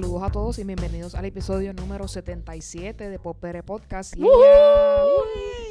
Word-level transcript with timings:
Saludos 0.00 0.22
a 0.22 0.32
todos 0.32 0.58
y 0.58 0.64
bienvenidos 0.64 1.14
al 1.14 1.26
episodio 1.26 1.74
número 1.74 2.08
77 2.08 3.10
de 3.10 3.18
Popere 3.18 3.62
Podcast. 3.62 4.14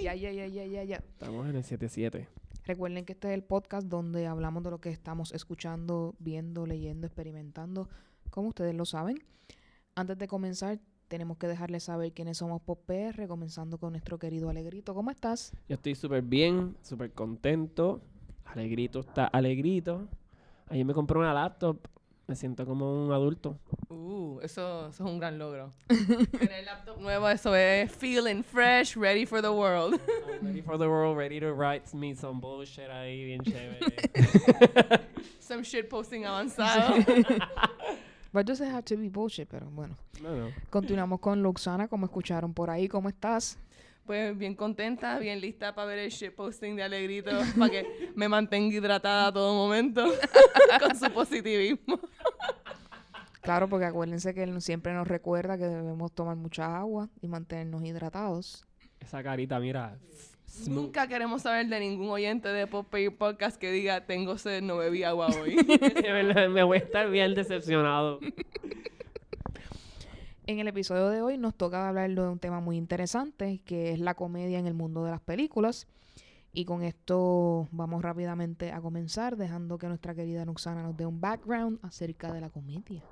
Ya, 0.03 0.13
ya, 0.13 0.31
ya, 0.31 0.45
ya, 0.45 0.65
ya, 0.67 0.83
ya. 0.83 0.97
Estamos 0.97 1.49
en 1.49 1.55
el 1.55 1.63
7-7. 1.63 2.27
Recuerden 2.63 3.05
que 3.05 3.13
este 3.13 3.29
es 3.29 3.33
el 3.33 3.43
podcast 3.43 3.87
donde 3.87 4.27
hablamos 4.27 4.61
de 4.61 4.69
lo 4.69 4.77
que 4.79 4.91
estamos 4.91 5.33
escuchando, 5.33 6.13
viendo, 6.19 6.67
leyendo, 6.67 7.07
experimentando, 7.07 7.89
como 8.29 8.49
ustedes 8.49 8.75
lo 8.75 8.85
saben. 8.85 9.17
Antes 9.95 10.19
de 10.19 10.27
comenzar, 10.27 10.79
tenemos 11.07 11.37
que 11.37 11.47
dejarles 11.47 11.85
saber 11.85 12.13
quiénes 12.13 12.37
somos 12.37 12.61
PR, 12.61 13.27
comenzando 13.27 13.79
con 13.79 13.93
nuestro 13.93 14.19
querido 14.19 14.51
Alegrito. 14.51 14.93
¿Cómo 14.93 15.09
estás? 15.09 15.53
Yo 15.67 15.73
estoy 15.73 15.95
súper 15.95 16.21
bien, 16.21 16.77
súper 16.83 17.11
contento. 17.13 17.99
Alegrito 18.45 18.99
está 18.99 19.25
alegrito. 19.25 20.07
Ayer 20.67 20.85
me 20.85 20.93
compré 20.93 21.17
una 21.17 21.33
laptop. 21.33 21.79
Me 22.29 22.35
siento 22.35 22.63
como 22.63 23.05
un 23.05 23.11
adulto. 23.11 23.57
Uh, 23.89 24.39
eso, 24.43 24.89
eso 24.89 25.03
es 25.03 25.09
un 25.09 25.17
gran 25.17 25.39
logro. 25.39 25.71
Tener 25.87 26.63
laptop 26.63 27.01
nuevo, 27.01 27.27
eso 27.27 27.55
es 27.55 27.91
feeling 27.91 28.43
fresh, 28.43 28.95
ready 28.95 29.25
for 29.25 29.41
the 29.41 29.51
world. 29.51 29.99
I'm 30.29 30.45
ready 30.45 30.61
for 30.61 30.77
the 30.77 30.87
world, 30.87 31.17
ready 31.17 31.39
to 31.39 31.51
write 31.51 31.91
me 31.91 32.13
some 32.13 32.39
bullshit 32.39 32.87
ahí, 32.91 33.25
bien 33.25 33.41
chévere. 33.41 33.79
Some 35.39 35.63
shit 35.63 35.89
posting 35.89 36.25
avanzado. 36.25 37.03
But 38.31 38.45
does 38.45 38.61
it 38.61 38.67
have 38.67 38.85
to 38.85 38.95
be 38.95 39.09
bullshit? 39.09 39.49
Pero 39.49 39.65
bueno. 39.71 39.97
no, 40.21 40.35
no. 40.35 40.51
Continuamos 40.69 41.19
con 41.21 41.41
Luxana, 41.41 41.87
como 41.87 42.05
escucharon 42.05 42.53
por 42.53 42.69
ahí. 42.69 42.87
¿Cómo 42.87 43.09
estás? 43.09 43.57
Pues 44.09 44.35
bien 44.35 44.55
contenta, 44.55 45.19
bien 45.19 45.39
lista 45.39 45.75
para 45.75 45.89
ver 45.89 45.99
el 45.99 46.09
shit 46.09 46.33
posting 46.33 46.75
de 46.75 46.81
Alegrito, 46.81 47.29
para 47.59 47.69
que 47.69 48.09
me 48.15 48.27
mantenga 48.27 48.75
hidratada 48.75 49.27
a 49.27 49.31
todo 49.31 49.53
momento 49.53 50.03
con 50.79 50.97
su 50.97 51.11
positivismo. 51.11 51.99
Claro, 53.41 53.69
porque 53.69 53.85
acuérdense 53.85 54.33
que 54.33 54.41
él 54.41 54.59
siempre 54.63 54.95
nos 54.95 55.07
recuerda 55.07 55.59
que 55.59 55.65
debemos 55.65 56.11
tomar 56.11 56.35
mucha 56.37 56.75
agua 56.75 57.07
y 57.21 57.27
mantenernos 57.27 57.83
hidratados. 57.83 58.65
Esa 58.99 59.21
carita, 59.21 59.59
mira. 59.59 59.99
smooth. 60.47 60.85
Nunca 60.85 61.07
queremos 61.07 61.43
saber 61.43 61.67
de 61.67 61.79
ningún 61.79 62.09
oyente 62.09 62.47
de 62.49 62.65
Pop 62.65 62.87
Pay 62.89 63.09
Podcast 63.09 63.57
que 63.57 63.71
diga, 63.71 64.07
tengo 64.07 64.39
sed, 64.39 64.63
no 64.63 64.77
bebí 64.77 65.03
agua 65.03 65.27
hoy. 65.39 65.55
Me 66.49 66.63
voy 66.63 66.79
a 66.79 66.81
estar 66.81 67.11
bien 67.11 67.35
decepcionado. 67.35 68.19
En 70.49 70.57
el 70.57 70.67
episodio 70.67 71.09
de 71.09 71.21
hoy 71.21 71.37
nos 71.37 71.53
toca 71.53 71.87
hablar 71.87 72.09
de 72.09 72.21
un 72.21 72.39
tema 72.39 72.59
muy 72.59 72.75
interesante, 72.75 73.61
que 73.65 73.91
es 73.91 73.99
la 73.99 74.15
comedia 74.15 74.57
en 74.57 74.65
el 74.65 74.73
mundo 74.73 75.05
de 75.05 75.11
las 75.11 75.21
películas. 75.21 75.85
Y 76.51 76.65
con 76.65 76.81
esto 76.81 77.67
vamos 77.69 78.01
rápidamente 78.01 78.71
a 78.71 78.81
comenzar, 78.81 79.37
dejando 79.37 79.77
que 79.77 79.85
nuestra 79.85 80.15
querida 80.15 80.45
Nuxana 80.45 80.81
nos 80.81 80.97
dé 80.97 81.05
un 81.05 81.21
background 81.21 81.77
acerca 81.83 82.33
de 82.33 82.41
la 82.41 82.49
comedia. 82.49 83.03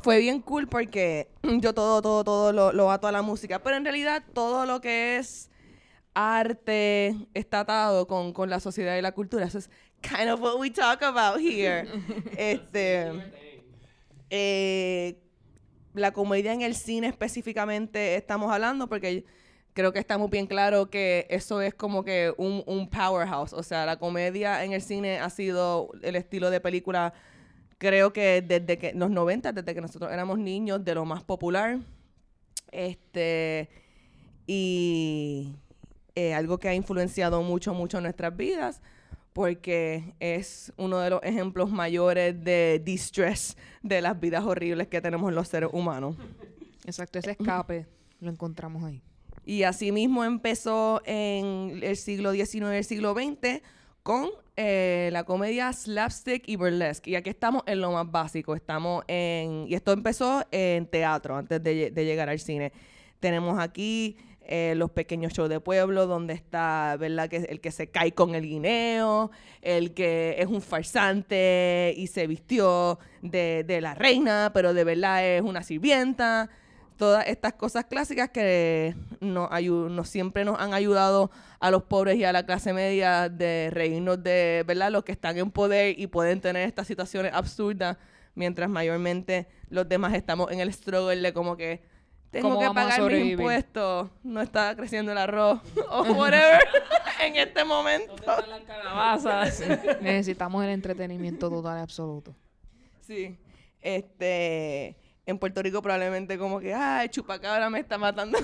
fue 0.00 0.20
bien 0.20 0.40
cool 0.40 0.68
porque 0.68 1.28
yo 1.60 1.74
todo, 1.74 2.00
todo, 2.02 2.22
todo 2.22 2.52
lo, 2.52 2.72
lo 2.72 2.92
ato 2.92 3.08
a 3.08 3.12
la 3.12 3.22
música. 3.22 3.60
Pero 3.60 3.74
en 3.74 3.82
realidad 3.82 4.22
todo 4.32 4.64
lo 4.64 4.80
que 4.80 5.16
es 5.16 5.50
arte 6.14 7.16
está 7.34 7.58
atado 7.58 8.06
con, 8.06 8.32
con 8.32 8.48
la 8.48 8.60
sociedad 8.60 8.96
y 8.96 9.02
la 9.02 9.10
cultura. 9.10 9.44
Eso 9.44 9.58
es 9.58 9.68
kind 10.02 10.30
of 10.30 10.40
what 10.40 10.56
we 10.60 10.70
talk 10.70 11.02
about 11.02 11.40
here. 11.40 11.84
este, 12.38 13.10
eh, 14.30 15.18
la 15.94 16.12
comedia 16.12 16.52
en 16.52 16.62
el 16.62 16.74
cine 16.74 17.08
específicamente 17.08 18.16
estamos 18.16 18.52
hablando 18.52 18.88
porque 18.88 19.24
creo 19.72 19.92
que 19.92 19.98
está 19.98 20.18
muy 20.18 20.28
bien 20.28 20.46
claro 20.46 20.90
que 20.90 21.26
eso 21.30 21.60
es 21.60 21.74
como 21.74 22.04
que 22.04 22.32
un, 22.36 22.62
un 22.66 22.88
powerhouse. 22.88 23.52
O 23.52 23.62
sea, 23.62 23.86
la 23.86 23.98
comedia 23.98 24.64
en 24.64 24.72
el 24.72 24.82
cine 24.82 25.18
ha 25.18 25.30
sido 25.30 25.90
el 26.02 26.16
estilo 26.16 26.50
de 26.50 26.60
película 26.60 27.14
creo 27.78 28.12
que 28.12 28.42
desde 28.42 28.76
que 28.76 28.92
los 28.92 29.10
90, 29.10 29.52
desde 29.52 29.74
que 29.74 29.80
nosotros 29.80 30.12
éramos 30.12 30.38
niños, 30.38 30.84
de 30.84 30.94
lo 30.94 31.04
más 31.04 31.22
popular. 31.22 31.78
Este, 32.70 33.70
y 34.46 35.54
eh, 36.14 36.34
algo 36.34 36.58
que 36.58 36.68
ha 36.68 36.74
influenciado 36.74 37.42
mucho, 37.42 37.72
mucho 37.72 38.00
nuestras 38.00 38.36
vidas, 38.36 38.82
porque 39.38 40.14
es 40.18 40.72
uno 40.76 40.98
de 40.98 41.10
los 41.10 41.22
ejemplos 41.22 41.70
mayores 41.70 42.42
de 42.42 42.82
distress 42.84 43.56
de 43.84 44.00
las 44.00 44.18
vidas 44.18 44.42
horribles 44.44 44.88
que 44.88 45.00
tenemos 45.00 45.32
los 45.32 45.46
seres 45.46 45.70
humanos. 45.72 46.16
Exacto, 46.84 47.20
ese 47.20 47.30
escape 47.30 47.86
lo 48.18 48.32
encontramos 48.32 48.82
ahí. 48.82 49.00
Y 49.44 49.62
así 49.62 49.92
mismo 49.92 50.24
empezó 50.24 51.02
en 51.04 51.78
el 51.84 51.96
siglo 51.96 52.32
XIX 52.32 52.54
y 52.54 52.76
el 52.78 52.84
siglo 52.84 53.14
XX 53.14 53.62
con 54.02 54.28
eh, 54.56 55.08
la 55.12 55.22
comedia 55.22 55.72
slapstick 55.72 56.42
y 56.48 56.56
burlesque. 56.56 57.12
Y 57.12 57.14
aquí 57.14 57.30
estamos 57.30 57.62
en 57.66 57.80
lo 57.80 57.92
más 57.92 58.10
básico. 58.10 58.56
Estamos 58.56 59.04
en... 59.06 59.68
Y 59.68 59.74
esto 59.74 59.92
empezó 59.92 60.44
en 60.50 60.84
teatro 60.88 61.36
antes 61.36 61.62
de, 61.62 61.92
de 61.92 62.04
llegar 62.04 62.28
al 62.28 62.40
cine. 62.40 62.72
Tenemos 63.20 63.56
aquí 63.60 64.16
eh, 64.48 64.74
los 64.76 64.90
pequeños 64.90 65.32
shows 65.32 65.48
de 65.48 65.60
pueblo 65.60 66.06
donde 66.06 66.34
está, 66.34 66.96
¿verdad? 66.98 67.28
Que 67.28 67.36
el 67.36 67.60
que 67.60 67.70
se 67.70 67.88
cae 67.88 68.12
con 68.12 68.34
el 68.34 68.42
guineo, 68.42 69.30
el 69.62 69.94
que 69.94 70.36
es 70.38 70.46
un 70.46 70.62
farsante 70.62 71.94
y 71.96 72.06
se 72.06 72.26
vistió 72.26 72.98
de, 73.22 73.64
de 73.66 73.80
la 73.80 73.94
reina, 73.94 74.50
pero 74.54 74.74
de 74.74 74.84
verdad 74.84 75.24
es 75.24 75.42
una 75.42 75.62
sirvienta 75.62 76.50
todas 76.98 77.26
estas 77.28 77.54
cosas 77.54 77.86
clásicas 77.86 78.28
que 78.30 78.94
nos, 79.20 80.08
siempre 80.08 80.44
nos 80.44 80.58
han 80.58 80.74
ayudado 80.74 81.30
a 81.60 81.70
los 81.70 81.84
pobres 81.84 82.16
y 82.16 82.24
a 82.24 82.32
la 82.32 82.44
clase 82.44 82.72
media 82.74 83.30
de 83.30 83.70
reírnos 83.72 84.22
de, 84.22 84.64
¿verdad? 84.66 84.90
Los 84.90 85.04
que 85.04 85.12
están 85.12 85.38
en 85.38 85.50
poder 85.50 85.98
y 85.98 86.08
pueden 86.08 86.40
tener 86.40 86.68
estas 86.68 86.86
situaciones 86.86 87.32
absurdas, 87.32 87.96
mientras 88.34 88.68
mayormente 88.68 89.46
los 89.70 89.88
demás 89.88 90.12
estamos 90.14 90.50
en 90.50 90.60
el 90.60 90.72
struggle 90.72 91.20
de 91.20 91.32
como 91.32 91.56
que 91.56 91.82
tengo 92.30 92.50
¿Cómo 92.50 92.60
que 92.60 92.74
pagar 92.74 93.02
mis 93.02 93.32
impuestos, 93.32 94.10
no 94.22 94.42
está 94.42 94.76
creciendo 94.76 95.12
el 95.12 95.18
arroz, 95.18 95.60
o 95.90 96.02
whatever, 96.12 96.60
en 97.24 97.36
este 97.36 97.64
momento. 97.64 98.14
¿Dónde 98.16 98.26
están 98.32 98.50
las 98.50 98.62
calabazas? 98.62 99.60
Necesitamos 100.02 100.62
el 100.64 100.70
entretenimiento 100.70 101.48
total 101.48 101.78
y 101.78 101.80
absoluto. 101.80 102.34
Sí. 103.00 103.38
Este, 103.80 104.96
en 105.24 105.38
Puerto 105.38 105.62
Rico 105.62 105.80
probablemente 105.80 106.36
como 106.36 106.60
que, 106.60 106.74
ay, 106.74 107.08
chupacabra 107.08 107.70
me 107.70 107.80
está 107.80 107.96
matando. 107.96 108.38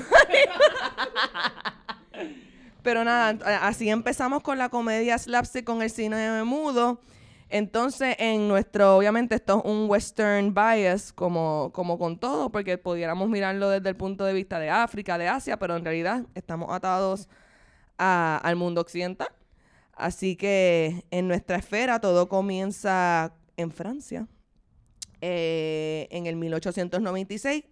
Pero 2.82 3.04
nada, 3.04 3.66
así 3.66 3.88
empezamos 3.90 4.42
con 4.42 4.58
la 4.58 4.68
comedia 4.68 5.18
slapstick 5.18 5.64
con 5.64 5.82
el 5.82 5.90
cine 5.90 6.42
mudo. 6.44 7.00
Entonces, 7.48 8.16
en 8.18 8.48
nuestro, 8.48 8.96
obviamente 8.96 9.34
esto 9.34 9.58
es 9.58 9.70
un 9.70 9.88
western 9.88 10.54
bias, 10.54 11.12
como, 11.12 11.70
como 11.72 11.98
con 11.98 12.18
todo, 12.18 12.50
porque 12.50 12.78
pudiéramos 12.78 13.28
mirarlo 13.28 13.68
desde 13.68 13.88
el 13.90 13.96
punto 13.96 14.24
de 14.24 14.32
vista 14.32 14.58
de 14.58 14.70
África, 14.70 15.18
de 15.18 15.28
Asia, 15.28 15.58
pero 15.58 15.76
en 15.76 15.84
realidad 15.84 16.24
estamos 16.34 16.70
atados 16.72 17.28
al 17.96 18.56
mundo 18.56 18.80
occidental. 18.80 19.28
Así 19.92 20.36
que 20.36 21.04
en 21.10 21.28
nuestra 21.28 21.56
esfera 21.56 22.00
todo 22.00 22.28
comienza 22.28 23.34
en 23.56 23.70
Francia, 23.70 24.26
eh, 25.20 26.08
en 26.10 26.26
el 26.26 26.36
1896, 26.36 27.64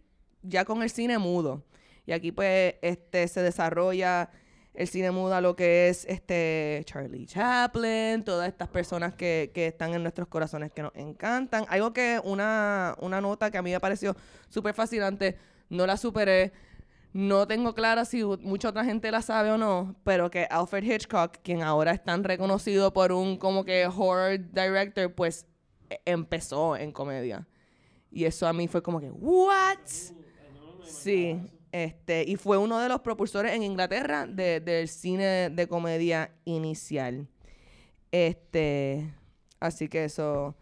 ya 0.42 0.64
con 0.64 0.82
el 0.82 0.90
cine 0.90 1.18
mudo. 1.18 1.64
Y 2.06 2.12
aquí 2.12 2.32
pues 2.32 2.76
este, 2.82 3.26
se 3.28 3.42
desarrolla 3.42 4.30
el 4.74 4.88
cine 4.88 5.10
mudo 5.10 5.34
a 5.34 5.40
lo 5.40 5.54
que 5.54 5.88
es 5.88 6.04
este 6.06 6.82
Charlie 6.86 7.26
Chaplin, 7.26 8.22
todas 8.24 8.48
estas 8.48 8.68
personas 8.68 9.14
que, 9.14 9.50
que 9.54 9.66
están 9.66 9.94
en 9.94 10.02
nuestros 10.02 10.28
corazones 10.28 10.72
que 10.72 10.82
nos 10.82 10.94
encantan. 10.94 11.66
Algo 11.68 11.92
que 11.92 12.20
una, 12.24 12.96
una 13.00 13.20
nota 13.20 13.50
que 13.50 13.58
a 13.58 13.62
mí 13.62 13.70
me 13.70 13.80
pareció 13.80 14.16
súper 14.48 14.74
fascinante, 14.74 15.36
no 15.68 15.86
la 15.86 15.96
superé, 15.96 16.52
no 17.12 17.46
tengo 17.46 17.74
clara 17.74 18.06
si 18.06 18.24
mucha 18.24 18.70
otra 18.70 18.84
gente 18.84 19.10
la 19.10 19.20
sabe 19.20 19.50
o 19.50 19.58
no, 19.58 19.94
pero 20.04 20.30
que 20.30 20.46
Alfred 20.50 20.84
Hitchcock, 20.84 21.36
quien 21.42 21.62
ahora 21.62 21.92
es 21.92 22.02
tan 22.02 22.24
reconocido 22.24 22.92
por 22.94 23.12
un 23.12 23.36
como 23.36 23.64
que 23.64 23.86
horror 23.86 24.38
director, 24.52 25.12
pues 25.12 25.46
e- 25.90 26.00
empezó 26.06 26.76
en 26.76 26.92
comedia. 26.92 27.46
Y 28.10 28.24
eso 28.24 28.46
a 28.46 28.52
mí 28.54 28.66
fue 28.68 28.82
como 28.82 29.00
que, 29.00 29.10
¿what? 29.10 29.78
Sí, 30.84 31.40
este, 31.72 32.24
y 32.26 32.36
fue 32.36 32.58
uno 32.58 32.78
de 32.78 32.88
los 32.88 33.00
propulsores 33.00 33.52
en 33.54 33.62
Inglaterra 33.62 34.26
de- 34.26 34.60
del 34.60 34.88
cine 34.88 35.50
de 35.50 35.66
comedia 35.66 36.30
inicial. 36.44 37.26
Este, 38.10 39.12
así 39.58 39.88
que 39.88 40.04
eso. 40.04 40.54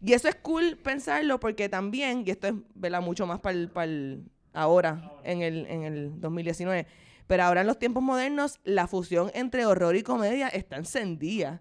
Y 0.00 0.12
eso 0.14 0.28
es 0.28 0.34
cool 0.36 0.76
pensarlo 0.76 1.38
porque 1.40 1.68
también, 1.68 2.22
y 2.26 2.30
esto 2.30 2.48
es 2.48 2.54
¿verdad? 2.74 3.00
mucho 3.02 3.26
más 3.26 3.40
para 3.40 3.56
ahora, 4.52 5.12
en 5.24 5.42
el, 5.42 5.66
en 5.66 5.82
el 5.82 6.20
2019, 6.20 6.86
pero 7.26 7.42
ahora 7.42 7.60
en 7.62 7.66
los 7.66 7.78
tiempos 7.78 8.02
modernos, 8.02 8.58
la 8.64 8.86
fusión 8.86 9.30
entre 9.34 9.66
horror 9.66 9.94
y 9.96 10.02
comedia 10.02 10.48
está 10.48 10.76
encendida. 10.76 11.60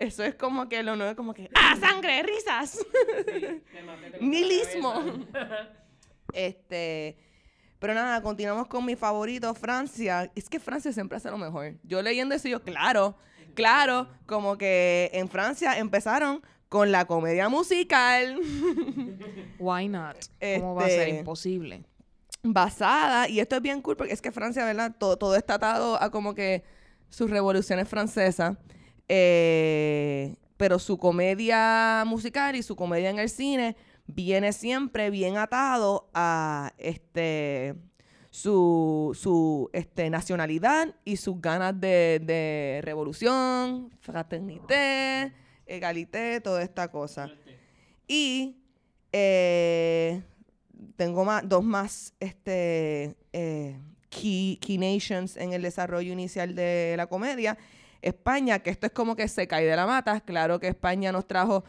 Eso 0.00 0.24
es 0.24 0.34
como 0.34 0.68
que 0.68 0.82
lo 0.82 0.96
nuevo, 0.96 1.14
como 1.14 1.34
que, 1.34 1.50
¡ah, 1.54 1.76
sangre, 1.78 2.22
risas! 2.24 2.84
Nihilismo. 4.20 4.94
este. 6.32 7.16
Pero 7.84 7.92
nada, 7.92 8.22
continuamos 8.22 8.66
con 8.66 8.82
mi 8.86 8.96
favorito, 8.96 9.52
Francia. 9.52 10.32
Es 10.34 10.48
que 10.48 10.58
Francia 10.58 10.90
siempre 10.90 11.18
hace 11.18 11.30
lo 11.30 11.36
mejor. 11.36 11.74
Yo 11.82 12.00
leyendo 12.00 12.34
eso, 12.34 12.48
yo, 12.48 12.62
claro, 12.62 13.14
claro, 13.52 14.08
como 14.24 14.56
que 14.56 15.10
en 15.12 15.28
Francia 15.28 15.76
empezaron 15.78 16.40
con 16.70 16.90
la 16.90 17.04
comedia 17.04 17.50
musical. 17.50 18.40
Why 19.58 19.88
not? 19.88 20.16
¿Cómo 20.60 20.76
va 20.76 20.86
a 20.86 20.88
ser 20.88 21.08
Este- 21.08 21.18
imposible? 21.18 21.84
basada, 22.42 23.28
y 23.28 23.40
esto 23.40 23.56
es 23.56 23.60
bien 23.62 23.82
cool 23.82 23.98
porque 23.98 24.14
es 24.14 24.22
que 24.22 24.32
Francia, 24.32 24.64
¿verdad? 24.64 24.94
Todo, 24.98 25.18
todo 25.18 25.36
está 25.36 25.54
atado 25.56 26.02
a 26.02 26.10
como 26.10 26.34
que 26.34 26.64
sus 27.10 27.28
revoluciones 27.28 27.86
francesas, 27.86 28.56
eh, 29.08 30.36
pero 30.56 30.78
su 30.78 30.96
comedia 30.96 32.02
musical 32.06 32.56
y 32.56 32.62
su 32.62 32.76
comedia 32.76 33.10
en 33.10 33.18
el 33.18 33.28
cine 33.28 33.76
viene 34.06 34.52
siempre 34.52 35.10
bien 35.10 35.36
atado 35.36 36.08
a 36.14 36.72
este 36.78 37.74
su, 38.30 39.16
su 39.20 39.70
este, 39.72 40.10
nacionalidad 40.10 40.94
y 41.04 41.18
sus 41.18 41.40
ganas 41.40 41.80
de, 41.80 42.20
de 42.20 42.80
revolución, 42.82 43.90
fraternité, 44.00 45.32
egalité, 45.66 46.40
toda 46.40 46.62
esta 46.62 46.90
cosa. 46.90 47.30
Y 48.08 48.56
eh, 49.12 50.20
tengo 50.96 51.24
más, 51.24 51.48
dos 51.48 51.62
más 51.62 52.12
este, 52.18 53.16
eh, 53.32 53.78
key, 54.08 54.58
key 54.60 54.78
nations 54.78 55.36
en 55.36 55.52
el 55.52 55.62
desarrollo 55.62 56.12
inicial 56.12 56.56
de 56.56 56.94
la 56.96 57.06
comedia. 57.06 57.56
España, 58.02 58.58
que 58.58 58.70
esto 58.70 58.86
es 58.86 58.92
como 58.92 59.14
que 59.14 59.28
se 59.28 59.46
cae 59.46 59.64
de 59.64 59.76
la 59.76 59.86
mata. 59.86 60.20
Claro 60.20 60.58
que 60.58 60.66
España 60.66 61.12
nos 61.12 61.26
trajo 61.28 61.64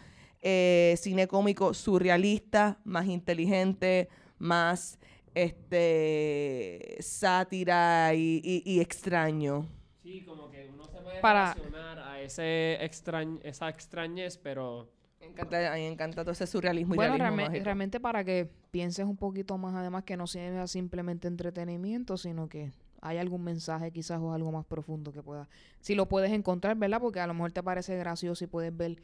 eh, 0.47 0.93
cine 0.99 1.27
cómico 1.27 1.73
surrealista, 1.73 2.77
más 2.83 3.07
inteligente, 3.07 4.09
más 4.37 4.99
este 5.33 6.97
sátira 6.99 8.13
y, 8.13 8.41
y- 8.43 8.61
y 8.65 8.79
extraño. 8.79 9.67
Sí, 10.03 10.21
como 10.23 10.49
que 10.51 10.69
uno 10.71 10.83
se 10.85 10.99
puede 11.01 11.19
Para- 11.19 11.53
relacionar 11.55 11.99
a 11.99 12.21
ese 12.21 12.77
extrañ 12.85 13.39
esa 13.43 13.69
extrañez, 13.69 14.37
pero 14.37 14.89
Me 15.19 15.27
encanta, 15.27 15.71
a 15.71 15.75
mí 15.75 15.81
me 15.81 15.87
encanta 15.87 16.21
todo 16.23 16.31
ese 16.33 16.45
surrealismo 16.45 16.93
y 16.93 16.97
Bueno, 16.97 17.13
realismo 17.17 17.37
realme- 17.37 17.49
mágico. 17.49 17.65
realmente 17.65 17.99
para 17.99 18.23
que 18.23 18.47
pienses 18.69 19.05
un 19.05 19.17
poquito 19.17 19.57
más, 19.57 19.73
además 19.73 20.03
que 20.03 20.15
no 20.17 20.27
sea 20.27 20.67
simplemente 20.67 21.27
entretenimiento, 21.27 22.17
sino 22.17 22.47
que 22.47 22.71
hay 23.01 23.17
algún 23.17 23.43
mensaje 23.43 23.91
quizás 23.91 24.19
o 24.21 24.31
algo 24.33 24.51
más 24.51 24.65
profundo 24.65 25.11
que 25.11 25.23
pueda. 25.23 25.47
Si 25.79 25.95
lo 25.95 26.07
puedes 26.07 26.31
encontrar, 26.31 26.75
¿verdad? 26.77 27.01
Porque 27.01 27.19
a 27.19 27.25
lo 27.27 27.33
mejor 27.33 27.51
te 27.51 27.63
parece 27.63 27.97
gracioso 27.97 28.43
y 28.43 28.47
puedes 28.47 28.75
ver 28.75 28.97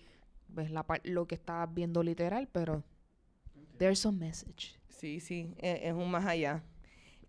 ves 0.54 0.72
la 0.72 0.86
lo 1.04 1.28
que 1.28 1.36
estás 1.36 1.72
viendo 1.74 2.04
literal, 2.04 2.48
pero 2.52 2.84
there's 3.78 4.06
a 4.06 4.12
message. 4.12 4.76
Sí, 4.90 5.20
sí, 5.20 5.54
e- 5.58 5.82
es, 5.84 5.94
un 5.94 6.10
más 6.12 6.26
allá. 6.26 6.64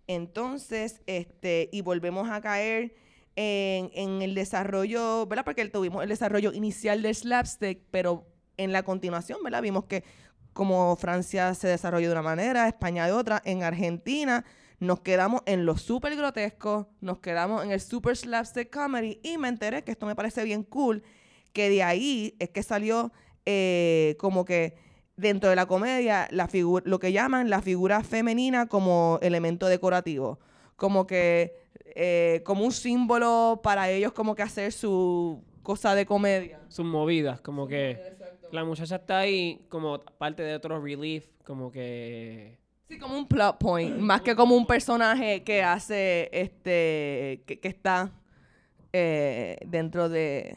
Entonces, 0.07 1.01
este, 1.07 1.69
y 1.73 1.81
volvemos 1.81 2.29
a 2.29 2.41
caer 2.41 2.95
en, 3.37 3.91
en 3.95 4.23
el 4.23 4.35
desarrollo, 4.35 5.27
¿verdad? 5.27 5.45
Porque 5.45 5.67
tuvimos 5.69 6.03
el 6.03 6.09
desarrollo 6.09 6.53
inicial 6.53 7.03
del 7.03 7.15
slapstick, 7.15 7.81
pero 7.91 8.27
en 8.57 8.73
la 8.73 8.83
continuación, 8.83 9.39
¿verdad? 9.43 9.63
Vimos 9.63 9.85
que 9.85 10.05
como 10.53 10.97
Francia 10.97 11.55
se 11.55 11.69
desarrolló 11.69 12.09
de 12.09 12.13
una 12.13 12.23
manera, 12.23 12.69
España 12.69 13.07
de 13.07 13.13
otra, 13.13 13.41
en 13.45 13.63
Argentina 13.63 14.45
nos 14.83 15.01
quedamos 15.01 15.43
en 15.47 15.65
lo 15.65 15.79
súper 15.79 16.17
grotesco, 16.17 16.89
nos 17.01 17.21
quedamos 17.21 17.65
en 17.65 17.71
el 17.71 17.81
super 17.81 18.17
slapstick 18.17 18.69
comedy 18.69 19.21
y 19.23 19.39
me 19.39 19.47
enteré 19.47 19.85
que 19.85 19.93
esto 19.93 20.07
me 20.07 20.17
parece 20.17 20.43
bien 20.43 20.65
cool, 20.65 21.05
que 21.53 21.69
de 21.69 21.83
ahí 21.83 22.35
es 22.39 22.51
que 22.51 22.63
salió 22.63 23.13
eh, 23.47 24.17
como 24.19 24.45
que 24.45 24.75
dentro 25.17 25.51
de 25.51 25.57
la 25.57 25.67
comedia 25.67 26.29
la 26.31 26.49
lo 26.85 26.99
que 26.99 27.13
llaman 27.13 27.51
la 27.51 27.61
figura 27.61 28.03
femenina 28.03 28.67
como 28.67 29.19
elemento 29.23 29.67
decorativo, 29.67 30.39
como 30.77 31.07
que 31.07 31.55
eh, 31.95 32.43
como 32.45 32.65
un 32.65 32.73
símbolo 32.73 33.61
para 33.63 33.91
ellos 33.91 34.13
como 34.13 34.35
que 34.35 34.43
hacer 34.43 34.73
su 34.73 35.43
cosa 35.63 35.95
de 35.95 36.07
comedia. 36.07 36.61
sus 36.69 36.85
movidas, 36.85 37.41
como 37.41 37.67
que 37.67 38.17
la 38.51 38.65
muchacha 38.65 38.97
está 38.97 39.21
ahí 39.21 39.65
como 39.69 40.01
parte 40.01 40.43
de 40.43 40.55
otro 40.55 40.81
relief, 40.81 41.27
como 41.45 41.71
que 41.71 42.59
Sí, 42.93 42.99
como 42.99 43.17
un 43.17 43.27
plot 43.27 43.57
point, 43.59 43.97
más 43.97 44.21
que 44.21 44.37
como 44.37 44.55
un 44.55 44.67
personaje 44.67 45.43
que 45.45 45.63
hace, 45.63 46.29
este, 46.31 47.43
que, 47.47 47.59
que 47.59 47.69
está 47.69 48.13
eh, 48.93 49.57
dentro 49.65 50.11
de... 50.11 50.57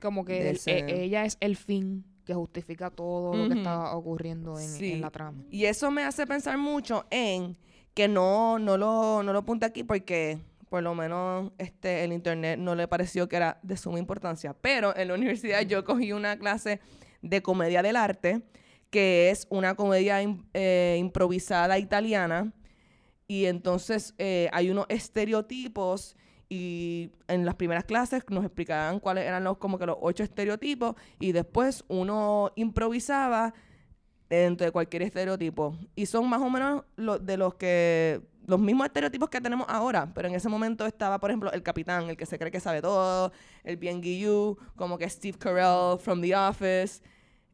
Como 0.00 0.24
que 0.24 0.50
el- 0.50 0.60
e- 0.66 1.02
ella 1.04 1.24
es 1.24 1.36
el 1.40 1.56
fin 1.56 2.04
que 2.24 2.34
justifica 2.34 2.90
todo 2.90 3.34
lo 3.34 3.48
que 3.48 3.58
está 3.58 3.94
ocurriendo 3.96 4.58
en, 4.58 4.68
Sí. 4.68 4.92
en 4.92 5.00
la 5.00 5.10
trama. 5.10 5.42
Y 5.50 5.64
eso 5.64 5.90
me 5.90 6.02
hace 6.04 6.26
pensar 6.26 6.56
mucho 6.58 7.06
en 7.10 7.56
que 7.94 8.06
no, 8.08 8.58
no 8.58 8.76
lo, 8.76 9.22
no 9.22 9.32
lo 9.32 9.44
aquí 9.62 9.82
porque 9.84 10.38
por 10.68 10.82
lo 10.82 10.94
menos 10.94 11.50
este, 11.58 12.04
el 12.04 12.12
internet 12.12 12.56
no 12.58 12.76
le 12.76 12.86
pareció 12.86 13.28
que 13.28 13.34
era 13.36 13.58
de 13.62 13.76
suma 13.76 13.98
importancia. 13.98 14.54
Pero 14.54 14.96
en 14.96 15.08
la 15.08 15.14
universidad 15.14 15.62
yo 15.62 15.84
cogí 15.84 16.12
una 16.12 16.38
clase 16.38 16.78
de 17.22 17.42
comedia 17.42 17.82
del 17.82 17.96
arte, 17.96 18.42
que 18.90 19.30
es 19.30 19.48
una 19.50 19.74
comedia 19.74 20.20
eh, 20.54 20.96
improvisada 21.00 21.78
italiana. 21.80 22.52
Y 23.26 23.46
entonces 23.46 24.14
eh, 24.18 24.48
hay 24.52 24.70
unos 24.70 24.86
estereotipos 24.88 26.16
y 26.50 27.12
en 27.28 27.46
las 27.46 27.54
primeras 27.54 27.84
clases 27.84 28.24
nos 28.28 28.44
explicaban 28.44 28.98
cuáles 28.98 29.24
eran 29.24 29.44
los 29.44 29.56
como 29.56 29.78
que 29.78 29.86
los 29.86 29.96
ocho 30.00 30.24
estereotipos 30.24 30.96
y 31.20 31.30
después 31.32 31.84
uno 31.88 32.50
improvisaba 32.56 33.54
dentro 34.28 34.64
de 34.64 34.72
cualquier 34.72 35.02
estereotipo. 35.02 35.76
Y 35.94 36.06
son 36.06 36.28
más 36.28 36.40
o 36.42 36.50
menos 36.50 36.84
lo- 36.96 37.18
de 37.18 37.36
los 37.36 37.54
que 37.54 38.20
los 38.46 38.58
mismos 38.58 38.86
estereotipos 38.86 39.28
que 39.30 39.40
tenemos 39.40 39.64
ahora, 39.68 40.10
pero 40.12 40.26
en 40.26 40.34
ese 40.34 40.48
momento 40.48 40.84
estaba, 40.84 41.20
por 41.20 41.30
ejemplo, 41.30 41.52
el 41.52 41.62
capitán, 41.62 42.10
el 42.10 42.16
que 42.16 42.26
se 42.26 42.36
cree 42.36 42.50
que 42.50 42.58
sabe 42.58 42.82
todo, 42.82 43.30
el 43.62 43.76
bien 43.76 44.00
Guillou, 44.00 44.56
como 44.74 44.98
que 44.98 45.08
Steve 45.08 45.38
Carell 45.38 45.98
from 46.00 46.20
The 46.20 46.34
Office, 46.34 47.00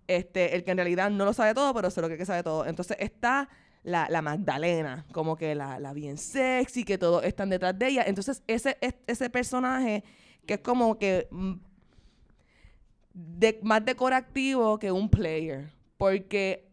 este, 0.06 0.56
el 0.56 0.64
que 0.64 0.70
en 0.70 0.78
realidad 0.78 1.10
no 1.10 1.26
lo 1.26 1.34
sabe 1.34 1.52
todo, 1.52 1.74
pero 1.74 1.90
se 1.90 2.00
lo 2.00 2.06
cree 2.06 2.16
que 2.16 2.24
sabe 2.24 2.42
todo. 2.42 2.64
Entonces 2.64 2.96
está 2.98 3.50
la, 3.86 4.08
la 4.10 4.20
Magdalena, 4.20 5.06
como 5.12 5.36
que 5.36 5.54
la, 5.54 5.78
la 5.78 5.92
bien 5.92 6.18
sexy, 6.18 6.82
que 6.84 6.98
todos 6.98 7.22
están 7.24 7.48
detrás 7.50 7.78
de 7.78 7.86
ella. 7.88 8.04
Entonces 8.06 8.42
ese, 8.48 8.76
es- 8.80 8.96
ese 9.06 9.30
personaje 9.30 10.02
que 10.44 10.54
es 10.54 10.60
como 10.60 10.98
que 10.98 11.28
mm, 11.30 11.52
de- 13.14 13.58
más 13.62 13.84
decorativo 13.84 14.78
que 14.78 14.90
un 14.92 15.08
player. 15.08 15.70
Porque 15.96 16.68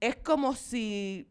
es 0.00 0.16
como 0.16 0.54
si 0.54 1.26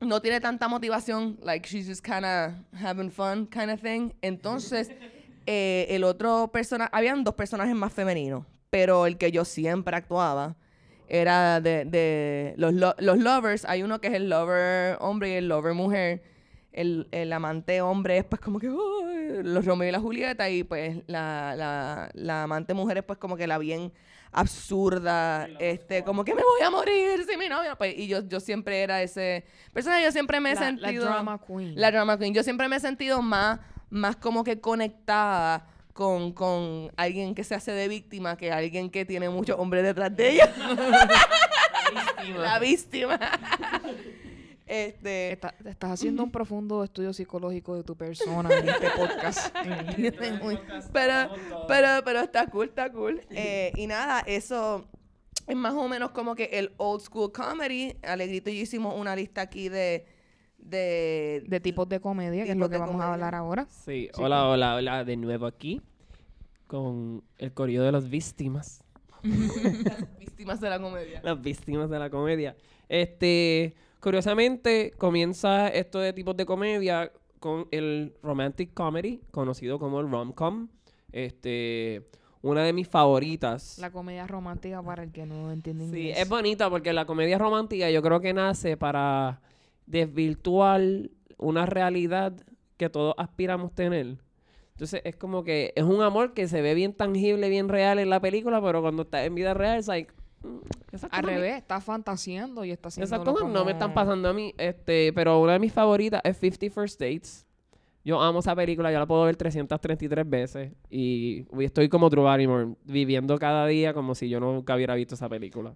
no 0.00 0.20
tiene 0.20 0.40
tanta 0.40 0.68
motivación, 0.68 1.38
like 1.42 1.68
she's 1.68 1.86
just 1.88 2.04
kind 2.04 2.24
of 2.24 2.52
having 2.82 3.10
fun 3.10 3.46
kind 3.46 3.70
of 3.70 3.80
thing. 3.80 4.10
Entonces, 4.22 4.90
eh, 5.46 5.86
el 5.90 6.04
otro 6.04 6.50
personaje, 6.52 6.90
habían 6.92 7.24
dos 7.24 7.34
personajes 7.34 7.74
más 7.74 7.92
femeninos, 7.92 8.44
pero 8.70 9.06
el 9.06 9.16
que 9.16 9.30
yo 9.32 9.44
siempre 9.44 9.96
actuaba 9.96 10.56
era 11.08 11.60
de, 11.60 11.84
de 11.84 12.54
los, 12.56 12.72
lo- 12.74 12.94
los 12.98 13.18
lovers. 13.18 13.64
Hay 13.64 13.82
uno 13.82 14.00
que 14.00 14.08
es 14.08 14.14
el 14.14 14.28
lover 14.30 14.96
hombre 15.00 15.30
y 15.30 15.34
el 15.34 15.48
lover 15.48 15.74
mujer. 15.74 16.22
El, 16.72 17.08
el 17.10 17.32
amante 17.32 17.80
hombre 17.80 18.18
es 18.18 18.24
pues 18.24 18.40
como 18.40 18.60
que 18.60 18.68
los 18.68 19.64
Romeo 19.64 19.88
y 19.88 19.92
la 19.92 19.98
Julieta 20.00 20.48
y 20.50 20.62
pues 20.64 20.98
la, 21.06 21.54
la, 21.56 22.10
la 22.14 22.42
amante 22.44 22.72
mujer 22.74 22.98
es 22.98 23.04
pues 23.04 23.18
como 23.18 23.36
que 23.36 23.46
la 23.46 23.58
bien 23.58 23.90
absurda, 24.30 25.48
este, 25.58 26.04
como 26.04 26.24
que 26.24 26.34
me 26.34 26.42
voy 26.42 26.60
a 26.62 26.70
morir 26.70 27.24
si 27.28 27.36
mi 27.36 27.48
novio, 27.48 27.76
pues, 27.76 27.94
y 27.96 28.08
yo, 28.08 28.26
yo 28.28 28.40
siempre 28.40 28.82
era 28.82 29.02
ese 29.02 29.44
persona, 29.72 30.02
yo 30.02 30.12
siempre 30.12 30.40
me 30.40 30.52
he 30.52 30.54
La, 30.54 30.60
la 30.60 30.66
sentido 30.66 31.04
drama 31.06 31.40
queen. 31.46 31.72
la 31.80 31.90
drama 31.90 32.18
queen. 32.18 32.34
Yo 32.34 32.42
siempre 32.42 32.68
me 32.68 32.76
he 32.76 32.80
sentido 32.80 33.22
más, 33.22 33.60
más 33.90 34.16
como 34.16 34.44
que 34.44 34.60
conectada 34.60 35.66
con, 35.98 36.30
con 36.30 36.92
alguien 36.96 37.34
que 37.34 37.42
se 37.42 37.56
hace 37.56 37.72
de 37.72 37.88
víctima 37.88 38.36
que 38.36 38.52
alguien 38.52 38.88
que 38.88 39.04
tiene 39.04 39.28
muchos 39.30 39.58
hombres 39.58 39.82
detrás 39.82 40.14
de 40.14 40.30
ella. 40.30 40.54
La 42.36 42.60
víctima. 42.60 43.18
este. 44.64 45.32
Está- 45.32 45.56
estás 45.64 45.90
haciendo 45.90 46.22
un 46.22 46.30
profundo 46.30 46.84
estudio 46.84 47.12
psicológico 47.12 47.74
de 47.74 47.82
tu 47.82 47.96
persona 47.96 48.48
en 48.58 48.68
este 48.68 48.90
podcast. 48.90 49.52
pero, 50.92 51.30
pero, 51.66 51.88
pero 52.04 52.20
está 52.20 52.46
cool, 52.46 52.66
está 52.68 52.92
cool. 52.92 53.20
Eh, 53.30 53.72
y 53.74 53.88
nada, 53.88 54.20
eso 54.24 54.86
es 55.48 55.56
más 55.56 55.74
o 55.74 55.88
menos 55.88 56.12
como 56.12 56.36
que 56.36 56.44
el 56.52 56.74
old 56.76 57.00
school 57.02 57.32
comedy. 57.32 57.96
Alegrito 58.04 58.50
y 58.50 58.58
yo 58.58 58.62
hicimos 58.62 58.94
una 58.96 59.16
lista 59.16 59.40
aquí 59.40 59.68
de. 59.68 60.06
De, 60.58 61.44
de 61.46 61.60
tipos 61.60 61.88
de 61.88 62.00
comedia, 62.00 62.44
que 62.44 62.50
es 62.52 62.56
lo 62.56 62.68
que 62.68 62.78
vamos 62.78 63.00
a 63.00 63.12
hablar 63.14 63.34
ahora. 63.34 63.66
Sí, 63.70 64.08
hola, 64.18 64.46
hola, 64.48 64.74
hola, 64.76 65.04
de 65.04 65.16
nuevo 65.16 65.46
aquí 65.46 65.80
con 66.66 67.22
el 67.38 67.52
corrido 67.54 67.84
de 67.84 67.92
las 67.92 68.10
víctimas, 68.10 68.84
víctimas 70.18 70.60
de 70.60 70.70
la 70.70 70.78
comedia. 70.80 71.20
las 71.22 71.40
víctimas 71.40 71.88
de 71.90 71.98
la 71.98 72.10
comedia. 72.10 72.56
Este, 72.88 73.74
curiosamente, 74.00 74.92
comienza 74.98 75.68
esto 75.68 75.98
de 75.98 76.12
tipos 76.12 76.36
de 76.36 76.44
comedia 76.46 77.10
con 77.40 77.66
el 77.70 78.14
romantic 78.22 78.74
comedy, 78.74 79.20
conocido 79.30 79.78
como 79.78 80.00
el 80.00 80.10
rom-com. 80.10 80.68
Este, 81.12 82.06
una 82.42 82.62
de 82.64 82.72
mis 82.72 82.86
favoritas. 82.88 83.78
La 83.78 83.90
comedia 83.90 84.26
romántica 84.26 84.82
para 84.82 85.02
el 85.04 85.10
que 85.12 85.24
no 85.26 85.50
entiende 85.52 85.84
Sí, 85.88 85.90
inglés. 86.08 86.18
es 86.18 86.28
bonita 86.28 86.68
porque 86.68 86.92
la 86.92 87.06
comedia 87.06 87.38
romántica 87.38 87.90
yo 87.90 88.02
creo 88.02 88.20
que 88.20 88.32
nace 88.34 88.76
para 88.76 89.40
desvirtuar 89.88 90.82
una 91.38 91.66
realidad 91.66 92.34
que 92.76 92.90
todos 92.90 93.14
aspiramos 93.16 93.74
tener. 93.74 94.18
Entonces 94.72 95.00
es 95.04 95.16
como 95.16 95.42
que 95.42 95.72
es 95.74 95.82
un 95.82 96.02
amor 96.02 96.34
que 96.34 96.46
se 96.46 96.62
ve 96.62 96.74
bien 96.74 96.92
tangible, 96.92 97.48
bien 97.48 97.68
real 97.68 97.98
en 97.98 98.10
la 98.10 98.20
película, 98.20 98.62
pero 98.62 98.80
cuando 98.80 99.02
está 99.02 99.24
en 99.24 99.34
vida 99.34 99.54
real 99.54 99.78
es 99.78 99.88
like, 99.88 100.12
mm, 100.42 100.58
Al 101.10 101.24
revés, 101.24 101.56
está 101.56 101.80
fantaseando 101.80 102.64
y 102.64 102.70
está 102.70 102.88
haciendo. 102.88 103.06
Esas 103.06 103.26
cosas 103.26 103.48
no 103.48 103.64
me 103.64 103.72
están 103.72 103.92
pasando 103.92 104.28
a 104.28 104.32
mí, 104.32 104.54
este, 104.56 105.12
pero 105.12 105.40
una 105.40 105.54
de 105.54 105.58
mis 105.58 105.72
favoritas 105.72 106.20
es 106.22 106.36
50 106.36 106.70
First 106.70 107.00
Dates. 107.00 107.44
Yo 108.04 108.20
amo 108.20 108.38
esa 108.38 108.54
película, 108.54 108.92
yo 108.92 108.98
la 109.00 109.06
puedo 109.06 109.24
ver 109.24 109.36
333 109.36 110.30
veces 110.30 110.72
y 110.88 111.44
estoy 111.60 111.88
como 111.88 112.08
Drew 112.08 112.22
Barrymore, 112.22 112.76
viviendo 112.84 113.36
cada 113.38 113.66
día 113.66 113.92
como 113.92 114.14
si 114.14 114.28
yo 114.28 114.38
nunca 114.38 114.76
hubiera 114.76 114.94
visto 114.94 115.16
esa 115.16 115.28
película. 115.28 115.74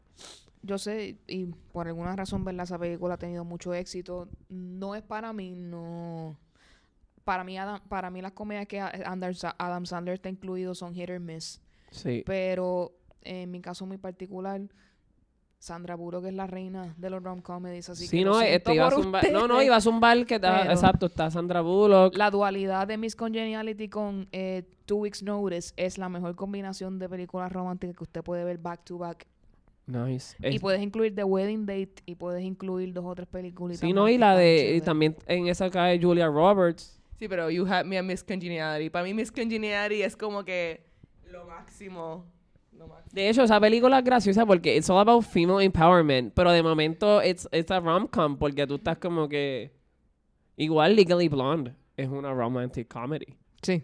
Yo 0.62 0.78
sé, 0.78 1.18
y 1.26 1.46
por 1.72 1.88
alguna 1.88 2.14
razón, 2.14 2.44
¿verdad? 2.44 2.64
Esa 2.64 2.78
película 2.78 3.14
ha 3.14 3.18
tenido 3.18 3.44
mucho 3.44 3.74
éxito. 3.74 4.28
No 4.48 4.94
es 4.94 5.02
para 5.02 5.32
mí, 5.32 5.54
no. 5.56 6.36
Para 7.24 7.42
mí, 7.44 7.58
Adam- 7.58 7.80
para 7.88 8.10
mí 8.10 8.20
las 8.22 8.32
comedias 8.32 8.66
que 8.66 8.80
Adam 8.80 9.34
Sa- 9.34 9.54
Adam 9.58 9.86
Sandler 9.86 10.14
está 10.14 10.28
incluido 10.28 10.74
son 10.74 10.94
hit 10.94 11.10
or 11.10 11.20
miss. 11.20 11.60
Sí. 11.90 12.22
Pero 12.26 12.92
en 13.22 13.50
mi 13.50 13.60
caso 13.60 13.86
muy 13.86 13.98
particular, 13.98 14.60
Sandra 15.58 15.94
Bullock 15.94 16.24
es 16.26 16.34
la 16.34 16.48
reina 16.48 16.92
de 16.98 17.08
los 17.10 17.22
rom 17.22 17.40
comedies, 17.40 17.88
así 17.88 18.08
sí, 18.08 18.18
que 18.18 18.24
no, 18.24 18.40
este, 18.40 18.74
iba 18.74 18.88
a 18.88 18.90
zumbar, 18.90 19.30
no, 19.30 19.46
no, 19.46 19.62
iba 19.62 19.76
a 19.76 19.80
zumbar 19.80 20.26
que 20.26 20.34
está, 20.36 20.58
Pero- 20.62 20.72
exacto, 20.72 21.06
está 21.06 21.30
Sandra 21.30 21.60
Bullock. 21.60 22.16
La 22.16 22.30
dualidad 22.32 22.88
de 22.88 22.96
Miss 22.98 23.14
Congeniality 23.14 23.88
con 23.88 24.26
eh, 24.32 24.64
Two 24.86 24.96
Weeks 24.98 25.22
Notice 25.22 25.72
es 25.76 25.98
la 25.98 26.08
mejor 26.08 26.34
combinación 26.34 26.98
de 26.98 27.08
películas 27.08 27.52
románticas 27.52 27.96
que 27.96 28.02
usted 28.02 28.22
puede 28.24 28.42
ver 28.42 28.58
back 28.58 28.82
to 28.84 28.98
back. 28.98 29.28
Nice. 29.86 30.36
Y 30.40 30.56
Es- 30.56 30.60
puedes 30.60 30.80
incluir 30.80 31.14
The 31.14 31.24
Wedding 31.24 31.66
Date 31.66 31.94
y 32.06 32.14
puedes 32.14 32.42
incluir 32.44 32.92
dos 32.92 33.04
o 33.04 33.14
tres 33.14 33.28
películas. 33.28 33.78
sí, 33.78 33.92
no, 33.92 34.08
y 34.08 34.16
la 34.18 34.36
de, 34.36 34.76
y 34.76 34.80
también 34.80 35.16
en 35.26 35.48
esa 35.48 35.70
cae 35.70 36.00
Julia 36.00 36.26
Roberts. 36.28 37.00
Sí, 37.18 37.28
pero 37.28 37.50
you 37.50 37.66
had 37.66 37.84
me 37.84 37.98
a 37.98 38.02
Miss 38.02 38.22
Congeniality. 38.24 38.90
Para 38.90 39.04
mí 39.04 39.14
Miss 39.14 39.30
Congeniality 39.30 40.02
es 40.02 40.16
como 40.16 40.44
que 40.44 40.84
lo 41.30 41.46
máximo. 41.46 42.24
Lo 42.72 42.86
máximo. 42.88 43.10
De 43.12 43.28
hecho, 43.28 43.42
esa 43.44 43.60
película 43.60 43.98
es 43.98 44.04
graciosa 44.04 44.44
porque 44.46 44.76
it's 44.76 44.88
all 44.90 44.98
about 44.98 45.22
female 45.24 45.64
empowerment, 45.64 46.32
pero 46.34 46.50
de 46.52 46.62
momento 46.62 47.22
it's, 47.22 47.48
it's 47.52 47.70
a 47.70 47.78
rom-com 47.80 48.38
porque 48.38 48.66
tú 48.66 48.76
estás 48.76 48.98
como 48.98 49.28
que... 49.28 49.72
Igual 50.56 50.96
Legally 50.96 51.28
Blonde 51.28 51.74
es 51.96 52.08
una 52.08 52.32
romantic 52.32 52.88
comedy, 52.88 53.34
Sí. 53.62 53.82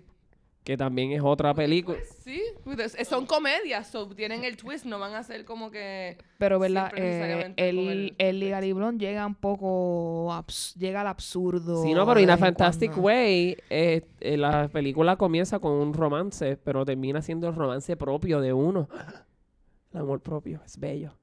Que 0.65 0.77
también 0.77 1.13
es 1.13 1.23
otra 1.23 1.55
película. 1.55 1.97
Pues 1.99 2.15
sí, 2.23 2.43
pues, 2.63 2.95
es- 2.95 3.09
son 3.09 3.25
comedias, 3.25 3.87
so 3.91 4.07
tienen 4.09 4.45
el 4.45 4.57
twist, 4.59 4.85
no 4.85 4.99
van 4.99 5.15
a 5.15 5.23
ser 5.23 5.45
como 5.47 5.71
que... 5.71 6.19
Pero, 6.39 6.59
¿verdad? 6.59 6.93
Eh, 6.95 7.55
el, 7.57 7.79
el 7.79 8.15
el 8.19 8.39
Legally 8.41 8.73
Blonde 8.75 9.07
llega 9.07 9.27
un 9.27 9.35
poco... 9.35 10.29
abs- 10.31 10.75
llega 10.77 11.01
al 11.01 11.07
absurdo. 11.07 11.83
Sí, 11.83 11.95
no, 11.95 12.05
pero 12.05 12.17
de 12.17 12.23
in 12.25 12.31
a 12.31 12.35
en 12.35 12.39
Fantastic 12.39 12.91
cuando. 12.91 13.07
Way, 13.07 13.57
eh, 13.71 14.03
eh, 14.21 14.37
la 14.37 14.69
película 14.69 15.17
comienza 15.17 15.59
con 15.59 15.73
un 15.73 15.95
romance, 15.95 16.59
pero 16.59 16.85
termina 16.85 17.23
siendo 17.23 17.49
el 17.49 17.55
romance 17.55 17.97
propio 17.97 18.41
de 18.41 18.53
uno. 18.53 18.89
El 19.93 20.01
amor 20.01 20.21
propio, 20.21 20.61
es 20.67 20.79
bello. 20.79 21.15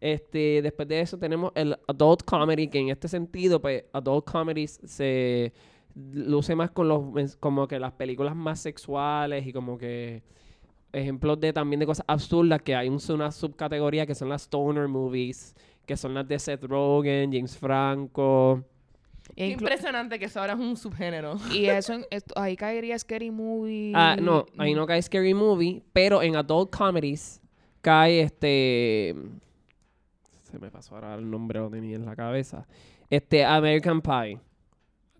Este, 0.00 0.60
después 0.60 0.88
de 0.88 1.00
eso 1.00 1.18
tenemos 1.18 1.52
el 1.54 1.76
adult 1.86 2.22
comedy, 2.24 2.66
que 2.68 2.78
en 2.80 2.88
este 2.88 3.06
sentido, 3.06 3.60
pues, 3.60 3.84
adult 3.92 4.24
comedies 4.28 4.80
se 4.84 5.52
luce 6.12 6.54
más 6.54 6.70
con 6.70 6.88
los, 6.88 7.36
como 7.36 7.66
que 7.68 7.78
las 7.78 7.92
películas 7.92 8.34
más 8.36 8.60
sexuales 8.60 9.46
y 9.46 9.52
como 9.52 9.78
que 9.78 10.22
ejemplos 10.92 11.38
de 11.40 11.52
también 11.52 11.80
de 11.80 11.86
cosas 11.86 12.04
absurdas, 12.08 12.62
que 12.62 12.74
hay 12.74 12.88
un- 12.88 13.00
una 13.12 13.30
subcategoría 13.30 14.06
que 14.06 14.14
son 14.14 14.28
las 14.28 14.42
stoner 14.42 14.88
movies, 14.88 15.54
que 15.86 15.96
son 15.96 16.14
las 16.14 16.26
de 16.28 16.38
Seth 16.38 16.64
Rogen, 16.64 17.32
James 17.32 17.56
Franco. 17.58 18.64
E 19.36 19.46
Qué 19.48 19.52
impresionante 19.52 20.18
que 20.18 20.24
eso 20.24 20.40
ahora 20.40 20.54
es 20.54 20.58
un 20.58 20.76
subgénero. 20.76 21.36
y 21.52 21.66
eso, 21.66 21.92
en- 21.92 22.06
esto- 22.10 22.34
ahí 22.40 22.56
caería 22.56 22.98
Scary 22.98 23.30
Movie. 23.30 23.92
Ah, 23.94 24.16
no, 24.20 24.46
ahí 24.56 24.72
no 24.74 24.86
cae 24.86 25.02
Scary 25.02 25.34
Movie, 25.34 25.82
pero 25.92 26.22
en 26.22 26.36
Adult 26.36 26.70
Comedies 26.74 27.40
cae 27.82 28.20
este. 28.20 29.14
Se 30.42 30.58
me 30.58 30.70
pasó 30.70 30.94
ahora 30.94 31.14
el 31.14 31.30
nombre, 31.30 31.58
lo 31.60 31.68
tenía 31.68 31.96
en 31.96 32.06
la 32.06 32.16
cabeza. 32.16 32.66
Este, 33.10 33.44
American 33.44 34.00
Pie. 34.00 34.40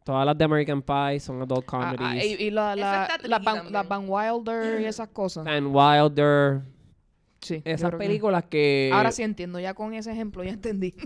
Todas 0.08 0.24
las 0.24 0.38
de 0.38 0.44
American 0.46 0.80
Pie 0.80 1.20
son 1.20 1.42
Adult 1.42 1.66
Ah, 1.70 1.90
ah, 1.90 1.94
Comedies. 1.98 2.40
y, 2.40 2.44
y 2.44 2.50
la, 2.50 2.74
la, 2.74 3.18
la 3.24 3.38
Van, 3.40 3.54
también. 3.56 3.72
la 3.74 3.82
Van 3.82 4.04
Wilder 4.08 4.80
y 4.80 4.86
esas 4.86 5.08
cosas. 5.08 5.44
Van 5.44 5.66
Wilder. 5.66 6.62
Sí, 7.42 7.60
Esas 7.62 7.90
que- 7.90 7.98
películas 7.98 8.44
que. 8.46 8.90
Ahora 8.90 9.12
sí 9.12 9.22
entiendo, 9.22 9.60
ya 9.60 9.74
con 9.74 9.92
ese 9.92 10.10
ejemplo 10.10 10.42
ya 10.42 10.50
entendí. 10.52 10.94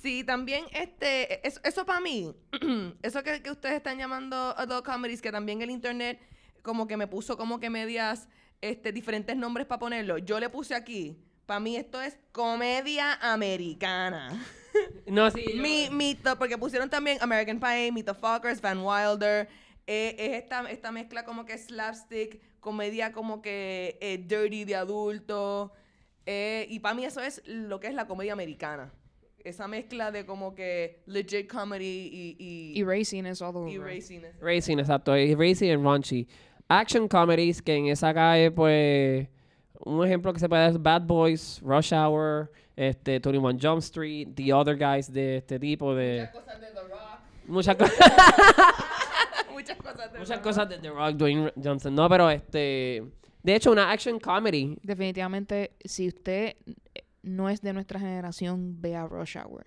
Sí, 0.00 0.22
también 0.22 0.64
este, 0.72 1.44
eso, 1.46 1.60
eso 1.64 1.84
para 1.84 2.00
mí, 2.00 2.32
eso 3.02 3.24
que, 3.24 3.42
que 3.42 3.50
ustedes 3.50 3.74
están 3.74 3.98
llamando 3.98 4.36
adult 4.56 4.84
comedies, 4.86 5.20
que 5.20 5.32
también 5.32 5.60
el 5.60 5.70
internet 5.72 6.20
como 6.62 6.86
que 6.86 6.96
me 6.96 7.08
puso 7.08 7.36
como 7.36 7.58
que 7.58 7.68
medias, 7.68 8.28
este, 8.60 8.92
diferentes 8.92 9.36
nombres 9.36 9.66
para 9.66 9.80
ponerlo. 9.80 10.18
Yo 10.18 10.38
le 10.38 10.48
puse 10.50 10.76
aquí, 10.76 11.18
para 11.46 11.58
mí 11.58 11.74
esto 11.76 12.00
es 12.00 12.16
comedia 12.30 13.14
americana. 13.32 14.40
No, 15.10 15.30
sí. 15.30 15.42
yo- 15.54 15.62
Mi, 15.62 15.88
Meet 15.90 16.22
the- 16.22 16.36
porque 16.36 16.56
pusieron 16.58 16.88
también 16.90 17.18
American 17.20 17.58
Pie, 17.60 17.90
Meet 17.92 18.06
the 18.06 18.14
Fockers, 18.14 18.60
Van 18.60 18.78
Wilder. 18.80 19.48
eh, 19.90 20.14
es 20.18 20.42
esta, 20.42 20.70
esta 20.70 20.92
mezcla 20.92 21.24
como 21.24 21.46
que 21.46 21.56
slapstick, 21.56 22.40
comedia 22.60 23.10
como 23.12 23.40
que 23.40 23.96
eh, 24.02 24.18
dirty 24.18 24.64
de 24.64 24.76
adulto. 24.76 25.72
eh, 26.26 26.66
y 26.68 26.80
para 26.80 26.94
mí 26.94 27.04
eso 27.06 27.22
es 27.22 27.40
lo 27.46 27.80
que 27.80 27.86
es 27.86 27.94
la 27.94 28.06
comedia 28.06 28.34
americana. 28.34 28.92
Esa 29.44 29.66
mezcla 29.66 30.10
de 30.10 30.26
como 30.26 30.54
que 30.54 31.00
legit 31.06 31.50
comedy 31.50 32.10
y, 32.12 32.36
y, 32.38 33.26
es 33.26 33.40
all 33.40 33.56
over. 33.56 33.72
y 33.72 33.78
raciness. 33.78 34.38
Racing, 34.40 34.78
exacto. 34.78 35.16
y 35.16 35.34
Racing 35.34 35.70
and 35.70 35.84
Raunchy. 35.84 36.28
Action 36.68 37.08
comedies, 37.08 37.62
que 37.62 37.74
en 37.76 37.86
esa 37.86 38.12
cae, 38.12 38.50
pues. 38.50 39.26
Un 39.88 40.04
ejemplo 40.06 40.32
que 40.34 40.38
se 40.40 40.48
puede 40.48 40.62
dar 40.62 40.70
es 40.72 40.82
Bad 40.82 41.02
Boys, 41.02 41.60
Rush 41.62 41.94
Hour, 41.94 42.50
este, 42.76 43.18
21 43.20 43.58
Jump 43.60 43.78
Street, 43.78 44.28
The 44.34 44.52
Other 44.52 44.76
Guys 44.76 45.10
de 45.10 45.38
este 45.38 45.58
tipo 45.58 45.94
de. 45.94 46.28
Muchas 46.28 46.34
cosas 46.34 46.60
de 46.60 46.66
The 46.66 46.80
Rock. 46.82 47.18
Muchas 47.46 47.76
cosas. 47.76 47.98
Muchas 49.52 49.76
cosas 49.78 50.12
de 50.12 50.18
Muchas 50.18 50.28
The 50.28 50.34
Rock. 50.34 50.42
cosas 50.44 50.68
de 50.68 50.78
The 50.78 50.90
Rock, 50.90 51.10
Dwayne 51.16 51.52
Johnson. 51.62 51.94
No, 51.94 52.08
pero 52.08 52.28
este. 52.30 53.02
De 53.42 53.54
hecho, 53.54 53.72
una 53.72 53.90
action 53.90 54.20
comedy. 54.20 54.76
Definitivamente, 54.82 55.72
si 55.84 56.08
usted 56.08 56.56
no 57.22 57.48
es 57.48 57.62
de 57.62 57.72
nuestra 57.72 57.98
generación, 57.98 58.80
vea 58.80 59.06
Rush 59.06 59.38
Hour. 59.38 59.64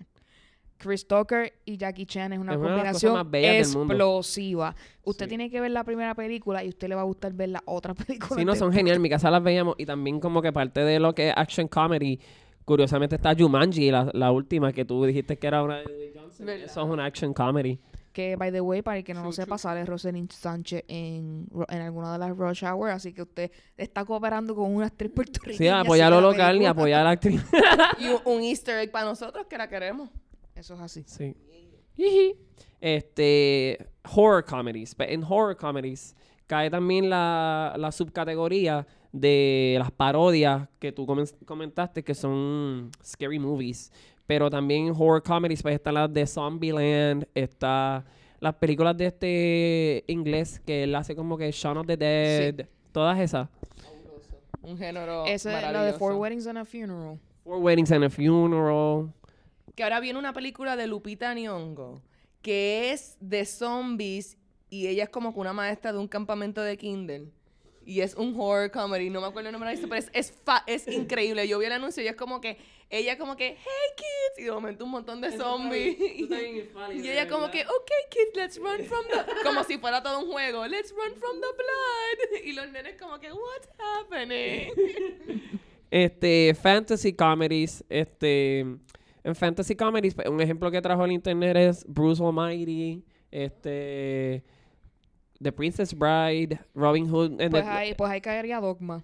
Chris 0.82 1.06
Tucker 1.06 1.52
y 1.64 1.76
Jackie 1.76 2.06
Chan 2.06 2.32
es 2.32 2.38
una 2.40 2.54
Es 2.54 2.58
las 2.60 2.68
combinación 2.68 3.34
explosiva. 3.34 4.74
Usted 5.04 5.26
Sí. 5.26 5.28
tiene 5.28 5.50
que 5.50 5.60
ver 5.60 5.70
la 5.70 5.84
primera 5.84 6.14
película 6.14 6.64
y 6.64 6.68
usted 6.68 6.88
le 6.88 6.94
va 6.94 7.02
a 7.02 7.04
gustar 7.04 7.32
ver 7.32 7.50
la 7.50 7.62
otra 7.66 7.94
película. 8.06 8.38
Sí, 8.40 8.44
no, 8.44 8.54
son 8.54 8.72
genial. 8.72 8.96
En 8.96 9.02
mi 9.02 9.08
casa 9.08 9.30
las 9.30 9.42
veíamos. 9.42 9.74
Y 9.78 9.86
también, 9.86 10.20
como 10.20 10.42
que 10.42 10.52
parte 10.52 10.80
de 10.80 10.98
lo 10.98 11.14
que 11.14 11.28
es 11.28 11.34
action 11.36 11.68
comedy. 11.68 12.18
Curiosamente 12.64 13.16
está 13.16 13.34
Jumanji, 13.36 13.90
la, 13.90 14.08
la 14.12 14.30
última 14.30 14.72
que 14.72 14.84
tú 14.84 15.04
dijiste 15.04 15.36
que 15.36 15.46
era 15.48 15.62
una 15.62 15.78
de 15.78 15.84
Dwayne 15.84 16.12
Johnson. 16.14 16.46
¿Verdad? 16.46 16.64
Eso 16.66 16.82
es 16.82 16.88
una 16.88 17.04
action 17.04 17.34
comedy. 17.34 17.78
Que, 18.12 18.36
by 18.36 18.52
the 18.52 18.60
way, 18.60 18.82
para 18.82 18.98
el 18.98 19.04
que 19.04 19.14
no 19.14 19.22
lo 19.24 19.32
sepa, 19.32 19.56
sale 19.56 19.84
Rosalind 19.86 20.30
Sánchez 20.30 20.84
en, 20.86 21.48
en 21.68 21.80
alguna 21.80 22.12
de 22.12 22.18
las 22.18 22.36
Rush 22.36 22.62
Hour, 22.62 22.90
así 22.90 23.14
que 23.14 23.22
usted 23.22 23.50
está 23.76 24.04
cooperando 24.04 24.54
con 24.54 24.72
una 24.74 24.86
actriz 24.86 25.10
puertorriqueña. 25.12 25.56
Sí, 25.56 25.66
apoyar 25.68 26.12
lo 26.12 26.20
local 26.20 26.60
y 26.60 26.66
apoyar 26.66 27.00
a 27.00 27.04
la 27.04 27.10
actriz. 27.10 27.42
Y 27.98 28.08
un, 28.08 28.20
un 28.26 28.42
easter 28.42 28.78
egg 28.80 28.90
para 28.90 29.06
nosotros 29.06 29.46
que 29.48 29.56
la 29.56 29.66
queremos. 29.68 30.10
Eso 30.62 30.74
es 30.74 30.80
así. 30.80 31.02
Sí. 31.08 31.34
Este, 32.80 33.84
horror 34.14 34.44
comedies. 34.44 34.94
En 35.00 35.24
horror 35.24 35.56
comedies 35.56 36.14
cae 36.46 36.70
también 36.70 37.10
la, 37.10 37.74
la 37.76 37.90
subcategoría 37.90 38.86
de 39.10 39.74
las 39.80 39.90
parodias 39.90 40.68
que 40.78 40.92
tú 40.92 41.04
comen- 41.04 41.34
comentaste, 41.44 42.04
que 42.04 42.14
son 42.14 42.92
scary 43.04 43.40
movies. 43.40 43.90
Pero 44.24 44.48
también 44.48 44.86
en 44.86 44.92
horror 44.96 45.24
comedies 45.24 45.62
pues 45.62 45.74
están 45.74 45.94
las 45.94 46.12
de 46.12 46.24
Zombieland, 46.28 47.26
está 47.34 48.04
las 48.38 48.54
películas 48.54 48.96
de 48.96 49.06
este 49.06 50.04
inglés 50.06 50.60
que 50.64 50.84
él 50.84 50.94
hace 50.94 51.16
como 51.16 51.36
que 51.36 51.50
Shaun 51.50 51.78
of 51.78 51.88
the 51.88 51.96
Dead, 51.96 52.68
todas 52.92 53.18
esas. 53.18 53.48
Un 54.62 54.78
género 54.78 55.26
Esa 55.26 55.56
es 55.66 55.72
la 55.72 55.84
de. 55.86 55.92
Four 55.94 56.12
Weddings 56.14 56.46
and 56.46 56.58
a 56.58 56.64
Funeral. 56.64 57.18
Four 57.42 57.58
Weddings 57.58 57.90
and 57.90 58.04
a 58.04 58.08
Funeral. 58.10 59.12
Que 59.74 59.82
ahora 59.84 60.00
viene 60.00 60.18
una 60.18 60.32
película 60.32 60.76
de 60.76 60.86
Lupita 60.86 61.32
Nyong'o 61.34 62.02
que 62.42 62.90
es 62.90 63.16
de 63.20 63.44
zombies 63.46 64.36
y 64.68 64.88
ella 64.88 65.04
es 65.04 65.10
como 65.10 65.32
que 65.32 65.38
una 65.38 65.52
maestra 65.52 65.92
de 65.92 65.98
un 65.98 66.08
campamento 66.08 66.60
de 66.60 66.76
kinder. 66.76 67.22
Y 67.84 68.00
es 68.00 68.14
un 68.14 68.34
horror 68.38 68.70
comedy, 68.70 69.10
no 69.10 69.20
me 69.20 69.26
acuerdo 69.28 69.48
el 69.48 69.52
nombre 69.52 69.70
de 69.70 69.76
la 69.76 69.82
pero 69.88 69.96
es, 69.96 70.10
es, 70.12 70.32
fa- 70.44 70.62
es 70.66 70.86
increíble. 70.88 71.46
Yo 71.48 71.58
vi 71.58 71.66
el 71.66 71.72
anuncio 71.72 72.02
y 72.02 72.06
es 72.08 72.14
como 72.16 72.40
que, 72.40 72.56
ella 72.90 73.16
como 73.18 73.36
que, 73.36 73.56
hey 73.58 73.90
kids, 73.96 74.38
y 74.38 74.44
de 74.44 74.50
momento 74.52 74.84
un 74.84 74.90
montón 74.92 75.20
de 75.20 75.36
zombies. 75.36 75.96
Y 76.94 77.08
ella 77.08 77.28
como 77.28 77.50
que, 77.50 77.62
ok 77.64 77.90
kids, 78.10 78.36
let's 78.36 78.58
run 78.58 78.84
from 78.84 79.04
the... 79.08 79.42
Como 79.44 79.64
si 79.64 79.78
fuera 79.78 80.02
todo 80.02 80.20
un 80.20 80.30
juego, 80.30 80.66
let's 80.66 80.92
run 80.92 81.14
from 81.16 81.40
the 81.40 81.46
blood. 81.56 82.42
Y 82.44 82.52
los 82.52 82.70
nenes 82.70 82.96
como 83.00 83.18
que, 83.20 83.32
what's 83.32 83.68
happening? 83.78 84.72
Este, 85.90 86.54
fantasy 86.60 87.12
comedies, 87.12 87.84
este, 87.88 88.64
en 89.24 89.34
fantasy 89.34 89.74
comedies, 89.76 90.16
un 90.28 90.40
ejemplo 90.40 90.70
que 90.70 90.80
trajo 90.82 91.04
el 91.04 91.12
internet 91.12 91.56
es 91.56 91.84
Bruce 91.88 92.22
Almighty, 92.22 93.04
este, 93.30 94.42
The 95.40 95.52
Princess 95.52 95.96
Bride, 95.96 96.58
Robin 96.74 97.08
Hood, 97.08 97.40
and 97.40 97.50
Pues 97.50 97.64
the- 97.64 97.70
ahí, 97.70 97.94
pues 97.94 98.10
ahí 98.10 98.20
caería 98.20 98.60
Dogma. 98.60 99.02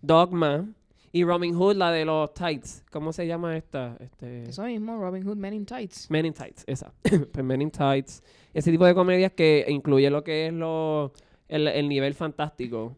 Dogma. 0.00 0.68
Y 1.14 1.24
Robin 1.24 1.54
Hood, 1.54 1.76
la 1.76 1.90
de 1.92 2.06
los 2.06 2.32
tights. 2.32 2.84
¿Cómo 2.90 3.12
se 3.12 3.26
llama 3.26 3.54
esta? 3.56 3.98
Este... 4.00 4.44
Eso 4.44 4.62
mismo, 4.64 4.96
Robin 4.96 5.22
Hood 5.26 5.36
Men 5.36 5.52
in 5.52 5.66
Tights. 5.66 6.10
Men 6.10 6.24
in 6.24 6.32
Tights, 6.32 6.64
esa. 6.66 6.90
Pues 7.32 7.44
Men 7.44 7.60
in 7.60 7.70
Tights. 7.70 8.22
Ese 8.54 8.70
tipo 8.70 8.86
de 8.86 8.94
comedias 8.94 9.32
que 9.32 9.66
incluye 9.68 10.08
lo 10.08 10.24
que 10.24 10.46
es 10.46 10.52
lo, 10.54 11.12
el, 11.48 11.68
el 11.68 11.86
nivel 11.88 12.14
fantástico. 12.14 12.96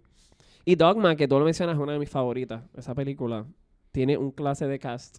Y 0.65 0.77
Dogma, 0.77 1.17
que 1.17 1.27
tú 1.27 1.39
lo 1.41 1.45
mencionas, 1.45 1.75
es 1.75 1.81
una 1.83 1.93
de 1.95 1.99
mis 1.99 2.09
favoritas. 2.09 2.63
Esa 2.77 2.95
película 2.95 3.47
tiene 3.91 4.17
un 4.17 4.31
clase 4.31 4.69
de 4.69 4.79
cast. 4.79 5.19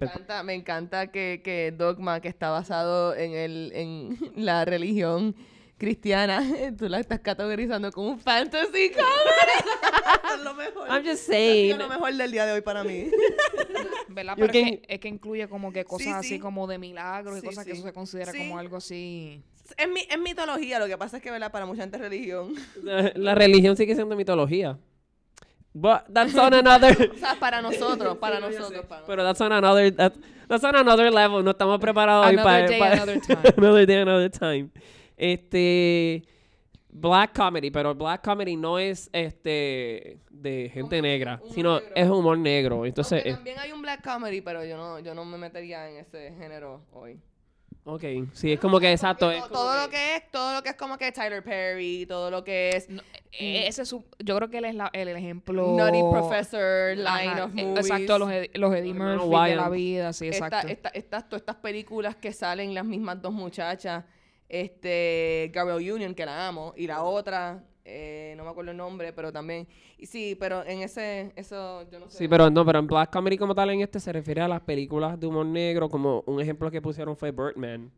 Me 0.00 0.06
encanta, 0.06 0.42
me 0.42 0.54
encanta 0.54 1.06
que, 1.08 1.40
que 1.44 1.72
Dogma, 1.76 2.20
que 2.20 2.28
está 2.28 2.50
basado 2.50 3.14
en, 3.14 3.32
el, 3.32 3.72
en 3.74 4.18
la 4.36 4.64
religión 4.64 5.34
cristiana, 5.78 6.42
tú 6.78 6.88
la 6.88 7.00
estás 7.00 7.20
categorizando 7.20 7.90
como 7.92 8.08
un 8.10 8.18
fantasy 8.18 8.90
comedy. 8.90 10.34
es 10.34 10.40
lo 10.44 10.54
mejor. 10.54 10.88
I'm 10.88 11.04
just 11.04 11.26
saying. 11.26 11.76
lo 11.78 11.88
mejor 11.88 12.14
del 12.14 12.30
día 12.32 12.46
de 12.46 12.52
hoy 12.52 12.60
para 12.62 12.82
mí. 12.84 13.10
¿Verdad? 14.08 14.34
Pero 14.36 14.46
es 14.46 14.52
can- 14.52 14.64
que, 14.78 14.82
es 14.88 15.00
que 15.00 15.08
incluye 15.08 15.48
como 15.48 15.72
que 15.72 15.84
cosas 15.84 16.04
Sí, 16.06 16.10
así 16.12 16.28
sí. 16.28 16.38
como 16.38 16.66
de 16.66 16.78
milagros 16.78 17.34
Sí, 17.34 17.40
y 17.42 17.48
cosas 17.48 17.64
que 17.66 17.72
eso 17.72 17.82
se 17.82 17.92
considera 17.92 18.32
Sí. 18.32 18.38
como 18.38 18.58
algo 18.58 18.76
así. 18.78 19.42
Es, 19.76 19.88
mi, 19.88 20.00
es 20.08 20.18
mitología, 20.18 20.78
lo 20.78 20.86
que 20.86 20.96
pasa 20.96 21.16
es 21.18 21.22
que, 21.22 21.30
¿verdad? 21.30 21.50
Para 21.50 21.66
mucha 21.66 21.82
gente 21.82 21.96
es 21.96 22.02
religión. 22.02 22.54
La 23.16 23.34
religión 23.34 23.76
sigue 23.76 23.94
siendo 23.94 24.14
mitología. 24.16 24.78
But 25.78 26.06
that's 26.10 26.34
on 26.36 26.54
another... 26.54 26.96
O 27.14 27.18
sea, 27.18 27.36
para 27.38 27.60
nosotros, 27.60 28.16
para 28.16 28.40
nosotros. 28.40 28.82
Pero 29.06 29.22
that's 29.22 29.40
on 29.42 29.52
another... 29.52 29.90
that- 29.94 30.16
that's 30.48 30.64
on 30.64 30.74
another 30.74 31.10
level. 31.12 31.42
No 31.44 31.50
estamos 31.50 31.78
preparados 31.78 32.26
hoy 32.28 32.32
Another 32.32 32.44
para... 32.44 32.66
day, 32.66 32.78
para- 32.78 32.92
another 33.02 33.20
time. 33.26 33.54
another 33.58 33.86
day, 33.86 33.96
another 34.00 34.30
time. 34.30 34.70
Este... 35.18 36.22
Black 36.88 37.34
comedy, 37.36 37.70
pero 37.70 37.94
black 37.94 38.22
comedy 38.24 38.56
no 38.56 38.78
es 38.78 39.10
este 39.12 40.18
de 40.30 40.70
gente 40.72 40.98
Humor- 40.98 41.02
negra, 41.02 41.40
humor 41.42 41.54
sino 41.54 41.74
negro. 41.80 41.92
es 41.94 42.08
humor 42.08 42.38
negro. 42.38 42.86
Entonces, 42.86 43.18
Aunque 43.18 43.28
eh, 43.28 43.34
también 43.34 43.58
hay 43.58 43.72
un 43.72 43.82
black 43.82 44.02
comedy, 44.02 44.40
pero 44.40 44.64
yo 44.64 44.78
no, 44.78 44.98
yo 45.00 45.14
no 45.14 45.26
me 45.26 45.36
metería 45.36 45.90
en 45.90 45.98
ese 45.98 46.32
género 46.38 46.80
hoy. 46.92 47.20
Ok, 47.86 48.02
sí, 48.34 48.52
es 48.52 48.60
como 48.60 48.78
que 48.78 48.92
exacto. 48.92 49.30
Es 49.30 49.48
todo 49.48 49.72
que- 49.72 49.78
lo 49.84 49.88
que 49.90 50.16
es, 50.16 50.30
todo 50.30 50.54
lo 50.54 50.62
que 50.62 50.68
es 50.70 50.76
como 50.76 50.98
que 50.98 51.10
Tyler 51.12 51.42
Perry, 51.42 52.04
todo 52.06 52.30
lo 52.30 52.44
que 52.44 52.70
es 52.76 52.88
No, 52.90 53.00
eh, 53.32 53.66
ese 53.66 53.82
es 53.82 53.88
su- 53.88 54.04
yo 54.18 54.36
creo 54.36 54.50
que 54.50 54.58
él 54.58 54.64
es 54.66 54.74
la- 54.74 54.90
el, 54.92 55.08
ejemplo. 55.08 55.68
Nutty 55.76 56.02
Professor, 56.10 56.96
Line 56.96 57.06
Ajá, 57.08 57.44
of 57.44 57.52
eh, 57.56 57.64
Movies. 57.64 57.86
Exacto, 57.90 58.18
los, 58.18 58.30
Ed- 58.30 58.50
los 58.54 58.74
Eddie 58.74 58.92
Murphy 58.92 59.50
de 59.50 59.56
la 59.56 59.68
vida, 59.70 60.12
sí, 60.12 60.28
Esta- 60.28 60.46
exacto. 60.46 60.68
esta- 60.68 60.88
estas, 60.90 61.28
todas 61.28 61.40
estas 61.42 61.56
películas 61.56 62.16
que 62.16 62.32
salen 62.32 62.74
las 62.74 62.84
mismas 62.84 63.22
dos 63.22 63.32
muchachas, 63.32 64.04
este, 64.48 65.50
Gabriel 65.52 65.92
Union, 65.92 66.14
que 66.14 66.24
la 66.26 66.48
amo, 66.48 66.72
y 66.76 66.86
la 66.86 67.02
otra, 67.02 67.62
eh, 67.86 68.34
no 68.36 68.44
me 68.44 68.50
acuerdo 68.50 68.72
el 68.72 68.76
nombre, 68.76 69.12
pero 69.12 69.32
también, 69.32 69.66
y 69.96 70.06
sí, 70.06 70.36
pero 70.38 70.64
en 70.64 70.80
ese, 70.82 71.32
eso, 71.36 71.88
yo 71.90 72.00
no 72.00 72.08
sé. 72.08 72.18
Sí, 72.18 72.28
pero 72.28 72.50
no, 72.50 72.64
pero 72.66 72.80
en 72.80 72.86
Black 72.86 73.12
Comedy 73.12 73.38
como 73.38 73.54
tal 73.54 73.70
en 73.70 73.80
este 73.80 74.00
se 74.00 74.12
refiere 74.12 74.40
a 74.42 74.48
las 74.48 74.60
películas 74.60 75.18
de 75.18 75.26
humor 75.26 75.46
negro, 75.46 75.88
como 75.88 76.22
un 76.26 76.40
ejemplo 76.40 76.70
que 76.70 76.82
pusieron 76.82 77.16
fue 77.16 77.30
Birdman. 77.30 77.90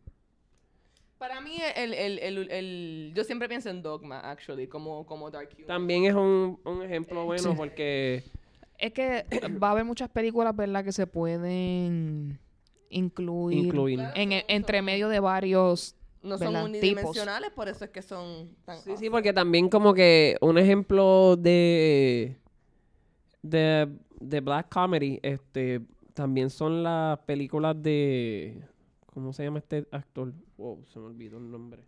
Para 1.19 1.41
mí, 1.41 1.57
el, 1.75 1.95
el, 1.95 2.19
el, 2.21 2.51
el- 2.51 3.13
yo 3.15 3.25
siempre 3.25 3.49
pienso 3.49 3.69
en 3.71 3.83
Dogma, 3.83 4.21
actually, 4.21 4.69
como, 4.69 5.05
como 5.05 5.31
Dark 5.33 5.49
Humor. 5.57 5.67
También 5.67 6.05
es 6.05 6.15
un, 6.15 6.61
un 6.65 6.83
ejemplo 6.83 7.25
bueno 7.25 7.43
Sí. 7.51 7.57
porque 7.57 8.23
Es 8.79 8.93
que 8.93 9.25
va 9.61 9.69
a 9.69 9.71
haber 9.73 9.85
muchas 9.85 10.09
películas, 10.11 10.55
¿verdad? 10.55 10.85
Que 10.85 10.93
se 10.93 11.09
pueden 11.09 12.39
incluir, 12.91 13.65
incluir. 13.67 14.01
en, 14.15 14.31
entre 14.47 14.81
medio 14.81 15.09
de 15.09 15.19
varios. 15.19 15.97
No 16.29 16.39
son 16.39 16.53
¿verdad? 16.53 16.65
unidimensionales, 16.65 17.51
por 17.51 17.69
eso 17.69 17.85
es 17.85 17.91
que 17.91 18.03
son 18.03 18.55
tan... 18.65 18.79
Sí, 18.79 18.97
sí, 18.97 19.11
porque 19.11 19.33
también 19.33 19.69
como 19.69 19.95
que 19.95 20.37
un 20.41 20.59
ejemplo 20.59 21.37
de 21.37 22.37
de, 23.43 23.89
de 24.21 24.41
black 24.41 24.69
comedy, 24.69 25.19
este, 25.23 25.81
también 26.15 26.51
son 26.51 26.83
las 26.83 27.19
películas 27.21 27.81
de 27.83 28.63
¿cómo 29.19 29.33
se 29.33 29.45
llama 29.45 29.59
este 29.59 29.87
actor? 29.91 30.33
Wow, 30.57 30.85
se 30.93 31.01
me 31.01 31.07
olvidó 31.07 31.39
el 31.39 31.51
nombre. 31.51 31.83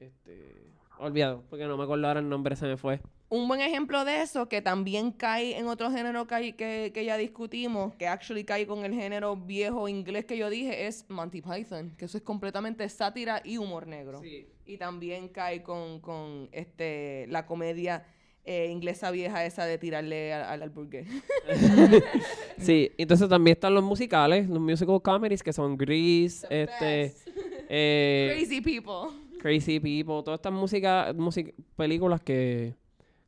Este, 0.00 0.66
olvidado, 0.98 1.44
porque 1.48 1.64
no 1.66 1.76
me 1.76 1.84
acuerdo 1.84 2.06
ahora 2.06 2.20
el 2.20 2.28
nombre, 2.28 2.56
se 2.56 2.66
me 2.66 2.76
fue. 2.76 3.00
Un 3.28 3.48
buen 3.48 3.60
ejemplo 3.60 4.04
de 4.04 4.22
eso, 4.22 4.48
que 4.48 4.62
también 4.62 5.10
cae 5.10 5.58
en 5.58 5.66
otro 5.66 5.90
género 5.90 6.28
que, 6.28 6.54
que, 6.54 6.92
que 6.94 7.04
ya 7.04 7.16
discutimos, 7.16 7.92
que 7.96 8.06
actually 8.06 8.44
cae 8.44 8.66
con 8.68 8.84
el 8.84 8.94
género 8.94 9.36
viejo 9.36 9.88
inglés 9.88 10.24
que 10.26 10.36
yo 10.38 10.48
dije, 10.48 10.86
es 10.86 11.04
Monty 11.08 11.42
Python, 11.42 11.92
que 11.98 12.04
eso 12.04 12.16
es 12.18 12.22
completamente 12.22 12.88
sátira 12.88 13.42
y 13.44 13.56
humor 13.58 13.88
negro. 13.88 14.20
Y 14.64 14.76
también 14.78 15.28
cae 15.28 15.62
con, 15.64 16.00
con 16.00 16.48
este, 16.52 17.26
la 17.28 17.46
comedia 17.46 18.04
eh, 18.44 18.68
inglesa 18.70 19.10
vieja 19.10 19.44
esa 19.44 19.64
de 19.66 19.76
tirarle 19.78 20.32
al, 20.32 20.42
al, 20.44 20.62
al 20.62 20.70
burgués. 20.70 21.08
Sí, 22.58 22.90
entonces 22.96 23.28
también 23.28 23.56
están 23.56 23.74
los 23.74 23.82
musicales, 23.84 24.48
los 24.48 24.60
musical 24.60 25.02
comedies 25.02 25.42
que 25.42 25.52
son 25.52 25.76
Grease, 25.76 26.46
The 26.48 26.62
este, 26.62 27.14
eh, 27.68 28.32
Crazy 28.36 28.60
people. 28.60 29.16
Crazy 29.40 29.78
People, 29.80 30.22
todas 30.24 30.38
estas 30.38 30.52
música, 30.52 31.12
music- 31.14 31.54
películas 31.76 32.20
que 32.22 32.74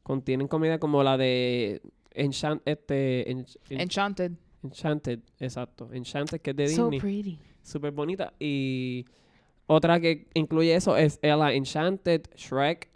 contienen 0.09 0.49
comedia 0.49 0.81
como 0.81 1.03
la 1.05 1.17
de 1.17 1.81
Enchant, 2.11 2.63
este, 2.65 3.31
En- 3.31 3.47
En- 3.71 3.81
Enchanted. 3.83 4.33
Enchanted, 4.65 5.21
exacto, 5.39 5.89
Enchanted 5.93 6.41
que 6.41 6.51
es 6.51 6.57
de 6.57 6.69
So 6.69 6.91
Disney, 6.91 6.99
pretty. 7.01 7.39
súper 7.63 7.93
bonita 7.93 8.33
y 8.41 9.05
otra 9.69 10.01
que 10.01 10.27
incluye 10.35 10.75
eso 10.75 10.97
es 10.97 11.21
Ella 11.23 11.53
Enchanted, 11.53 12.23
Shrek, 12.35 12.89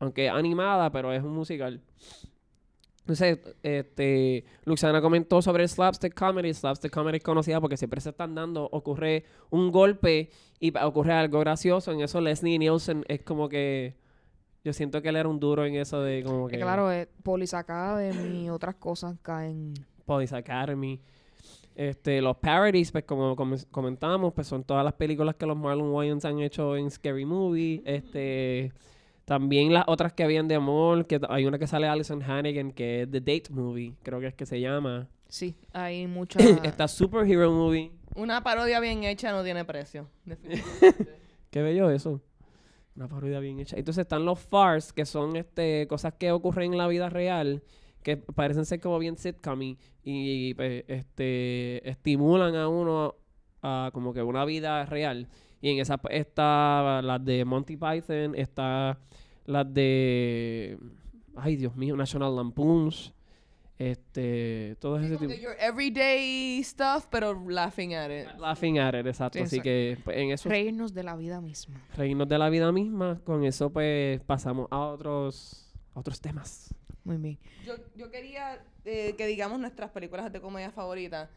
aunque 0.00 0.26
es 0.26 0.32
animada, 0.32 0.90
pero 0.92 1.10
es 1.12 1.22
un 1.22 1.32
musical. 1.32 1.80
Entonces, 3.00 3.38
este, 3.62 4.44
Luxana 4.64 5.00
comentó 5.00 5.40
sobre 5.42 5.62
el 5.64 5.68
slapstick 5.68 6.14
comedy. 6.14 6.52
Slapstick 6.54 6.92
comedy 6.92 7.16
es 7.16 7.22
conocida 7.24 7.60
porque 7.60 7.76
siempre 7.76 8.00
se 8.00 8.10
están 8.10 8.34
dando, 8.34 8.68
ocurre 8.70 9.24
un 9.50 9.70
golpe 9.72 10.30
y 10.60 10.76
ocurre 10.78 11.14
algo 11.14 11.40
gracioso. 11.40 11.92
En 11.92 12.00
eso 12.02 12.20
Leslie 12.20 12.58
Nielsen 12.58 13.04
es 13.08 13.22
como 13.22 13.48
que, 13.48 13.96
yo 14.64 14.72
siento 14.72 15.00
que 15.02 15.08
él 15.08 15.16
era 15.16 15.28
un 15.28 15.40
duro 15.40 15.64
en 15.64 15.74
eso 15.76 16.00
de 16.02 16.22
como 16.22 16.48
Que 16.48 16.58
claro, 16.58 16.90
eh, 16.92 17.08
Police 17.22 17.56
Academy 17.56 18.44
y 18.44 18.48
otras 18.50 18.74
cosas 18.76 19.16
caen. 19.22 19.74
Police 20.04 20.34
Academy. 20.36 21.00
Este, 21.74 22.20
los 22.20 22.36
parodies, 22.36 22.90
pues 22.92 23.04
como 23.04 23.34
com- 23.36 23.56
comentamos, 23.70 24.34
pues 24.34 24.46
son 24.46 24.64
todas 24.64 24.84
las 24.84 24.92
películas 24.94 25.36
que 25.36 25.46
los 25.46 25.56
Marlon 25.56 25.92
Wayans 25.92 26.24
han 26.24 26.40
hecho 26.40 26.76
en 26.76 26.90
Scary 26.90 27.24
Movie. 27.24 27.80
Este, 27.86 28.72
también 29.24 29.72
las 29.72 29.84
otras 29.86 30.12
que 30.12 30.24
habían 30.24 30.46
de 30.48 30.56
amor, 30.56 31.06
que 31.06 31.20
hay 31.28 31.46
una 31.46 31.58
que 31.58 31.66
sale 31.66 31.86
Alison 31.86 32.22
Hannigan, 32.22 32.72
que 32.72 33.02
es 33.02 33.10
The 33.10 33.20
Date 33.20 33.44
Movie, 33.50 33.94
creo 34.02 34.20
que 34.20 34.26
es 34.26 34.34
que 34.34 34.44
se 34.44 34.60
llama. 34.60 35.08
Sí, 35.28 35.56
hay 35.72 36.06
muchas. 36.06 36.42
Esta 36.64 36.86
Superhero 36.88 37.50
Movie. 37.52 37.92
Una 38.16 38.42
parodia 38.42 38.80
bien 38.80 39.04
hecha 39.04 39.30
no 39.32 39.42
tiene 39.44 39.64
precio. 39.64 40.08
definitivamente. 40.24 41.16
Qué 41.50 41.62
bello 41.62 41.90
eso. 41.90 42.20
Una 42.96 43.08
parodia 43.08 43.40
bien 43.40 43.60
hecha. 43.60 43.76
Entonces 43.76 44.02
están 44.02 44.24
los 44.24 44.38
farce, 44.40 44.92
que 44.94 45.06
son 45.06 45.36
este 45.36 45.86
cosas 45.88 46.14
que 46.14 46.32
ocurren 46.32 46.72
en 46.72 46.78
la 46.78 46.88
vida 46.88 47.08
real, 47.08 47.62
que 48.02 48.16
parecen 48.16 48.64
ser 48.64 48.80
como 48.80 48.98
bien 48.98 49.16
sitcom 49.16 49.76
y, 50.02 50.54
pues, 50.54 50.84
este 50.88 51.88
estimulan 51.88 52.56
a 52.56 52.68
uno 52.68 53.14
a 53.62 53.90
como 53.92 54.12
que 54.12 54.22
una 54.22 54.44
vida 54.44 54.84
real. 54.86 55.28
Y 55.60 55.70
en 55.70 55.78
esa 55.78 56.00
está 56.10 57.00
las 57.02 57.24
de 57.24 57.44
Monty 57.44 57.76
Python, 57.76 58.34
está 58.34 58.98
las 59.44 59.72
de 59.72 60.78
ay 61.36 61.56
Dios 61.56 61.76
mío, 61.76 61.96
National 61.96 62.34
Lampoons, 62.34 63.12
este, 63.80 64.76
todo 64.78 64.98
ese 65.00 65.16
tipo. 65.16 65.32
your 65.32 65.56
everyday 65.58 66.62
stuff, 66.62 67.06
pero 67.10 67.32
laughing 67.48 67.94
at 67.94 68.10
it. 68.10 68.28
Laughing 68.38 68.78
at 68.78 68.92
it, 68.94 69.06
exacto. 69.06 69.38
Sí, 69.38 69.44
Así 69.44 69.60
que 69.60 69.96
pues, 70.04 70.18
en 70.18 70.30
eso 70.32 70.50
Reírnos 70.50 70.92
de 70.92 71.02
la 71.02 71.16
vida 71.16 71.40
misma. 71.40 71.80
reírnos 71.96 72.28
de 72.28 72.38
la 72.38 72.50
vida 72.50 72.70
misma. 72.72 73.20
Con 73.24 73.42
eso, 73.42 73.70
pues, 73.72 74.20
pasamos 74.20 74.68
a 74.70 74.78
otros, 74.80 75.72
a 75.94 76.00
otros 76.00 76.20
temas. 76.20 76.74
Muy 77.04 77.16
bien. 77.16 77.38
Yo, 77.64 77.76
yo 77.96 78.10
quería 78.10 78.62
eh, 78.84 79.14
que 79.16 79.26
digamos 79.26 79.58
nuestras 79.58 79.90
películas 79.92 80.30
de 80.30 80.42
comedia 80.42 80.70
favoritas. 80.70 81.30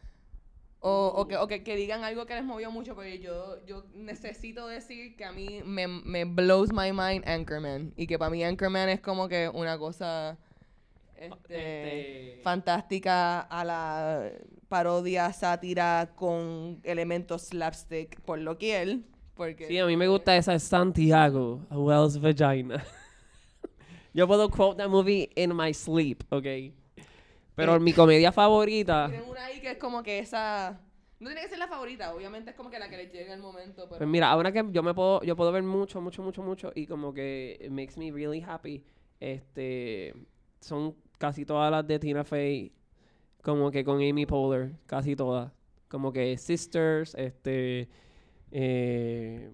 O, 0.80 1.14
o, 1.16 1.26
que, 1.26 1.38
o 1.38 1.46
que, 1.48 1.62
que 1.64 1.76
digan 1.76 2.04
algo 2.04 2.26
que 2.26 2.34
les 2.34 2.44
movió 2.44 2.70
mucho, 2.70 2.94
porque 2.94 3.20
yo, 3.20 3.64
yo 3.64 3.86
necesito 3.94 4.68
decir 4.68 5.16
que 5.16 5.24
a 5.24 5.32
mí 5.32 5.62
me, 5.64 5.86
me 5.88 6.26
blows 6.26 6.74
my 6.74 6.92
mind 6.92 7.26
Anchorman. 7.26 7.94
Y 7.96 8.06
que 8.06 8.18
para 8.18 8.30
mí 8.30 8.44
Anchorman 8.44 8.90
es 8.90 9.00
como 9.00 9.28
que 9.28 9.48
una 9.48 9.78
cosa 9.78 10.36
este, 11.16 12.30
Este- 12.32 12.40
fantástica 12.42 13.40
a 13.40 13.64
la 13.64 14.30
parodia, 14.68 15.32
sátira 15.32 16.12
con 16.16 16.80
elementos 16.82 17.42
slapstick 17.48 18.20
por 18.22 18.38
lo 18.38 18.58
que 18.58 18.82
él. 18.82 19.04
Porque 19.34 19.66
Sí, 19.66 19.78
a 19.78 19.86
mí 19.86 19.96
me 19.96 20.06
gusta 20.06 20.36
esa 20.36 20.58
Santiago, 20.58 21.60
a 21.70 21.78
Wells 21.78 22.20
Vagina. 22.20 22.84
Yo 24.14 24.28
puedo 24.28 24.48
quote 24.48 24.76
that 24.78 24.88
movie 24.88 25.28
in 25.34 25.54
my 25.56 25.74
sleep, 25.74 26.22
¿ok? 26.30 26.46
Pero 27.56 27.76
Eh. 27.76 27.80
mi 27.80 27.92
comedia 27.92 28.30
favorita, 28.32 29.08
Tienen 29.08 29.28
una 29.28 29.44
ahí 29.46 29.60
que 29.60 29.72
es 29.72 29.78
como 29.78 30.02
que 30.02 30.18
esa. 30.20 30.80
No 31.20 31.28
tiene 31.30 31.42
que 31.42 31.48
ser 31.48 31.58
la 31.58 31.68
favorita, 31.68 32.14
obviamente 32.14 32.50
es 32.50 32.56
como 32.56 32.70
que 32.70 32.78
la 32.78 32.88
que 32.90 32.96
les 32.96 33.12
llega 33.12 33.32
el 33.34 33.40
momento. 33.40 33.84
Pero... 33.88 33.98
pues 33.98 34.08
mira, 34.08 34.30
ahora 34.30 34.52
que 34.52 34.64
yo 34.70 34.82
me 34.82 34.92
puedo, 34.94 35.22
yo 35.22 35.34
puedo 35.36 35.50
ver 35.52 35.62
mucho, 35.62 36.00
mucho, 36.00 36.22
mucho, 36.22 36.42
mucho 36.42 36.72
y 36.74 36.86
como 36.86 37.12
que 37.14 37.58
it 37.60 37.70
makes 37.70 37.94
me 37.96 38.10
really 38.12 38.40
happy. 38.42 38.84
Este, 39.20 40.14
son 40.60 40.94
casi 41.24 41.46
todas 41.46 41.70
las 41.70 41.86
de 41.86 41.98
Tina 41.98 42.22
Fey 42.22 42.70
como 43.40 43.70
que 43.70 43.82
con 43.82 43.96
Amy 44.02 44.26
Poehler, 44.26 44.74
casi 44.84 45.16
todas. 45.16 45.50
Como 45.88 46.12
que 46.12 46.36
Sisters, 46.36 47.14
este, 47.14 47.88
eh, 48.50 49.50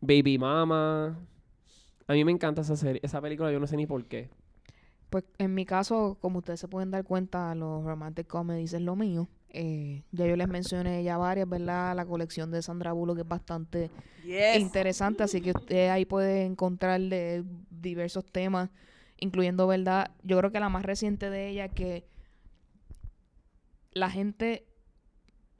Baby 0.00 0.38
Mama. 0.38 1.18
A 2.06 2.12
mí 2.12 2.24
me 2.24 2.30
encanta 2.30 2.62
esa 2.62 2.76
serie, 2.76 3.00
esa 3.02 3.20
película, 3.20 3.50
yo 3.50 3.58
no 3.58 3.66
sé 3.66 3.76
ni 3.76 3.86
por 3.86 4.04
qué. 4.04 4.30
Pues 5.10 5.24
en 5.38 5.52
mi 5.52 5.64
caso, 5.66 6.16
como 6.20 6.38
ustedes 6.38 6.60
se 6.60 6.68
pueden 6.68 6.92
dar 6.92 7.02
cuenta, 7.02 7.52
los 7.56 7.84
romantic 7.84 8.28
comedies 8.28 8.72
es 8.74 8.80
lo 8.80 8.94
mío. 8.94 9.26
Eh, 9.48 10.04
ya 10.12 10.26
yo 10.26 10.36
les 10.36 10.46
mencioné 10.46 11.02
ya 11.02 11.16
varias, 11.18 11.48
¿verdad? 11.48 11.96
La 11.96 12.06
colección 12.06 12.52
de 12.52 12.62
Sandra 12.62 12.92
Bullock 12.92 13.18
es 13.18 13.26
bastante 13.26 13.90
Yes. 14.24 14.60
interesante, 14.60 15.24
así 15.24 15.40
que 15.40 15.50
usted 15.50 15.88
ahí 15.88 16.04
puede 16.04 16.44
encontrar 16.44 17.00
de 17.00 17.42
diversos 17.68 18.24
temas, 18.26 18.70
incluyendo, 19.18 19.66
¿verdad? 19.66 20.10
Yo 20.22 20.38
creo 20.38 20.52
que 20.52 20.60
la 20.60 20.68
más 20.68 20.84
reciente 20.84 21.30
de 21.30 21.48
ella 21.48 21.68
que 21.68 22.04
la 23.92 24.10
gente, 24.10 24.66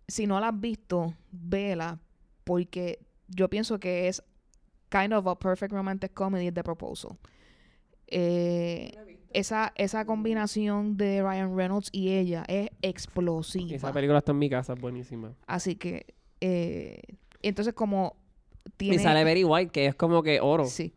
si 0.07 0.27
no 0.27 0.41
la 0.41 0.49
has 0.49 0.61
visto, 0.61 1.15
vela, 1.31 2.01
porque 2.45 3.01
yo 3.29 3.49
pienso 3.51 3.79
que 3.79 4.09
es 4.09 4.23
kind 4.91 5.13
of 5.13 5.27
a 5.27 5.39
perfect 5.39 5.73
romantic 5.73 6.15
comedy 6.15 6.51
The 6.51 6.63
Proposal. 6.63 7.19
Eh, 8.07 9.19
esa, 9.31 9.73
esa 9.77 10.07
combinación 10.07 10.97
de 10.97 11.23
Ryan 11.23 11.55
Reynolds 11.57 11.91
y 11.93 12.13
ella 12.13 12.45
es 12.49 12.71
explosiva. 12.81 13.77
Esa 13.77 13.93
película 13.93 14.19
está 14.19 14.33
en 14.33 14.39
mi 14.39 14.49
casa, 14.49 14.73
es 14.73 14.81
buenísima. 14.81 15.35
Así 15.47 15.77
que, 15.77 16.07
eh, 16.41 17.03
entonces 17.43 17.75
como 17.75 18.17
tiene... 18.77 18.97
Y 18.97 18.99
sale 18.99 19.25
Betty 19.25 19.45
White, 19.45 19.71
que 19.71 19.87
es 19.87 19.95
como 19.95 20.23
que 20.23 20.41
oro. 20.41 20.65
Sí. 20.65 20.95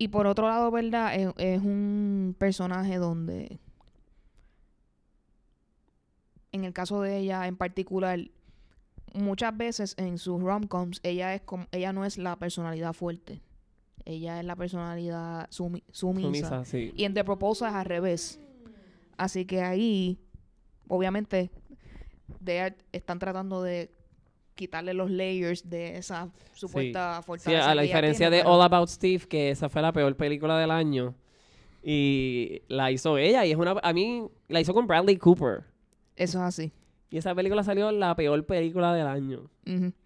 Y 0.00 0.08
por 0.08 0.26
otro 0.26 0.48
lado, 0.48 0.70
¿verdad? 0.70 1.14
Es, 1.14 1.28
es 1.36 1.60
un 1.60 2.34
personaje 2.38 2.96
donde, 2.96 3.58
en 6.52 6.64
el 6.64 6.72
caso 6.72 7.02
de 7.02 7.18
ella 7.18 7.46
en 7.46 7.56
particular, 7.58 8.18
muchas 9.12 9.54
veces 9.54 9.94
en 9.98 10.16
sus 10.16 10.40
rom-coms, 10.42 11.00
ella, 11.02 11.34
es 11.34 11.42
como, 11.42 11.66
ella 11.70 11.92
no 11.92 12.06
es 12.06 12.16
la 12.16 12.36
personalidad 12.36 12.94
fuerte. 12.94 13.42
Ella 14.06 14.40
es 14.40 14.46
la 14.46 14.56
personalidad 14.56 15.50
sumi- 15.50 15.84
sumisa. 15.92 16.26
Sumisa, 16.28 16.64
sí. 16.64 16.92
Y 16.96 17.04
en 17.04 17.12
The 17.12 17.22
Proposal 17.22 17.68
es 17.68 17.74
al 17.74 17.84
revés. 17.84 18.40
Así 19.18 19.44
que 19.44 19.60
ahí, 19.60 20.18
obviamente, 20.88 21.50
están 22.92 23.18
tratando 23.18 23.62
de 23.62 23.90
quitarle 24.60 24.92
los 24.94 25.10
layers 25.10 25.68
de 25.68 25.96
esa 25.96 26.28
supuesta 26.52 27.16
Sí, 27.20 27.26
fortaleza. 27.26 27.70
a 27.70 27.74
la 27.74 27.82
diferencia 27.82 28.26
tiene, 28.26 28.36
de 28.36 28.42
pero- 28.42 28.54
All 28.54 28.62
About 28.62 28.88
Steve, 28.90 29.24
que 29.26 29.50
esa 29.50 29.68
fue 29.70 29.80
la 29.82 29.92
peor 29.92 30.14
película 30.16 30.58
del 30.58 30.70
año. 30.70 31.14
Y 31.82 32.60
la 32.68 32.90
hizo 32.90 33.16
ella, 33.16 33.46
y 33.46 33.52
es 33.52 33.56
una... 33.56 33.74
A 33.82 33.92
mí, 33.92 34.28
la 34.48 34.60
hizo 34.60 34.74
con 34.74 34.86
Bradley 34.86 35.16
Cooper. 35.16 35.64
Eso 36.14 36.38
es 36.38 36.44
así. 36.44 36.72
Y 37.10 37.16
esa 37.16 37.34
película 37.34 37.64
salió 37.64 37.90
la 37.90 38.14
peor 38.14 38.44
película 38.44 38.94
del 38.94 39.06
año. 39.06 39.50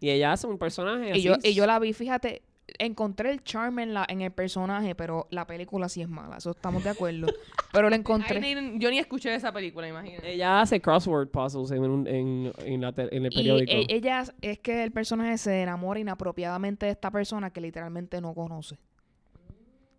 Y 0.00 0.10
ella 0.10 0.32
hace 0.32 0.46
un 0.46 0.56
personaje 0.58 1.08
Y 1.08 1.10
así. 1.10 1.22
yo, 1.22 1.34
y 1.42 1.54
yo 1.54 1.66
la 1.66 1.78
vi, 1.78 1.92
fíjate, 1.92 2.42
encontré 2.78 3.30
el 3.30 3.42
charm 3.44 3.78
en, 3.78 3.94
la, 3.94 4.04
en 4.08 4.20
el 4.20 4.30
personaje, 4.32 4.94
pero 4.94 5.26
la 5.30 5.46
película 5.46 5.88
sí 5.88 6.02
es 6.02 6.08
mala, 6.08 6.38
eso 6.38 6.50
estamos 6.50 6.82
de 6.84 6.90
acuerdo. 6.90 7.26
pero 7.72 7.88
la 7.88 7.96
I 7.96 8.00
encontré. 8.00 8.40
yo 8.78 8.90
ni 8.90 8.98
escuché 8.98 9.34
esa 9.34 9.52
película, 9.52 9.88
imagínate. 9.88 10.32
Ella 10.32 10.60
hace 10.60 10.80
crossword 10.80 11.28
puzzles 11.28 11.70
en, 11.70 11.82
un- 11.84 12.06
en, 12.06 12.52
en, 12.58 12.80
la 12.80 12.92
te- 12.92 13.14
en 13.16 13.26
el 13.26 13.32
Y 13.32 13.36
periódico. 13.36 13.72
e- 13.72 13.86
ella 13.88 14.24
es 14.42 14.58
que 14.58 14.82
el 14.84 14.90
personaje 14.92 15.38
se 15.38 15.62
enamora 15.62 16.00
inapropiadamente 16.00 16.86
de 16.86 16.92
esta 16.92 17.10
persona 17.10 17.50
que 17.50 17.60
literalmente 17.60 18.20
no 18.20 18.34
conoce. 18.34 18.76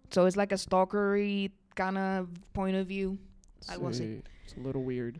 So 0.09 0.27
it's 0.27 0.38
like 0.38 0.53
a 0.53 0.57
stalkery 0.57 1.51
kind 1.75 1.97
of 1.97 2.29
point 2.53 2.75
of 2.77 2.88
view. 2.88 3.17
algo 3.67 3.88
así. 3.89 4.03
Sí, 4.03 4.21
It's 4.43 4.55
a 4.57 4.59
little 4.61 4.83
weird. 4.83 5.17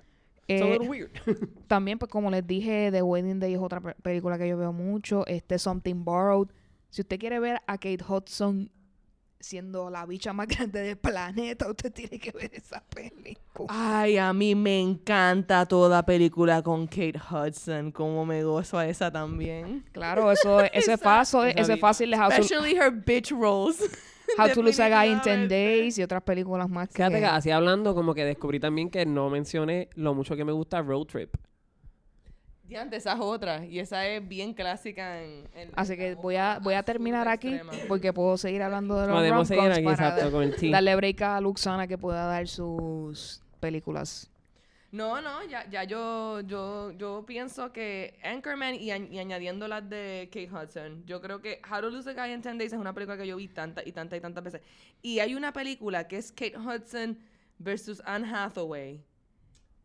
Eh, 0.48 0.56
It's 0.58 0.62
a 0.62 0.66
little 0.66 0.88
weird. 0.88 1.12
También, 1.68 1.98
pues 1.98 2.12
como 2.12 2.30
les 2.30 2.46
dije, 2.46 2.92
The 2.92 3.02
Wedding 3.02 3.40
Day 3.40 3.54
es 3.56 3.60
otra 3.60 3.82
pe- 3.82 3.96
película 4.04 4.38
que 4.38 4.48
yo 4.48 4.58
veo 4.58 4.72
mucho. 4.72 5.26
Este 5.26 5.58
Something 5.58 6.04
Borrowed. 6.06 6.50
Si 6.96 7.02
usted 7.02 7.20
quiere 7.20 7.42
ver 7.42 7.62
a 7.68 7.78
Kate 7.78 8.00
Hudson 8.08 8.72
siendo 9.38 9.90
la 9.90 10.06
bicha 10.06 10.32
más 10.32 10.48
grande 10.48 10.80
del 10.80 10.98
planeta, 10.98 11.70
usted 11.70 11.92
tiene 11.92 12.18
que 12.18 12.32
ver 12.32 12.50
esa 12.54 12.82
película. 12.86 13.68
Ay, 13.68 14.18
a 14.18 14.32
mí 14.32 14.56
me 14.56 14.80
encanta 14.80 15.66
toda 15.66 16.06
película 16.06 16.62
con 16.64 16.88
Kate 16.88 17.20
Hudson. 17.20 17.92
Como 17.92 18.26
me 18.26 18.46
gozo 18.46 18.78
a 18.78 18.88
esa 18.88 19.12
también. 19.12 19.84
Claro, 19.92 20.32
eso, 20.32 20.62
eso 20.74 20.94
es 20.94 21.02
fácil, 21.02 21.48
es 21.54 21.68
diva. 21.68 21.80
fácil 21.80 22.12
to, 22.12 22.28
Especially 22.30 22.78
her 22.78 22.92
bitch 22.92 23.32
roles. 23.32 23.78
How 24.38 24.54
to 24.54 24.64
Lose 24.64 24.82
a 24.82 24.88
Guy 24.88 25.12
in 25.12 25.20
10 25.20 25.26
Definitivamente. 25.26 25.54
Days 25.54 25.98
y 25.98 26.04
otras 26.04 26.24
películas 26.24 26.70
más 26.70 26.88
que... 26.88 26.96
Fíjate 26.96 27.20
que 27.20 27.26
así 27.26 27.52
hablando, 27.52 27.94
como 27.94 28.14
que 28.14 28.24
descubrí 28.24 28.62
también 28.62 28.90
que 28.90 29.06
no 29.06 29.30
mencioné 29.30 29.90
lo 29.96 30.14
mucho 30.14 30.38
que 30.38 30.46
me 30.46 30.54
gusta 30.54 30.82
Road 30.82 31.08
Trip. 31.08 31.36
Y 32.68 32.76
antes 32.76 33.00
esa 33.04 33.14
es 33.14 33.20
otra. 33.20 33.64
Y 33.66 33.80
esa 33.80 34.08
es 34.08 34.28
bien 34.28 34.54
clásica 34.54 35.22
en... 35.22 35.48
en- 35.56 35.72
Así 35.76 35.96
que 35.96 36.16
voy 36.16 36.36
a, 36.36 36.60
voy 36.62 36.74
a 36.74 36.84
terminar 36.84 37.28
aquí 37.28 37.50
extrema. 37.54 37.74
porque 37.88 38.12
puedo 38.12 38.38
seguir 38.38 38.64
hablando 38.64 39.00
de 39.00 39.08
los 39.08 39.16
Podemos 39.16 39.48
seguir 39.48 39.72
aquí, 39.72 39.88
exacto, 39.88 40.32
con 40.32 40.44
el 40.44 40.56
team. 40.56 40.72
darle 40.72 40.96
break 40.96 41.22
a 41.22 41.40
Luxana 41.42 41.86
que 41.88 41.98
pueda 41.98 42.26
dar 42.26 42.48
sus 42.48 43.42
películas. 43.60 44.30
No, 44.92 45.22
no, 45.22 45.44
ya, 45.44 45.70
ya 45.70 45.84
yo, 45.84 46.40
yo, 46.42 46.92
yo 46.94 47.26
pienso 47.28 47.74
que 47.74 48.18
Anchorman 48.24 48.76
y, 48.76 48.92
y 48.94 49.20
añadiendo 49.20 49.68
las 49.68 49.88
de 49.90 50.30
Kate 50.32 50.50
Hudson, 50.50 51.04
yo 51.06 51.22
creo 51.22 51.42
que 51.42 51.60
How 51.70 51.82
to 51.82 51.90
Lose 51.90 52.10
a 52.10 52.14
Guy 52.14 52.32
in 52.34 52.42
10 52.42 52.58
Days 52.58 52.72
es 52.74 52.80
una 52.80 52.94
película 52.94 53.18
que 53.18 53.28
yo 53.28 53.36
vi 53.36 53.50
tantas 53.50 53.86
y 53.86 53.92
tantas 53.92 54.18
y 54.18 54.22
tantas 54.22 54.44
veces. 54.44 54.62
Y 55.02 55.20
hay 55.20 55.36
una 55.36 55.52
película 55.52 56.08
que 56.08 56.18
es 56.18 56.32
Kate 56.32 56.58
Hudson 56.58 57.18
versus 57.60 58.02
Anne 58.06 58.26
Hathaway. 58.34 59.02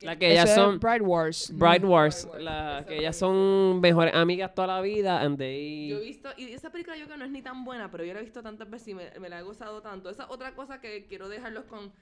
La 0.01 0.19
que 0.19 0.33
ellas 0.33 0.55
son 0.55 0.79
Bride 0.79 1.03
Wars. 1.03 1.51
Bride 1.53 1.87
Wars, 1.87 2.25
Bride 2.25 2.33
Wars, 2.33 2.43
la, 2.43 2.85
que 2.87 2.99
ellas 2.99 3.17
son 3.17 3.81
mejores 3.81 4.15
amigas 4.15 4.55
toda 4.55 4.69
la 4.69 4.81
vida 4.81 5.21
and 5.21 5.37
they... 5.37 5.89
Yo 5.89 5.99
he 5.99 6.05
visto, 6.05 6.31
y 6.37 6.53
esa 6.53 6.71
película 6.71 6.97
yo 6.97 7.05
creo 7.05 7.17
que 7.17 7.19
no 7.19 7.25
es 7.27 7.31
ni 7.31 7.43
tan 7.43 7.65
buena, 7.65 7.91
pero 7.91 8.05
yo 8.05 8.15
la 8.15 8.21
he 8.21 8.23
visto 8.23 8.43
tantas 8.43 8.71
veces 8.71 8.89
y 8.89 8.95
me, 8.95 9.11
me 9.21 9.29
la 9.29 9.41
he 9.41 9.43
gozado 9.43 9.83
tanto. 9.83 10.09
Esa 10.09 10.25
es 10.25 10.31
otra 10.31 10.55
cosa 10.55 10.81
que 10.81 11.07
quiero 11.07 11.29
dejarlos 11.29 11.65
con 11.65 11.93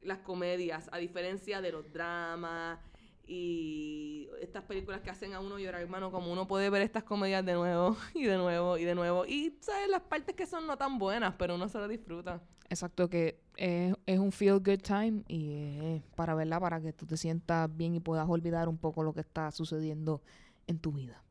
las 0.00 0.18
comedias, 0.18 0.88
a 0.92 0.98
diferencia 0.98 1.60
de 1.60 1.72
los 1.72 1.92
dramas 1.92 2.78
y 3.26 4.28
estas 4.40 4.64
películas 4.64 5.00
que 5.00 5.10
hacen 5.10 5.32
a 5.32 5.40
uno 5.40 5.58
llorar, 5.58 5.80
hermano, 5.80 6.10
como 6.10 6.32
uno 6.32 6.46
puede 6.46 6.70
ver 6.70 6.82
estas 6.82 7.04
comedias 7.04 7.44
de 7.44 7.54
nuevo 7.54 7.96
y 8.14 8.24
de 8.24 8.36
nuevo 8.36 8.78
y 8.78 8.84
de 8.84 8.94
nuevo. 8.94 9.24
Y, 9.26 9.56
¿sabes? 9.60 9.88
Las 9.88 10.02
partes 10.02 10.34
que 10.34 10.46
son 10.46 10.66
no 10.66 10.76
tan 10.76 10.98
buenas, 10.98 11.34
pero 11.38 11.54
uno 11.54 11.68
se 11.68 11.78
las 11.78 11.88
disfruta. 11.88 12.40
Exacto, 12.68 13.08
que 13.08 13.41
es, 13.56 13.94
es 14.06 14.18
un 14.18 14.32
feel 14.32 14.58
good 14.58 14.80
time 14.82 15.22
y 15.28 15.78
es 15.96 16.02
para 16.14 16.34
verla, 16.34 16.58
para 16.60 16.80
que 16.80 16.92
tú 16.92 17.06
te 17.06 17.16
sientas 17.16 17.74
bien 17.76 17.94
y 17.94 18.00
puedas 18.00 18.28
olvidar 18.28 18.68
un 18.68 18.78
poco 18.78 19.02
lo 19.02 19.12
que 19.12 19.20
está 19.20 19.50
sucediendo 19.50 20.22
en 20.66 20.78
tu 20.78 20.92
vida. 20.92 21.22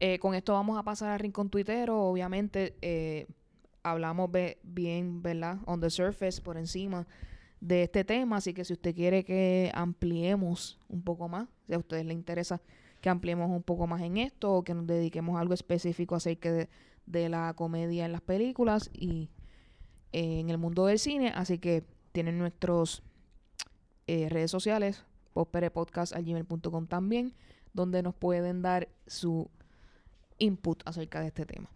Eh, 0.00 0.18
con 0.18 0.34
esto 0.34 0.52
vamos 0.52 0.78
a 0.78 0.82
pasar 0.82 1.10
al 1.10 1.18
rincón 1.18 1.50
tuitero. 1.50 2.00
Obviamente, 2.02 2.76
eh, 2.82 3.26
hablamos 3.82 4.30
bien, 4.62 5.22
¿verdad? 5.22 5.58
On 5.66 5.80
the 5.80 5.90
surface, 5.90 6.40
por 6.40 6.56
encima 6.56 7.06
de 7.60 7.84
este 7.84 8.04
tema. 8.04 8.36
Así 8.36 8.54
que 8.54 8.64
si 8.64 8.74
usted 8.74 8.94
quiere 8.94 9.24
que 9.24 9.70
ampliemos 9.74 10.78
un 10.88 11.02
poco 11.02 11.28
más, 11.28 11.48
si 11.66 11.74
a 11.74 11.78
ustedes 11.78 12.06
les 12.06 12.14
interesa 12.14 12.60
que 13.00 13.08
ampliemos 13.08 13.50
un 13.50 13.62
poco 13.62 13.86
más 13.86 14.02
en 14.02 14.16
esto 14.16 14.52
o 14.52 14.64
que 14.64 14.74
nos 14.74 14.86
dediquemos 14.86 15.36
a 15.36 15.40
algo 15.40 15.54
específico 15.54 16.16
acerca 16.16 16.50
de, 16.50 16.68
de 17.06 17.28
la 17.28 17.54
comedia 17.54 18.04
en 18.04 18.12
las 18.12 18.20
películas 18.20 18.90
y 18.92 19.30
eh, 20.12 20.40
en 20.40 20.50
el 20.50 20.58
mundo 20.58 20.86
del 20.86 20.98
cine. 20.98 21.32
Así 21.34 21.58
que 21.58 21.84
tienen 22.12 22.38
nuestros 22.38 23.02
eh, 24.06 24.28
redes 24.28 24.50
sociales, 24.50 25.04
posperepodcast.gmail.com 25.34 26.86
también, 26.86 27.34
donde 27.72 28.02
nos 28.02 28.14
pueden 28.14 28.62
dar 28.62 28.88
su 29.06 29.50
input 30.38 30.82
acerca 30.86 31.20
de 31.20 31.28
este 31.28 31.44
tema. 31.44 31.70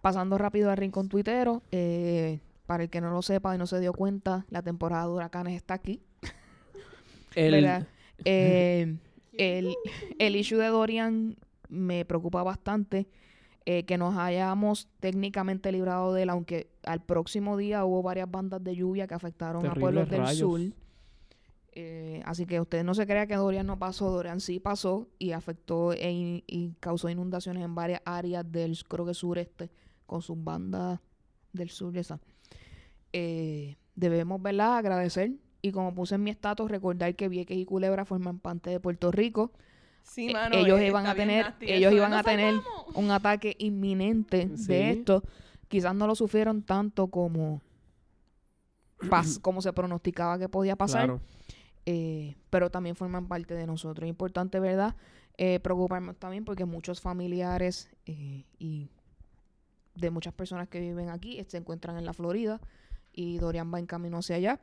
Pasando 0.00 0.38
rápido 0.38 0.70
al 0.70 0.76
rincón 0.76 1.08
tuitero, 1.08 1.62
eh, 1.70 2.40
para 2.66 2.84
el 2.84 2.90
que 2.90 3.00
no 3.00 3.10
lo 3.10 3.22
sepa 3.22 3.54
y 3.54 3.58
no 3.58 3.66
se 3.66 3.80
dio 3.80 3.92
cuenta, 3.92 4.46
la 4.48 4.62
temporada 4.62 5.06
de 5.06 5.12
huracanes 5.12 5.56
está 5.56 5.74
aquí. 5.74 6.00
el-. 7.34 7.86
Eh, 8.24 8.98
el, 9.32 9.74
el 10.20 10.36
issue 10.36 10.56
de 10.56 10.68
Dorian 10.68 11.36
me 11.68 12.04
preocupa 12.04 12.44
bastante. 12.44 13.08
Eh, 13.64 13.84
que 13.84 13.96
nos 13.98 14.16
hayamos 14.16 14.88
técnicamente 15.00 15.70
librado 15.72 16.12
de 16.12 16.22
él, 16.22 16.30
aunque 16.30 16.70
al 16.84 17.00
próximo 17.04 17.56
día 17.56 17.84
hubo 17.84 18.02
varias 18.02 18.30
bandas 18.30 18.62
de 18.64 18.74
lluvia 18.76 19.06
que 19.06 19.14
afectaron 19.14 19.64
a 19.66 19.74
pueblos 19.74 20.08
del 20.10 20.20
rayos. 20.22 20.38
sur. 20.38 20.60
Eh, 21.74 22.20
así 22.26 22.44
que 22.44 22.60
usted 22.60 22.84
no 22.84 22.92
se 22.94 23.06
crea 23.06 23.26
que 23.26 23.34
Dorian 23.36 23.66
no 23.66 23.78
pasó, 23.78 24.10
Dorian 24.10 24.40
sí 24.40 24.60
pasó 24.60 25.08
y 25.18 25.32
afectó 25.32 25.92
e 25.94 26.10
in- 26.10 26.44
y 26.46 26.72
causó 26.80 27.08
inundaciones 27.08 27.64
en 27.64 27.74
varias 27.74 28.02
áreas 28.04 28.44
del, 28.52 28.76
creo 28.86 29.06
que 29.06 29.14
sureste, 29.14 29.70
con 30.06 30.20
sus 30.20 30.42
bandas 30.42 31.00
del 31.54 31.70
sur, 31.70 31.96
esa. 31.96 32.20
Eh, 33.12 33.76
debemos, 33.94 34.42
¿verdad?, 34.42 34.76
agradecer 34.76 35.32
y 35.62 35.70
como 35.72 35.94
puse 35.94 36.16
en 36.16 36.24
mi 36.24 36.30
estatus, 36.30 36.70
recordar 36.70 37.14
que 37.14 37.28
Vieques 37.28 37.56
y 37.56 37.64
Culebra 37.64 38.04
forman 38.04 38.38
parte 38.38 38.68
de 38.70 38.80
Puerto 38.80 39.10
Rico. 39.10 39.52
Sí, 40.02 40.32
mano. 40.32 40.56
ellos 40.56 40.80
eh, 40.80 40.88
iban 40.88 41.06
a 41.06 41.14
tener, 41.14 41.44
nasty 41.46 41.70
ellos 41.72 41.92
iban 41.92 42.10
¡Nos 42.10 42.20
a 42.20 42.22
tener 42.24 42.54
salvamos! 42.54 42.96
un 42.96 43.10
ataque 43.10 43.56
inminente 43.58 44.50
Sí. 44.56 44.66
de 44.66 44.90
esto. 44.90 45.22
Quizás 45.68 45.94
no 45.94 46.06
lo 46.06 46.14
sufrieron 46.14 46.62
tanto 46.62 47.06
como, 47.06 47.62
pas- 49.00 49.38
como 49.42 49.62
se 49.62 49.72
pronosticaba 49.72 50.38
que 50.38 50.48
podía 50.48 50.76
pasar. 50.76 51.06
claro. 51.06 51.20
eh, 51.86 52.36
pero 52.50 52.70
también 52.70 52.94
forman 52.96 53.26
parte 53.26 53.54
de 53.54 53.66
nosotros. 53.66 54.04
Es 54.04 54.10
importante, 54.10 54.60
¿verdad? 54.60 54.94
Eh, 55.38 55.58
preocuparnos 55.60 56.16
también 56.18 56.44
porque 56.44 56.64
muchos 56.66 57.00
familiares 57.00 57.90
eh, 58.06 58.44
y 58.58 58.88
de 59.94 60.10
muchas 60.10 60.32
personas 60.34 60.68
que 60.68 60.78
viven 60.80 61.08
aquí 61.10 61.42
se 61.48 61.56
encuentran 61.56 61.96
en 61.96 62.04
la 62.04 62.12
Florida 62.12 62.60
y 63.12 63.38
Dorian 63.38 63.72
va 63.72 63.78
en 63.78 63.86
camino 63.86 64.18
hacia 64.18 64.36
allá. 64.36 64.60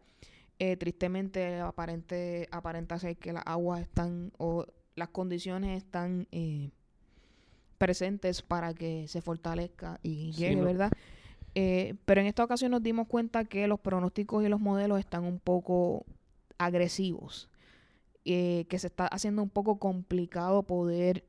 Eh, 0.60 0.76
tristemente 0.78 1.60
aparente, 1.60 2.48
aparenta 2.52 3.00
ser 3.00 3.18
que 3.18 3.34
las 3.34 3.44
aguas 3.46 3.82
están 3.82 4.32
o 4.38 4.66
las 5.00 5.10
condiciones 5.10 5.78
están 5.82 6.28
eh, 6.32 6.70
presentes 7.80 8.42
para 8.42 8.74
que 8.74 9.08
se 9.08 9.22
fortalezca 9.22 10.00
y 10.04 10.32
llegue. 10.34 10.62
¿verdad? 10.62 10.92
Eh, 11.56 11.96
pero 12.06 12.22
en 12.22 12.28
esta 12.28 12.44
ocasión 12.44 12.72
nos 12.72 12.84
dimos 12.84 13.08
cuenta 13.08 13.46
que 13.46 13.68
los 13.68 13.80
pronósticos 13.80 14.46
y 14.46 14.50
los 14.50 14.60
modelos 14.60 15.00
están 15.00 15.24
un 15.24 15.40
poco 15.40 16.06
agresivos, 16.60 17.50
eh, 18.26 18.66
que 18.70 18.78
se 18.78 18.88
está 18.88 19.08
haciendo 19.08 19.42
un 19.42 19.50
poco 19.50 19.80
complicado 19.80 20.64
poder, 20.64 21.24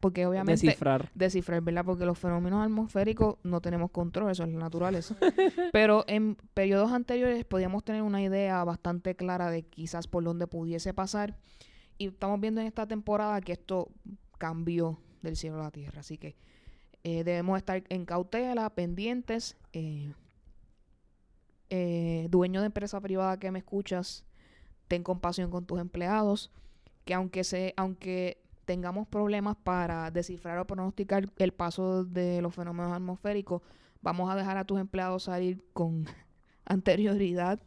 porque 0.00 0.26
obviamente 0.26 0.66
Descifrar. 0.66 1.10
descifrar, 1.14 1.60
¿verdad? 1.60 1.84
Porque 1.84 2.04
los 2.04 2.18
fenómenos 2.18 2.64
atmosféricos 2.64 3.36
no 3.44 3.60
tenemos 3.60 3.90
control, 3.92 4.32
eso 4.32 4.42
es 4.42 4.52
la 4.52 4.58
naturaleza. 4.58 5.14
Pero 5.72 6.04
en 6.08 6.36
periodos 6.54 6.90
anteriores 6.90 7.44
podíamos 7.44 7.84
tener 7.84 8.02
una 8.02 8.20
idea 8.20 8.64
bastante 8.64 9.14
clara 9.14 9.50
de 9.50 9.62
quizás 9.62 10.08
por 10.08 10.24
dónde 10.24 10.48
pudiese 10.48 10.92
pasar. 10.92 11.36
Y 12.02 12.08
estamos 12.08 12.40
viendo 12.40 12.60
en 12.60 12.66
esta 12.66 12.84
temporada 12.84 13.40
que 13.40 13.52
esto 13.52 13.88
cambió 14.36 14.98
del 15.22 15.36
cielo 15.36 15.60
a 15.60 15.64
la 15.64 15.70
tierra. 15.70 16.00
Así 16.00 16.18
que 16.18 16.34
eh, 17.04 17.22
debemos 17.22 17.56
estar 17.58 17.84
en 17.90 18.04
cautela, 18.04 18.68
pendientes. 18.70 19.56
eh, 19.72 20.12
eh, 21.70 22.26
dueño 22.28 22.58
de 22.58 22.66
empresa 22.66 23.00
privada 23.00 23.38
que 23.38 23.52
me 23.52 23.60
escuchas, 23.60 24.24
ten 24.88 25.04
compasión 25.04 25.48
con 25.48 25.64
tus 25.64 25.78
empleados. 25.78 26.50
Que 27.04 27.14
aunque, 27.14 27.44
se, 27.44 27.72
aunque 27.76 28.42
tengamos 28.64 29.06
problemas 29.06 29.54
para 29.54 30.10
descifrar 30.10 30.58
o 30.58 30.66
pronosticar 30.66 31.30
el 31.38 31.52
paso 31.52 32.04
de 32.04 32.42
los 32.42 32.52
fenómenos 32.52 32.92
atmosféricos, 32.92 33.62
vamos 34.00 34.28
a 34.28 34.34
dejar 34.34 34.56
a 34.56 34.64
tus 34.64 34.80
empleados 34.80 35.22
salir 35.22 35.64
con 35.72 36.06
anterioridad, 36.64 37.60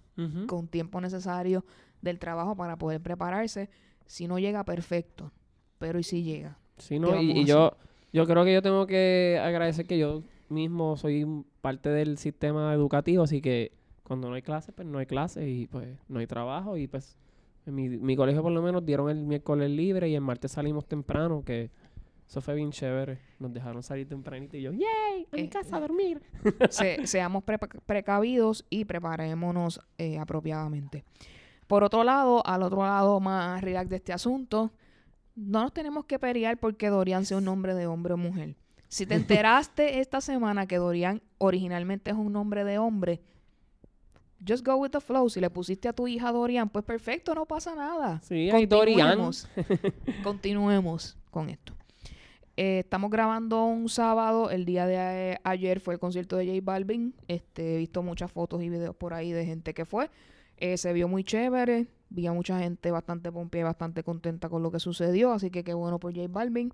con 0.45 0.67
tiempo 0.67 0.99
necesario 0.99 1.63
del 2.01 2.19
trabajo 2.19 2.53
para 2.57 2.75
poder 2.77 3.01
prepararse. 3.01 3.69
Si 4.05 4.27
no 4.27 4.39
llega, 4.39 4.63
perfecto. 4.63 5.31
Pero 5.79 5.99
¿y 5.99 6.03
si 6.03 6.23
llega? 6.23 6.57
¿Qué 6.87 6.99
¿no? 6.99 7.19
Y, 7.21 7.45
yo, 7.45 7.75
yo 8.13 8.25
creo 8.25 8.43
que 8.45 8.53
yo 8.53 8.61
tengo 8.61 8.85
que 8.87 9.39
agradecer 9.41 9.85
que 9.85 9.97
yo 9.97 10.23
mismo 10.49 10.95
soy 10.97 11.25
parte 11.61 11.89
del 11.89 12.17
sistema 12.17 12.73
educativo, 12.73 13.23
así 13.23 13.41
que 13.41 13.71
cuando 14.03 14.29
no 14.29 14.35
hay 14.35 14.41
clases, 14.41 14.73
pues 14.75 14.87
no 14.87 14.99
hay 14.99 15.05
clases 15.05 15.47
y 15.47 15.67
pues 15.67 15.97
no 16.07 16.19
hay 16.19 16.27
trabajo 16.27 16.77
y 16.77 16.87
pues 16.87 17.17
en 17.65 17.73
mi, 17.75 17.89
mi 17.89 18.15
colegio 18.15 18.43
por 18.43 18.51
lo 18.51 18.61
menos 18.61 18.85
dieron 18.85 19.09
el 19.09 19.23
miércoles 19.25 19.69
libre 19.71 20.07
y 20.09 20.15
el 20.15 20.21
martes 20.21 20.51
salimos 20.51 20.85
temprano, 20.85 21.43
que 21.43 21.71
eso 22.27 22.41
fue 22.41 22.53
bien 22.55 22.71
chévere. 22.71 23.17
Nos 23.39 23.51
dejaron 23.53 23.81
salir 23.81 24.07
tempranito 24.07 24.55
y 24.57 24.61
yo, 24.61 24.71
¡yay! 24.71 25.27
A 25.31 25.35
mi 25.35 25.41
Eh, 25.43 25.49
casa 25.49 25.77
a 25.77 25.79
dormir. 25.79 26.21
Se- 26.69 27.07
seamos 27.07 27.43
pre- 27.43 27.57
precavidos 27.85 28.65
y 28.69 28.85
preparémonos 28.85 29.79
eh, 29.97 30.19
apropiadamente. 30.19 31.03
Por 31.67 31.83
otro 31.83 32.03
lado, 32.03 32.45
al 32.45 32.63
otro 32.63 32.83
lado 32.83 33.19
más 33.19 33.61
relax 33.61 33.89
de 33.89 33.95
este 33.95 34.13
asunto, 34.13 34.71
no 35.35 35.61
nos 35.63 35.73
tenemos 35.73 36.05
que 36.05 36.19
pelear 36.19 36.57
porque 36.57 36.89
Dorian 36.89 37.25
sea 37.25 37.37
un 37.37 37.45
nombre 37.45 37.73
de 37.73 37.87
hombre 37.87 38.13
o 38.13 38.17
mujer. 38.17 38.55
Si 38.87 39.05
te 39.05 39.15
enteraste 39.15 39.99
esta 39.99 40.21
semana 40.21 40.67
que 40.67 40.77
Dorian 40.77 41.21
originalmente 41.37 42.11
es 42.11 42.17
un 42.17 42.31
nombre 42.31 42.63
de 42.63 42.77
hombre, 42.77 43.21
just 44.47 44.65
go 44.65 44.75
with 44.75 44.91
the 44.91 45.01
flow. 45.01 45.29
Si 45.29 45.39
le 45.39 45.49
pusiste 45.49 45.87
a 45.87 45.93
tu 45.93 46.07
hija 46.07 46.31
Dorian, 46.31 46.69
pues 46.69 46.85
perfecto, 46.85 47.33
no 47.33 47.45
pasa 47.45 47.75
nada. 47.75 48.21
Sí, 48.23 48.49
hay 48.49 48.65
Dorian. 48.65 49.17
Continuemos. 49.17 49.47
Continuemos 50.23 51.17
con 51.31 51.49
esto. 51.49 51.73
Eh, 52.57 52.79
estamos 52.79 53.11
grabando 53.11 53.65
un 53.65 53.89
sábado. 53.89 54.49
El 54.49 54.65
día 54.65 54.85
de 54.85 55.33
eh, 55.33 55.37
ayer 55.43 55.79
fue 55.79 55.95
el 55.95 55.99
concierto 55.99 56.37
de 56.37 56.45
J 56.45 56.59
Balvin. 56.63 57.13
Este, 57.27 57.75
he 57.75 57.77
visto 57.79 58.01
muchas 58.01 58.31
fotos 58.31 58.63
y 58.63 58.69
videos 58.69 58.95
por 58.95 59.13
ahí 59.13 59.31
de 59.31 59.45
gente 59.45 59.73
que 59.73 59.85
fue. 59.85 60.09
Eh, 60.57 60.77
se 60.77 60.93
vio 60.93 61.07
muy 61.07 61.23
chévere. 61.23 61.87
Vi 62.09 62.27
a 62.27 62.33
mucha 62.33 62.59
gente 62.59 62.91
bastante 62.91 63.31
pompeada 63.31 63.61
y 63.61 63.69
bastante 63.69 64.03
contenta 64.03 64.47
con 64.49 64.63
lo 64.63 64.71
que 64.71 64.79
sucedió. 64.79 65.31
Así 65.31 65.49
que 65.51 65.63
qué 65.63 65.73
bueno 65.73 65.99
por 65.99 66.13
J 66.15 66.27
Balvin. 66.29 66.71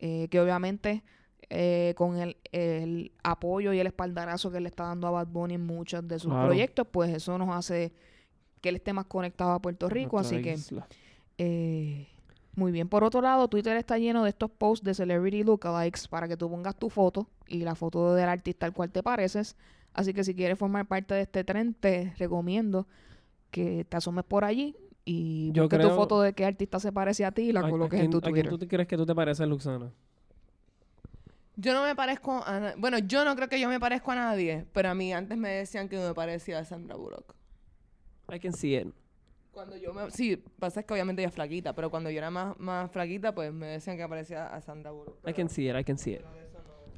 Eh, 0.00 0.28
que 0.30 0.40
obviamente 0.40 1.02
eh, 1.50 1.94
con 1.96 2.16
el, 2.18 2.36
el 2.52 3.12
apoyo 3.22 3.72
y 3.72 3.78
el 3.78 3.86
espaldarazo 3.86 4.50
que 4.50 4.60
le 4.60 4.68
está 4.68 4.84
dando 4.84 5.06
a 5.06 5.10
Bad 5.12 5.28
Bunny 5.28 5.54
en 5.54 5.64
muchos 5.66 6.06
de 6.06 6.18
sus 6.18 6.30
Claro. 6.32 6.46
proyectos, 6.48 6.86
pues 6.90 7.10
eso 7.14 7.38
nos 7.38 7.54
hace 7.54 7.92
que 8.60 8.70
él 8.70 8.76
esté 8.76 8.92
más 8.92 9.04
conectado 9.06 9.52
a 9.52 9.60
Puerto 9.62 9.88
Rico. 9.88 10.16
Nuestra 10.16 10.36
Así 10.38 10.44
que 10.44 10.52
isla. 10.54 10.86
eh, 11.38 12.08
muy 12.56 12.70
bien. 12.72 12.88
Por 12.88 13.02
otro 13.04 13.20
lado, 13.20 13.48
Twitter 13.48 13.76
está 13.76 13.98
lleno 13.98 14.22
de 14.24 14.30
estos 14.30 14.50
posts 14.50 14.84
de 14.84 14.94
celebrity 14.94 15.42
lookalikes 15.42 16.06
para 16.08 16.28
que 16.28 16.36
tú 16.36 16.48
pongas 16.50 16.76
tu 16.76 16.88
foto 16.88 17.28
y 17.48 17.58
la 17.64 17.74
foto 17.74 18.14
del 18.14 18.28
artista 18.28 18.66
al 18.66 18.72
cual 18.72 18.90
te 18.90 19.02
pareces. 19.02 19.56
Así 19.92 20.12
que 20.14 20.22
si 20.24 20.34
quieres 20.34 20.58
formar 20.58 20.86
parte 20.86 21.14
de 21.14 21.22
este 21.22 21.42
tren, 21.44 21.74
te 21.74 22.14
recomiendo 22.18 22.86
que 23.54 23.84
te 23.88 23.96
asomes 23.96 24.24
por 24.24 24.44
allí 24.44 24.76
y 25.04 25.52
Yo 25.52 25.68
tu 25.68 25.78
foto 25.90 26.20
de 26.20 26.32
qué 26.32 26.44
artista 26.44 26.80
se 26.80 26.90
parece 26.90 27.24
a 27.24 27.30
ti 27.30 27.42
y 27.42 27.52
la 27.52 27.60
¿A- 27.60 27.66
a 27.66 27.70
coloques 27.70 28.00
en 28.00 28.10
tu 28.10 28.18
¿A 28.18 28.20
quién 28.22 28.32
Twitter. 28.34 28.58
tú 28.58 28.66
crees 28.68 28.88
que 28.88 28.96
tú 28.96 29.06
te 29.06 29.14
pareces, 29.14 29.46
Luxana? 29.46 29.92
Yo 31.56 31.72
no 31.72 31.84
me 31.84 31.94
parezco 31.94 32.42
a 32.44 32.58
na- 32.60 32.74
Bueno, 32.76 32.98
yo 32.98 33.24
no 33.24 33.36
creo 33.36 33.48
que 33.48 33.60
yo 33.60 33.68
me 33.68 33.78
parezco 33.78 34.10
a 34.10 34.16
nadie, 34.16 34.66
pero 34.72 34.88
a 34.90 34.94
mí 34.94 35.12
antes 35.12 35.38
me 35.38 35.50
decían 35.50 35.88
que 35.88 35.96
me 35.98 36.12
parecía 36.14 36.58
a 36.58 36.64
Sandra 36.64 36.96
Bullock. 36.96 37.34
I 38.32 38.40
can 38.40 38.52
see 38.52 38.74
it. 38.76 38.88
Cuando 39.52 39.76
yo 39.76 39.94
me... 39.94 40.10
Sí, 40.10 40.36
pasa 40.58 40.80
es 40.80 40.86
que 40.86 40.94
obviamente 40.94 41.22
ella 41.22 41.28
es 41.28 41.34
flaquita, 41.34 41.74
pero 41.74 41.90
cuando 41.90 42.10
yo 42.10 42.18
era 42.18 42.30
más, 42.30 42.58
más 42.58 42.90
flaquita, 42.90 43.32
pues 43.34 43.52
me 43.52 43.66
decían 43.68 43.96
que 43.96 44.08
parecía 44.08 44.46
a 44.48 44.60
Sandra 44.60 44.90
Bullock. 44.90 45.16
I 45.28 45.32
can 45.32 45.48
see 45.48 45.68
it, 45.70 45.76
I 45.78 45.84
can 45.84 45.96
see 45.96 46.14
it. 46.14 46.22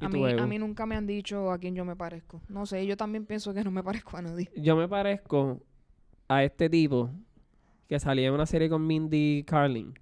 ¿Y 0.01 0.05
A 0.05 0.09
mí, 0.09 0.23
a 0.31 0.47
mí 0.47 0.57
nunca 0.59 0.85
me 0.87 0.95
han 0.95 1.05
dicho 1.05 1.51
a 1.51 1.57
quién 1.59 1.75
yo 1.75 1.85
me 1.85 1.95
parezco. 1.95 2.41
No 2.49 2.65
sé, 2.65 2.85
yo 2.87 2.97
también 2.97 3.25
pienso 3.27 3.53
que 3.53 3.63
no 3.63 3.69
me 3.69 3.83
parezco 4.09 4.17
a 4.17 4.21
nadie. 4.23 4.49
Yo 4.55 4.75
me 4.75 4.87
parezco 4.87 5.61
a 6.27 6.43
este 6.43 6.69
tipo 6.69 7.09
que 7.87 7.99
salía 7.99 8.27
en 8.27 8.33
una 8.33 8.45
serie 8.45 8.69
con 8.69 8.85
Mindy 8.85 9.43
Carlin. 9.45 9.93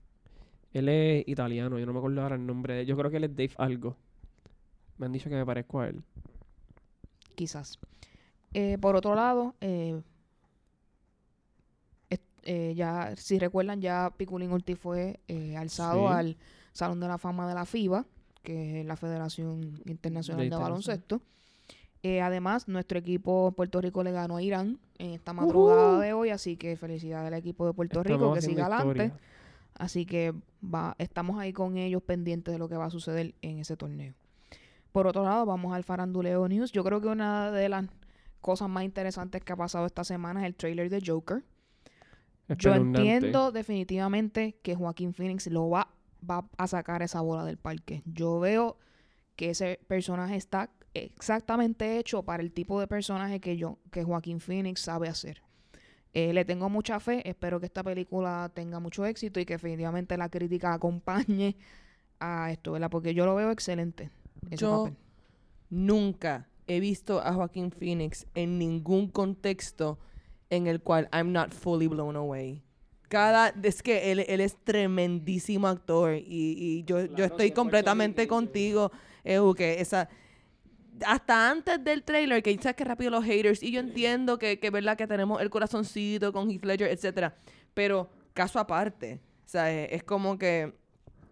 Él 0.73 0.89
es 0.89 1.27
italiano, 1.27 1.77
yo 1.79 1.85
no 1.85 1.93
me 1.93 1.99
acuerdo 1.99 2.21
ahora 2.21 2.35
el 2.35 2.45
nombre 2.45 2.73
de 2.73 2.81
él. 2.81 2.88
Yo 2.88 2.97
creo 2.97 3.09
que 3.11 3.17
él 3.17 3.23
es 3.25 3.35
Dave 3.35 3.53
algo. 3.57 3.95
Me 4.97 5.05
han 5.05 5.11
dicho 5.11 5.29
que 5.29 5.35
me 5.35 5.45
parezco 5.45 5.79
a 5.81 5.88
él. 5.89 6.03
quizás. 7.35 7.79
Eh, 8.53 8.77
por 8.79 8.95
otro 8.95 9.13
lado, 9.15 9.55
eh, 9.59 10.01
eh, 12.43 12.73
ya, 12.75 13.15
si 13.17 13.39
recuerdan, 13.39 13.81
ya 13.81 14.13
Piculín 14.15 14.51
Ortiz 14.51 14.77
fue 14.77 15.19
eh, 15.27 15.57
alzado 15.57 16.07
Sí. 16.09 16.13
al 16.13 16.38
Salón 16.73 16.99
de 16.99 17.07
la 17.07 17.17
Fama 17.17 17.47
de 17.47 17.55
la 17.55 17.65
FIBA, 17.65 18.05
que 18.43 18.81
es 18.81 18.85
la 18.85 18.95
Federación 18.95 19.81
Internacional 19.85 20.47
De. 20.49 20.55
Baloncesto. 20.55 21.21
Eh, 22.08 22.22
además, 22.22 22.68
nuestro 22.68 23.00
equipo 23.00 23.52
Puerto 23.54 23.82
Rico 23.82 24.04
le 24.04 24.12
ganó 24.12 24.38
a 24.38 24.44
Irán 24.44 24.78
en 25.00 25.13
esta 25.13 25.34
madrugada 25.34 26.00
de 26.00 26.13
hoy, 26.13 26.30
así 26.30 26.56
que 26.56 26.78
felicidades 26.78 27.26
al 27.26 27.34
equipo 27.34 27.65
de 27.65 27.74
Puerto 27.74 28.04
Rico 28.04 28.32
que 28.32 28.44
siga 28.44 28.68
adelante. 28.68 29.06
historia. 29.06 29.20
Así 29.74 30.06
que 30.06 30.32
va, 30.63 30.96
estamos 31.00 31.39
ahí 31.39 31.52
con 31.52 31.78
ellos 31.78 32.04
pendientes 32.04 32.52
de 32.52 32.60
lo 32.60 32.70
que 32.70 32.78
va 32.78 32.86
a 32.86 32.89
suceder 32.91 33.34
en 33.41 33.58
ese 33.58 33.76
torneo. 33.76 34.13
Por 34.91 35.08
otro 35.08 35.24
lado, 35.24 35.48
vamos 35.48 35.74
al 35.74 35.84
Faranduleo 35.84 36.48
News. 36.48 36.72
Yo 36.72 36.84
creo 36.84 37.02
que 37.02 37.08
una 37.08 37.50
de 37.50 37.70
las 37.70 37.88
cosas 38.39 38.70
más 38.70 38.84
interesantes 38.84 39.41
que 39.41 39.54
ha 39.54 39.58
pasado 39.58 39.88
esta 39.88 40.04
semana 40.04 40.41
es 40.41 40.46
el 40.46 40.54
trailer 40.54 40.91
de 40.91 41.02
Joker. 41.04 41.44
Yo 42.50 42.76
entiendo 42.76 43.52
definitivamente 43.52 44.60
que 44.62 44.76
Joaquín 44.76 45.15
Phoenix 45.15 45.48
lo 45.48 45.72
va, 45.72 45.88
va 46.22 46.48
a 46.56 46.68
sacar 46.68 47.02
esa 47.02 47.22
bola 47.22 47.44
del 47.46 47.58
parque. 47.58 48.04
Yo 48.06 48.39
veo 48.39 48.78
que 49.36 49.50
ese 49.50 49.80
personaje 49.88 50.36
está 50.36 50.70
exactamente 50.95 51.99
hecho 51.99 52.23
para 52.23 52.41
el 52.41 52.51
tipo 52.51 52.79
de 52.79 52.88
personaje 52.88 53.39
que 53.39 53.58
yo, 53.58 53.77
que 53.91 54.03
Joaquín 54.03 54.39
Phoenix 54.39 54.81
sabe 54.81 55.08
hacer. 55.08 55.41
Eh, 56.13 56.34
le 56.34 56.45
tengo 56.45 56.69
mucha 56.69 56.99
fe, 56.99 57.27
espero 57.29 57.60
que 57.60 57.65
esta 57.65 57.84
película 57.84 58.49
tenga 58.53 58.79
mucho 58.79 59.05
éxito 59.05 59.39
y 59.39 59.45
que 59.45 59.55
definitivamente 59.55 60.15
la 60.17 60.29
crítica 60.29 60.73
acompañe 60.73 61.58
a 62.19 62.51
esto, 62.51 62.71
¿verdad? 62.71 62.89
Porque 62.89 63.13
yo 63.13 63.25
lo 63.25 63.36
veo 63.36 63.51
excelente. 63.51 64.10
Ese 64.49 64.58
Yo- 64.58 64.84
papel. 64.86 64.97
Nunca 65.69 66.47
he 66.67 66.79
visto 66.79 67.19
a 67.19 67.34
Joaquín 67.34 67.71
Phoenix 67.71 68.27
en 68.36 68.58
ningún 68.58 69.10
contexto 69.10 69.99
en 70.49 70.67
el 70.67 70.79
cual 70.81 71.10
I'm 71.12 71.31
not 71.34 71.51
fully 71.51 71.88
blown 71.88 72.15
away. 72.15 72.62
Cada, 73.10 73.49
es 73.62 73.84
que 73.84 74.12
él, 74.12 74.25
él 74.27 74.41
es 74.41 74.55
tremendísimo 74.63 75.67
actor 75.67 76.15
y, 76.15 76.23
y 76.27 76.84
yo, 76.86 76.99
estoy 76.99 77.51
completamente 77.51 78.27
contigo, 78.27 78.91
Ehu, 79.23 79.53
que 79.53 79.81
esa... 79.81 80.08
Hasta 81.05 81.49
antes 81.51 81.84
del 81.84 82.03
trailer, 82.03 82.41
que 82.43 82.55
sabes 82.62 82.75
que 82.75 82.84
rápido 82.86 83.12
los 83.12 83.23
haters, 83.25 83.62
y 83.63 83.71
yo 83.71 83.79
entiendo 83.79 84.38
que, 84.38 84.60
que 84.60 84.69
verdad 84.69 84.95
que 84.97 85.08
tenemos 85.08 85.41
el 85.41 85.49
corazoncito 85.49 86.31
con 86.31 86.49
Heath 86.49 86.63
Ledger, 86.65 86.89
etcétera, 86.89 87.36
pero 87.73 88.10
caso 88.34 88.60
aparte, 88.60 89.19
o 89.45 89.49
sea, 89.49 89.71
es, 89.71 90.03
como 90.03 90.38
que 90.38 90.73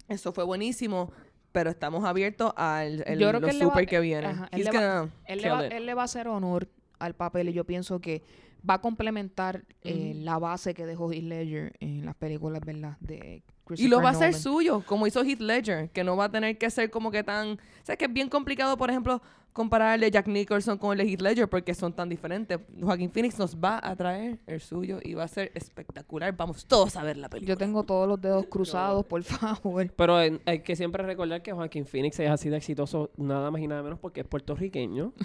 eso 0.07 0.33
fue 0.33 0.43
buenísimo, 0.43 1.11
pero 1.51 1.69
estamos 1.69 2.03
abiertos 2.03 2.51
al 2.57 3.03
el, 3.07 3.19
Yo 3.19 3.29
creo 3.29 3.39
lo 3.39 3.45
que 3.47 3.51
él 3.51 3.59
le 3.59 3.65
va- 3.65 3.71
super 3.71 3.85
que 3.87 3.99
viene. 3.99 4.27
ajá, 4.27 4.49
él 4.51 4.63
le 4.63 4.71
va- 4.71 4.79
gonna 4.97 5.11
Él 5.25 5.41
le, 5.41 5.49
va, 5.49 5.65
it. 5.65 5.71
él 5.73 5.85
le 5.85 5.93
va 5.93 6.01
a 6.01 6.05
hacer 6.05 6.27
honor 6.27 6.67
al 6.99 7.13
papel 7.15 7.49
y 7.49 7.53
yo 7.53 7.63
pienso 7.63 7.99
que 8.01 8.21
va 8.67 8.75
a 8.75 8.81
complementar 8.81 9.65
eh, 9.83 10.13
la 10.15 10.39
base 10.39 10.73
que 10.73 10.85
dejó 10.85 11.11
Heath 11.11 11.23
Ledger 11.23 11.73
en 11.79 12.05
las 12.05 12.15
películas, 12.15 12.61
¿verdad? 12.65 12.97
De 13.01 13.43
Y 13.75 13.87
lo 13.87 14.01
va 14.01 14.09
a 14.09 14.11
hacer 14.13 14.33
suyo, 14.33 14.83
como 14.85 15.05
hizo 15.05 15.21
Heath 15.23 15.41
Ledger, 15.41 15.89
que 15.89 16.03
no 16.03 16.15
va 16.15 16.25
a 16.25 16.31
tener 16.31 16.57
que 16.57 16.69
ser 16.69 16.89
como 16.89 17.11
que 17.11 17.23
tan... 17.23 17.51
O 17.51 17.85
sea, 17.85 17.97
que 17.97 18.05
es 18.05 18.13
bien 18.13 18.29
complicado, 18.29 18.77
por 18.77 18.89
ejemplo, 18.89 19.21
comparar 19.53 19.95
el 19.95 20.01
de 20.01 20.11
Jack 20.11 20.27
Nicholson 20.27 20.77
con 20.77 20.99
el 20.99 21.07
Heath 21.07 21.21
Ledger 21.21 21.47
porque 21.47 21.73
son 21.73 21.93
tan 21.93 22.09
diferentes. 22.09 22.59
Joaquín 22.81 23.11
Phoenix 23.11 23.37
nos 23.39 23.55
va 23.55 23.79
a 23.81 23.95
traer 23.95 24.39
el 24.47 24.59
suyo 24.59 24.99
y 25.01 25.13
va 25.13 25.23
a 25.23 25.27
ser 25.27 25.51
espectacular. 25.55 26.35
Vamos 26.35 26.65
todos 26.65 26.95
a 26.97 27.03
ver 27.03 27.17
la 27.17 27.29
película. 27.29 27.53
Yo 27.53 27.57
tengo 27.57 27.83
todos 27.83 28.07
los 28.07 28.19
dedos 28.19 28.45
cruzados, 28.49 29.05
por 29.05 29.23
favor. 29.23 29.89
Pero 29.95 30.21
eh, 30.21 30.39
hay 30.45 30.59
que 30.59 30.75
siempre 30.75 31.03
recordar 31.03 31.41
que 31.41 31.53
Joaquín 31.53 31.85
Phoenix 31.85 32.19
es 32.19 32.29
así 32.29 32.49
de 32.49 32.57
exitoso 32.57 33.11
nada 33.17 33.49
más 33.51 33.61
y 33.61 33.67
nada 33.67 33.83
menos 33.83 33.99
porque 33.99 34.21
es 34.21 34.27
puertorriqueño. 34.27 35.13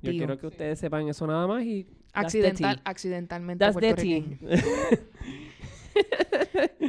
Yo 0.00 0.12
Tío. 0.12 0.18
quiero 0.18 0.38
que 0.38 0.46
ustedes 0.46 0.78
sepan 0.78 1.08
eso 1.08 1.26
nada 1.26 1.46
más 1.46 1.64
y... 1.64 1.86
Accidental, 2.12 2.80
accidentalmente 2.84 3.64
That's 3.64 3.74
puertorriqueño. 3.74 4.38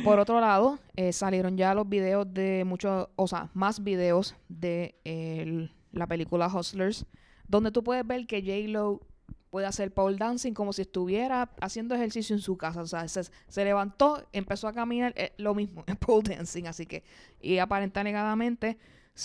Por 0.03 0.19
otro 0.19 0.39
lado, 0.39 0.79
eh, 0.95 1.11
salieron 1.11 1.57
ya 1.57 1.73
los 1.73 1.87
videos 1.89 2.31
de 2.33 2.63
muchos, 2.65 3.09
o 3.15 3.27
sea, 3.27 3.49
más 3.53 3.83
videos 3.83 4.35
de 4.47 4.95
el- 5.03 5.71
la 5.91 6.07
película 6.07 6.47
Hustlers, 6.47 7.05
donde 7.47 7.71
tú 7.71 7.83
puedes 7.83 8.05
ver 8.05 8.27
que 8.27 8.41
J-Lo 8.41 9.01
puede 9.49 9.65
hacer 9.65 9.91
pole 9.91 10.15
dancing 10.17 10.53
como 10.53 10.73
si 10.73 10.83
estuviera 10.83 11.49
haciendo 11.59 11.95
ejercicio 11.95 12.35
en 12.35 12.41
su 12.41 12.55
casa. 12.57 12.81
O 12.81 12.87
sea, 12.87 13.07
se, 13.07 13.23
se 13.23 13.65
levantó, 13.65 14.23
empezó 14.31 14.67
a 14.67 14.73
caminar, 14.73 15.13
eh, 15.17 15.31
lo 15.37 15.55
mismo, 15.55 15.83
en 15.87 15.95
pole 15.95 16.35
dancing. 16.35 16.65
Así 16.67 16.85
que, 16.85 17.03
y 17.41 17.57
aparenta 17.57 18.01
alegadamente, 18.01 18.77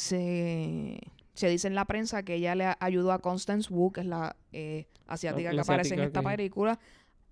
se, 0.08 0.98
se 1.34 1.48
dice 1.48 1.68
en 1.68 1.74
la 1.74 1.84
prensa 1.84 2.22
que 2.22 2.34
ella 2.36 2.54
le 2.54 2.74
ayudó 2.80 3.12
a 3.12 3.18
Constance 3.18 3.72
Wu, 3.72 3.92
que 3.92 4.00
es 4.00 4.06
la 4.06 4.36
eh, 4.52 4.86
asiática 5.06 5.50
la 5.52 5.54
que 5.56 5.60
aparece 5.60 5.94
en 5.94 6.00
esta 6.00 6.20
que- 6.20 6.26
película, 6.28 6.78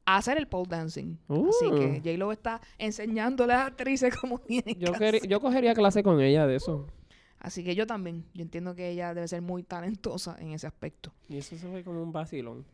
a 0.05 0.17
hacer 0.17 0.37
el 0.37 0.49
pole 0.49 0.69
dancing. 0.69 1.17
Así 1.29 1.71
que 1.71 1.87
Uh. 1.87 2.03
J-Lo 2.05 2.33
está 2.33 2.61
enseñándole 2.79 3.53
a 3.55 3.59
las 3.59 3.67
actrices 3.69 4.15
cómo 4.21 4.39
tienen 4.39 4.79
Yo, 4.79 4.93
que 4.93 4.97
hacer. 5.07 5.27
yo 5.29 5.41
cogería 5.41 5.75
clase 5.75 6.03
con 6.03 6.21
ella 6.21 6.47
de 6.47 6.57
eso. 6.57 6.87
Así 7.45 7.65
que 7.65 7.75
yo 7.75 7.87
también. 7.87 8.25
Yo 8.35 8.43
entiendo 8.43 8.75
que 8.77 8.89
ella 8.91 9.13
debe 9.15 9.27
ser 9.27 9.43
muy 9.43 9.65
talentosa 9.65 10.37
en 10.39 10.53
ese 10.53 10.67
aspecto. 10.69 11.13
Y 11.29 11.37
eso 11.39 11.57
se 11.57 11.67
fue 11.69 11.83
como 11.83 12.01
un 12.03 12.13
vacilón. 12.13 12.65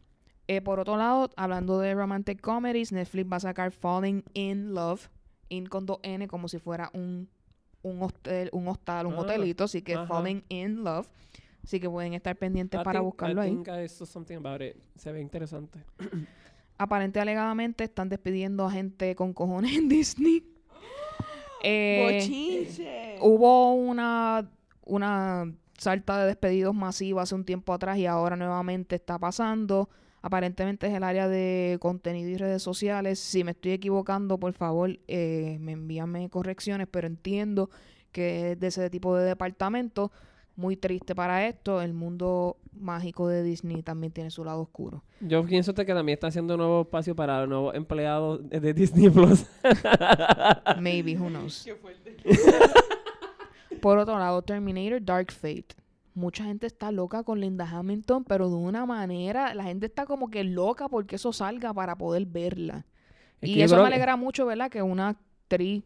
Eh, 0.46 0.60
por 0.60 0.78
otro 0.78 0.96
lado, 0.96 1.30
hablando 1.36 1.78
de 1.78 1.94
romantic 1.94 2.40
comedies, 2.40 2.92
Netflix 2.92 3.30
va 3.32 3.36
a 3.36 3.40
sacar 3.40 3.72
Falling 3.72 4.22
in 4.34 4.74
Love, 4.74 5.08
in 5.48 5.66
con 5.66 5.86
dos 5.86 5.98
N, 6.02 6.28
como 6.28 6.48
si 6.48 6.58
fuera 6.58 6.90
un, 6.92 7.28
un 7.82 8.02
hostel, 8.02 8.50
un 8.52 8.68
hostal, 8.68 9.06
un 9.06 9.14
Ah, 9.14 9.20
hotelito. 9.20 9.64
Así 9.64 9.80
que 9.82 9.94
ajá. 9.94 10.06
Falling 10.06 10.44
in 10.50 10.84
Love. 10.84 11.08
Así 11.64 11.80
que 11.80 11.88
pueden 11.90 12.12
estar 12.14 12.36
pendientes 12.36 12.80
I 12.80 12.84
para 12.84 13.00
think- 13.00 13.04
buscarlo 13.04 13.42
I 13.42 13.46
ahí. 13.48 13.50
think 13.54 13.68
I 13.68 13.88
saw 13.88 14.06
something 14.06 14.36
about 14.36 14.60
it. 14.62 14.76
Se 14.96 15.10
ve 15.12 15.20
interesante. 15.20 15.80
Aparente 16.78 17.18
alegadamente 17.20 17.84
están 17.84 18.08
despidiendo 18.08 18.64
a 18.66 18.70
gente 18.70 19.14
con 19.16 19.32
cojones 19.32 19.76
en 19.76 19.88
Disney. 19.88 20.44
Eh, 21.60 22.20
¡Bochinche! 22.20 23.16
Hubo 23.20 23.74
una, 23.74 24.48
una 24.88 25.52
salta 25.78 26.18
de 26.20 26.26
despedidos 26.26 26.74
masiva 26.74 27.22
hace 27.22 27.34
un 27.34 27.44
tiempo 27.44 27.72
atrás 27.72 27.98
y 27.98 28.06
ahora 28.06 28.36
nuevamente 28.36 28.96
está 28.96 29.18
pasando. 29.18 29.88
Aparentemente 30.20 30.88
es 30.88 30.94
el 30.94 31.04
área 31.04 31.28
de 31.28 31.78
contenido 31.80 32.28
y 32.28 32.36
redes 32.36 32.62
sociales. 32.62 33.20
Si 33.20 33.44
me 33.44 33.52
estoy 33.52 33.72
equivocando, 33.72 34.38
por 34.38 34.52
favor, 34.52 34.98
eh, 35.06 35.58
me 35.60 35.72
envíame 35.72 36.28
correcciones, 36.28 36.88
pero 36.90 37.06
entiendo 37.06 37.70
que 38.10 38.52
es 38.52 38.60
de 38.60 38.66
ese 38.66 38.90
tipo 38.90 39.16
de 39.16 39.24
departamento. 39.24 40.10
Muy 40.56 40.76
triste 40.76 41.14
para 41.14 41.46
esto. 41.46 41.80
El 41.80 41.94
mundo 41.94 42.56
mágico 42.72 43.28
de 43.28 43.44
Disney 43.44 43.84
también 43.84 44.12
tiene 44.12 44.32
su 44.32 44.44
lado 44.44 44.60
oscuro. 44.62 45.04
Yo 45.20 45.44
pienso 45.46 45.72
que 45.72 45.84
también 45.84 46.14
está 46.14 46.26
haciendo 46.26 46.54
un 46.54 46.58
nuevo 46.58 46.80
espacio 46.82 47.14
para 47.14 47.40
los 47.40 47.48
nuevos 47.48 47.74
empleados 47.76 48.40
de 48.50 48.74
Disney 48.74 49.08
Plus. 49.08 49.46
Maybe, 50.80 51.16
who 51.16 51.28
knows. 51.28 51.64
Por 53.80 53.98
otro 53.98 54.18
lado, 54.18 54.42
Terminator 54.42 55.04
Dark 55.04 55.32
Fate. 55.32 55.68
Mucha 56.14 56.44
gente 56.44 56.66
está 56.66 56.90
loca 56.90 57.22
con 57.22 57.40
Linda 57.40 57.68
Hamilton, 57.68 58.24
pero 58.24 58.48
de 58.48 58.56
una 58.56 58.84
manera, 58.86 59.54
la 59.54 59.62
gente 59.64 59.86
está 59.86 60.04
como 60.04 60.30
que 60.30 60.42
loca 60.44 60.88
porque 60.88 61.16
eso 61.16 61.32
salga 61.32 61.72
para 61.72 61.96
poder 61.96 62.26
verla. 62.26 62.84
Es 63.40 63.50
y 63.50 63.62
eso 63.62 63.76
me 63.76 63.82
que- 63.82 63.86
alegra 63.88 64.16
mucho, 64.16 64.44
¿verdad? 64.46 64.68
Que 64.70 64.82
una 64.82 65.10
actriz 65.10 65.84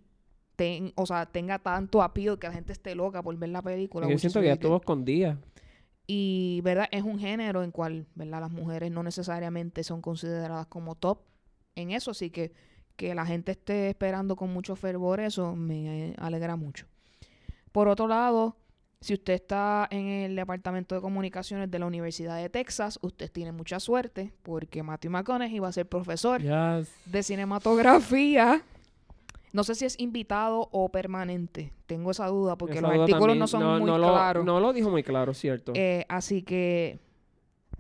ten- 0.57 0.93
o 0.97 1.05
sea, 1.07 1.27
tenga 1.27 1.59
tanto 1.59 2.03
appeal 2.03 2.39
que 2.39 2.47
la 2.47 2.55
gente 2.55 2.73
esté 2.73 2.95
loca 2.95 3.23
por 3.23 3.37
ver 3.37 3.51
la 3.51 3.61
película. 3.63 4.09
Yo 4.09 4.17
siento 4.19 4.41
que 4.41 4.47
ya 4.47 4.53
estuvo 4.55 4.77
escondida. 4.77 5.39
Y, 6.07 6.61
¿verdad? 6.65 6.89
Es 6.91 7.03
un 7.05 7.19
género 7.19 7.63
en 7.63 7.71
cual, 7.71 8.07
¿verdad? 8.15 8.41
Las 8.41 8.51
mujeres 8.51 8.91
no 8.91 9.03
necesariamente 9.03 9.85
son 9.85 10.01
consideradas 10.03 10.67
como 10.67 10.95
top 10.95 11.21
en 11.77 11.91
eso, 11.91 12.11
así 12.11 12.31
que 12.31 12.53
que 12.97 13.15
la 13.15 13.25
gente 13.25 13.53
esté 13.53 13.89
esperando 13.89 14.37
con 14.37 14.53
mucho 14.53 14.77
fervor 14.77 15.19
eso 15.21 15.57
me 15.57 16.15
alegra 16.19 16.57
mucho. 16.57 16.87
Por 17.73 17.89
otro 17.89 18.07
lado, 18.07 18.57
si 19.01 19.15
usted 19.15 19.33
está 19.35 19.89
en 19.91 20.07
el 20.07 20.37
departamento 20.37 20.95
de 20.95 21.01
comunicaciones 21.01 21.71
de 21.71 21.79
la 21.79 21.87
Universidad 21.87 22.37
de 22.37 22.49
Texas, 22.49 22.99
usted 23.03 23.31
tiene 23.33 23.51
mucha 23.53 23.81
suerte 23.81 24.33
porque 24.43 24.83
Matthew 24.83 25.11
McConaughey 25.11 25.59
va 25.59 25.69
a 25.69 25.73
ser 25.73 25.89
profesor 25.89 26.41
Yes. 26.41 26.93
de 27.07 27.23
cinematografía. 27.23 28.63
No 29.53 29.65
sé 29.65 29.75
si 29.75 29.85
es 29.85 29.99
invitado 30.01 30.69
o 30.73 30.89
permanente. 30.91 31.73
Tengo 31.87 32.11
esa 32.11 32.27
duda 32.29 32.57
porque 32.57 32.75
Esa 32.79 32.83
los 32.83 32.93
duda 32.95 33.05
artículos 33.05 33.37
no 33.37 33.47
son 33.47 33.81
muy 33.81 33.91
no 33.91 33.99
lo- 33.99 34.09
claros. 34.13 34.45
no 34.45 34.61
lo 34.61 34.73
dijo 34.73 34.89
muy 34.91 35.03
claro, 35.03 35.35
cierto. 35.35 35.73
Eh, 35.75 36.07
así 36.09 36.43
que 36.43 36.99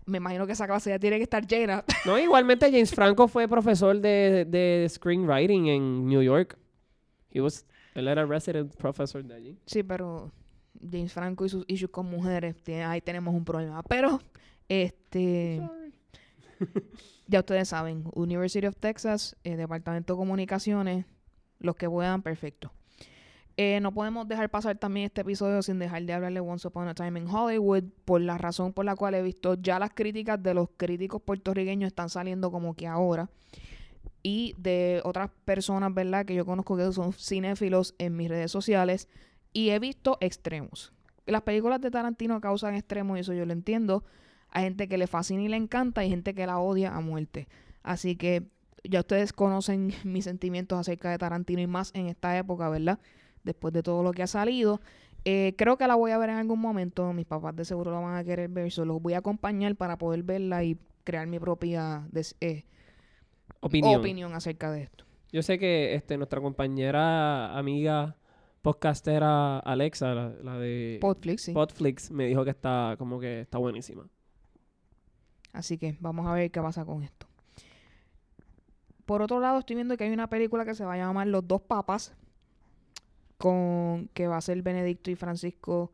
me 0.04 0.18
imagino 0.18 0.46
que 0.46 0.52
esa 0.52 0.66
clase 0.66 0.90
ya 0.90 0.98
tiene 0.98 1.16
que 1.16 1.22
estar 1.22 1.46
llena. 1.46 1.84
No, 2.04 2.18
igualmente 2.18 2.66
James 2.70 2.94
Franco 2.94 3.26
fue 3.28 3.48
profesor 3.48 3.98
de, 4.00 4.44
de 4.46 4.86
screenwriting 4.90 5.68
en 5.68 6.06
New 6.06 6.20
York. 6.22 6.58
He 7.30 7.40
was, 7.40 7.64
él 7.94 8.08
era 8.08 8.24
resident 8.26 8.74
professor 8.76 9.24
de 9.24 9.34
allí. 9.34 9.58
sí, 9.66 9.82
pero 9.82 10.30
James 10.80 11.12
Franco 11.12 11.44
y 11.44 11.48
sus 11.48 11.64
issues 11.68 11.90
con 11.90 12.06
mujeres, 12.06 12.56
tiene- 12.62 12.84
ahí 12.84 13.00
tenemos 13.00 13.34
un 13.34 13.44
problema. 13.44 13.82
Pero, 13.84 14.20
este, 14.68 15.60
ya 17.26 17.40
ustedes 17.40 17.68
saben, 17.68 18.04
University 18.14 18.66
of 18.66 18.76
Texas, 18.76 19.36
eh, 19.44 19.56
Departamento 19.56 20.14
de 20.14 20.16
Comunicaciones, 20.18 21.06
los 21.58 21.76
que 21.76 21.88
puedan, 21.88 22.22
perfecto. 22.22 22.72
Eh, 23.58 23.80
no 23.80 23.92
podemos 23.92 24.26
dejar 24.26 24.48
pasar 24.50 24.78
también 24.78 25.06
este 25.06 25.20
episodio 25.20 25.60
sin 25.62 25.78
dejar 25.78 26.02
de 26.04 26.12
hablarle 26.14 26.40
Once 26.40 26.66
Upon 26.66 26.88
a 26.88 26.94
Time 26.94 27.20
in 27.20 27.26
Hollywood, 27.28 27.84
por 28.06 28.20
la 28.22 28.38
razón 28.38 28.72
por 28.72 28.84
la 28.86 28.96
cual 28.96 29.14
he 29.14 29.22
visto 29.22 29.54
ya 29.54 29.78
las 29.78 29.90
críticas 29.90 30.42
de 30.42 30.54
los 30.54 30.68
críticos 30.76 31.20
puertorriqueños 31.20 31.88
están 31.88 32.08
saliendo 32.08 32.50
como 32.50 32.74
que 32.74 32.86
ahora. 32.86 33.28
Y 34.22 34.54
de 34.56 35.00
otras 35.04 35.30
personas, 35.44 35.92
¿verdad? 35.92 36.24
Que 36.24 36.34
yo 36.34 36.46
conozco 36.46 36.76
que 36.76 36.92
son 36.92 37.12
cinéfilos 37.12 37.94
en 37.98 38.16
mis 38.16 38.28
redes 38.28 38.50
sociales. 38.50 39.08
Y 39.52 39.70
he 39.70 39.78
visto 39.78 40.18
extremos. 40.20 40.92
Las 41.26 41.42
películas 41.42 41.80
de 41.80 41.90
Tarantino 41.90 42.40
causan 42.40 42.74
extremos 42.74 43.16
y 43.16 43.20
eso 43.20 43.32
yo 43.32 43.44
lo 43.44 43.52
entiendo. 43.52 44.04
Hay 44.50 44.64
gente 44.64 44.88
que 44.88 44.98
le 44.98 45.06
fascina 45.06 45.42
y 45.42 45.48
le 45.48 45.56
encanta 45.56 46.04
y 46.04 46.10
gente 46.10 46.34
que 46.34 46.46
la 46.46 46.58
odia 46.58 46.94
a 46.94 47.00
muerte. 47.00 47.48
Así 47.82 48.16
que 48.16 48.44
ya 48.84 49.00
ustedes 49.00 49.32
conocen 49.32 49.92
mis 50.04 50.24
sentimientos 50.24 50.78
acerca 50.78 51.10
de 51.10 51.18
Tarantino 51.18 51.60
y 51.60 51.66
más 51.66 51.90
en 51.94 52.06
esta 52.06 52.36
época, 52.36 52.68
¿verdad? 52.68 52.98
Después 53.44 53.72
de 53.72 53.82
todo 53.82 54.02
lo 54.02 54.12
que 54.12 54.22
ha 54.22 54.26
salido. 54.26 54.80
Eh, 55.24 55.54
creo 55.56 55.78
que 55.78 55.86
la 55.86 55.94
voy 55.94 56.10
a 56.10 56.18
ver 56.18 56.30
en 56.30 56.36
algún 56.36 56.60
momento. 56.60 57.12
Mis 57.12 57.26
papás 57.26 57.54
de 57.56 57.64
seguro 57.64 57.92
la 57.92 58.00
van 58.00 58.16
a 58.16 58.24
querer 58.24 58.48
ver. 58.48 58.70
Solo 58.70 58.94
los 58.94 59.02
voy 59.02 59.14
a 59.14 59.18
acompañar 59.18 59.76
para 59.76 59.98
poder 59.98 60.22
verla 60.22 60.64
y 60.64 60.78
crear 61.04 61.26
mi 61.26 61.38
propia 61.38 62.08
eh, 62.40 62.64
Opinión. 63.60 64.00
opinión 64.00 64.34
acerca 64.34 64.70
de 64.70 64.82
esto. 64.82 65.04
Yo 65.32 65.42
sé 65.42 65.58
que 65.58 65.94
este, 65.94 66.16
nuestra 66.16 66.40
compañera, 66.40 67.56
amiga, 67.56 68.16
podcastera 68.60 69.58
Alexa, 69.60 70.14
la, 70.14 70.28
la 70.42 70.58
de 70.58 70.98
Podflix, 71.00 71.42
sí. 71.44 71.52
Podflix, 71.52 72.10
me 72.10 72.26
dijo 72.26 72.44
que 72.44 72.50
está 72.50 72.96
como 72.98 73.18
que 73.18 73.40
está 73.40 73.58
buenísima. 73.58 74.08
Así 75.52 75.78
que 75.78 75.96
vamos 76.00 76.26
a 76.26 76.32
ver 76.32 76.50
qué 76.50 76.60
pasa 76.60 76.84
con 76.84 77.02
esto. 77.02 77.26
Por 79.04 79.20
otro 79.22 79.40
lado, 79.40 79.58
estoy 79.58 79.76
viendo 79.76 79.96
que 79.96 80.04
hay 80.04 80.12
una 80.12 80.30
película 80.30 80.64
que 80.64 80.74
se 80.74 80.84
va 80.84 80.94
a 80.94 80.96
llamar 80.96 81.26
Los 81.26 81.46
dos 81.46 81.60
papas, 81.62 82.14
con 83.36 84.08
que 84.14 84.28
va 84.28 84.36
a 84.36 84.40
ser 84.40 84.62
Benedicto 84.62 85.10
y 85.10 85.16
Francisco, 85.16 85.92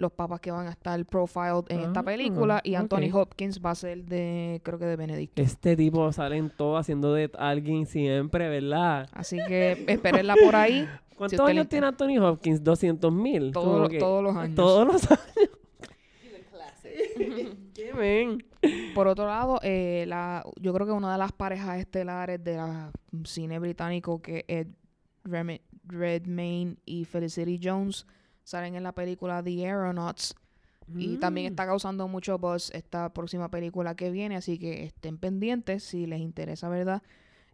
los 0.00 0.12
papas 0.12 0.40
que 0.40 0.50
van 0.50 0.66
a 0.66 0.70
estar 0.70 1.04
profiled 1.06 1.64
en 1.68 1.80
esta 1.80 2.00
Ah, 2.00 2.04
película, 2.04 2.60
y 2.64 2.74
Anthony. 2.74 3.10
Hopkins 3.12 3.60
va 3.64 3.70
a 3.70 3.74
ser 3.74 4.04
de, 4.04 4.60
creo 4.64 4.78
que 4.78 4.86
de 4.86 4.96
Benedicto. 4.96 5.40
Este 5.42 5.76
tipo 5.76 6.10
sale 6.12 6.36
en 6.38 6.50
todo 6.50 6.76
haciendo 6.76 7.12
de 7.14 7.30
alguien 7.38 7.86
siempre, 7.86 8.48
¿verdad? 8.48 9.08
Así 9.12 9.38
que 9.46 9.84
espérenla 9.86 10.34
por 10.44 10.56
ahí 10.56 10.88
¿Cuántos 11.16 11.40
años 11.40 11.68
tiene 11.68 11.86
Anthony 11.86 12.18
Hopkins? 12.18 12.64
200 12.64 13.12
mil. 13.12 13.52
todos, 13.52 13.90
los- 13.90 13.98
todos 13.98 14.24
los 14.24 14.36
años. 14.36 14.56
Todos 14.56 14.86
los 14.86 15.10
años. 15.10 15.20
Por 18.94 19.08
otro 19.08 19.26
lado, 19.26 19.58
eh, 19.62 20.04
la, 20.06 20.44
yo 20.60 20.72
creo 20.74 20.86
que 20.86 20.92
una 20.92 21.12
de 21.12 21.18
las 21.18 21.32
parejas 21.32 21.78
estelares 21.78 22.42
de 22.42 22.56
la 22.56 22.90
cine 23.24 23.58
británico 23.58 24.20
que 24.20 24.44
es 24.48 24.66
Remi- 25.24 25.62
Redmayne 25.84 26.76
y 26.84 27.04
Felicity 27.04 27.58
Jones 27.62 28.06
salen 28.50 28.74
en 28.74 28.82
la 28.82 28.92
película 28.92 29.42
The 29.42 29.64
Aeronauts. 29.66 30.34
Y 30.96 31.18
también 31.18 31.46
Mm. 31.46 31.50
está 31.52 31.66
causando 31.66 32.08
mucho 32.08 32.36
buzz 32.38 32.70
esta 32.74 33.12
próxima 33.14 33.48
película 33.48 33.94
que 33.94 34.10
viene, 34.10 34.34
así 34.34 34.58
que 34.58 34.82
estén 34.82 35.18
pendientes 35.18 35.84
si 35.84 36.04
les 36.06 36.18
interesa, 36.20 36.68
¿verdad? 36.68 37.00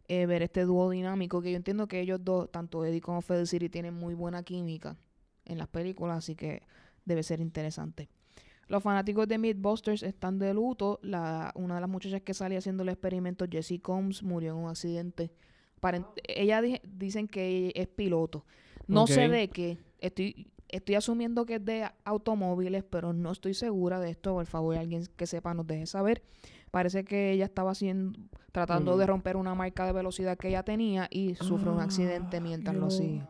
Eh, 0.08 0.24
ver 0.24 0.40
este 0.42 0.62
dúo 0.64 0.88
dinámico, 0.88 1.42
que 1.42 1.50
yo 1.50 1.56
entiendo 1.58 1.86
que 1.86 2.00
ellos 2.00 2.24
dos, 2.24 2.50
tanto 2.50 2.82
Eddie 2.86 3.02
como 3.02 3.20
Felicity, 3.20 3.68
tienen 3.68 3.92
muy 3.92 4.14
buena 4.14 4.42
química 4.42 4.96
en 5.44 5.58
las 5.58 5.68
películas, 5.68 6.16
así 6.16 6.34
que 6.34 6.62
debe 7.04 7.22
ser 7.22 7.40
interesante. 7.40 8.08
Los 8.68 8.82
fanáticos 8.82 9.28
de 9.28 9.36
Mythbusters 9.36 10.02
están 10.02 10.38
de 10.38 10.54
luto. 10.54 10.98
La, 11.02 11.52
una 11.56 11.74
de 11.74 11.80
las 11.82 11.90
muchachas 11.90 12.22
que 12.22 12.32
salía 12.32 12.58
haciendo 12.58 12.84
el 12.84 12.88
experimento, 12.88 13.44
Jessie 13.50 13.80
Combs, 13.80 14.22
murió 14.22 14.52
en 14.52 14.58
un 14.64 14.70
accidente. 14.70 15.30
Paren- 15.82 16.06
ella 16.26 16.62
di- 16.62 16.80
dicen 16.84 17.28
que 17.28 17.70
es 17.76 17.86
piloto. 17.86 18.46
No 18.88 19.06
sé 19.06 19.26
Ok. 19.26 19.32
de 19.32 19.48
qué. 19.48 19.78
Estoy, 20.00 20.48
estoy 20.68 20.94
asumiendo 20.96 21.46
que 21.46 21.56
es 21.56 21.64
de 21.64 21.88
automóviles, 22.04 22.84
pero 22.84 23.12
no 23.12 23.32
estoy 23.32 23.54
segura 23.54 24.00
de 24.00 24.10
esto. 24.10 24.34
Por 24.34 24.46
favor, 24.46 24.76
alguien 24.76 25.04
que 25.16 25.26
sepa 25.26 25.54
nos 25.54 25.66
deje 25.66 25.86
saber. 25.86 26.22
Parece 26.70 27.04
que 27.04 27.32
ella 27.32 27.44
estaba 27.44 27.70
haciendo, 27.70 28.18
tratando 28.52 28.96
Mm. 28.96 28.98
de 28.98 29.06
romper 29.06 29.36
una 29.36 29.54
marca 29.54 29.86
de 29.86 29.92
velocidad 29.92 30.36
que 30.36 30.48
ella 30.48 30.62
tenía 30.62 31.08
y 31.10 31.34
sufrió 31.36 31.72
un 31.72 31.80
accidente 31.80 32.38
Ah, 32.38 32.40
mientras 32.40 32.74
lo 32.74 32.82
no. 32.82 32.86
hacía. 32.88 33.28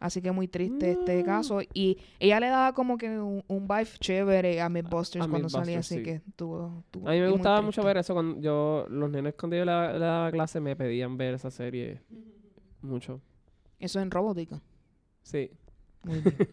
Así 0.00 0.22
que 0.22 0.30
muy 0.30 0.46
triste 0.46 0.86
Mm. 0.86 1.00
este 1.00 1.24
caso. 1.24 1.58
Y 1.74 1.98
ella 2.20 2.38
le 2.38 2.46
daba 2.48 2.72
como 2.72 2.98
que 2.98 3.18
un, 3.18 3.42
un 3.48 3.66
vibe 3.66 3.88
chévere 3.98 4.60
a 4.60 4.68
Mythbusters 4.68 5.24
A 5.24 5.28
cuando 5.28 5.48
salía, 5.48 5.80
así 5.80 5.96
sí. 5.96 6.02
que 6.04 6.20
tuvo, 6.36 6.84
tuvo- 6.90 7.08
A 7.08 7.12
mí 7.12 7.20
me 7.20 7.30
gustaba 7.30 7.62
mucho 7.62 7.82
ver 7.82 7.96
eso 7.96 8.14
cuando 8.14 8.40
yo, 8.40 8.86
los 8.90 9.10
nenes 9.10 9.34
cuando 9.34 9.56
yo 9.56 9.64
le, 9.64 9.92
le 9.94 9.98
daba 9.98 10.30
clase 10.30 10.60
me 10.60 10.76
pedían 10.76 11.16
ver 11.16 11.34
esa 11.34 11.50
serie 11.50 12.00
mucho. 12.80 13.20
Eso 13.80 14.00
en 14.00 14.10
robótica. 14.10 14.60
Sí. 15.22 15.50
Muy 16.02 16.20
bien. 16.20 16.36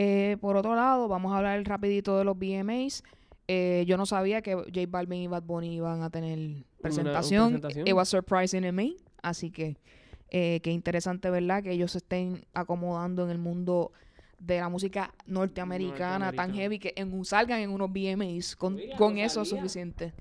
Eh, 0.00 0.36
por 0.40 0.56
otro 0.56 0.76
lado, 0.76 1.08
vamos 1.08 1.32
a 1.32 1.38
hablar 1.38 1.60
rapidito 1.64 2.16
de 2.16 2.22
los 2.24 2.38
VMAs. 2.38 3.02
Eh, 3.48 3.82
yo 3.88 3.96
no 3.96 4.06
sabía 4.06 4.42
que 4.42 4.54
J 4.54 4.82
Balvin 4.88 5.22
y 5.22 5.26
Bad 5.26 5.42
Bunny 5.42 5.74
iban 5.74 6.02
a 6.02 6.10
tener 6.10 6.64
presentación. 6.80 7.54
presentación. 7.54 7.88
It 7.88 7.94
was 7.94 8.08
surprising 8.08 8.62
to 8.62 8.72
me. 8.72 8.94
Así 9.22 9.50
que 9.50 9.76
eh, 10.30 10.60
qué 10.62 10.70
interesante, 10.70 11.30
¿verdad? 11.30 11.64
Que 11.64 11.72
ellos 11.72 11.90
se 11.90 11.98
estén 11.98 12.44
acomodando 12.54 13.24
en 13.24 13.30
el 13.30 13.38
mundo 13.38 13.90
de 14.38 14.58
la 14.60 14.68
música 14.68 15.12
norteamericana, 15.26 16.30
tan 16.32 16.52
Norteamericana. 16.52 16.54
heavy 16.54 16.78
que 16.78 16.92
en, 16.94 17.24
salgan 17.24 17.58
en 17.60 17.70
unos 17.70 17.90
VMAs. 17.90 18.54
Con, 18.54 18.76
Mira, 18.76 18.96
con 18.96 19.18
eso 19.18 19.42
es 19.42 19.48
suficiente. 19.48 20.12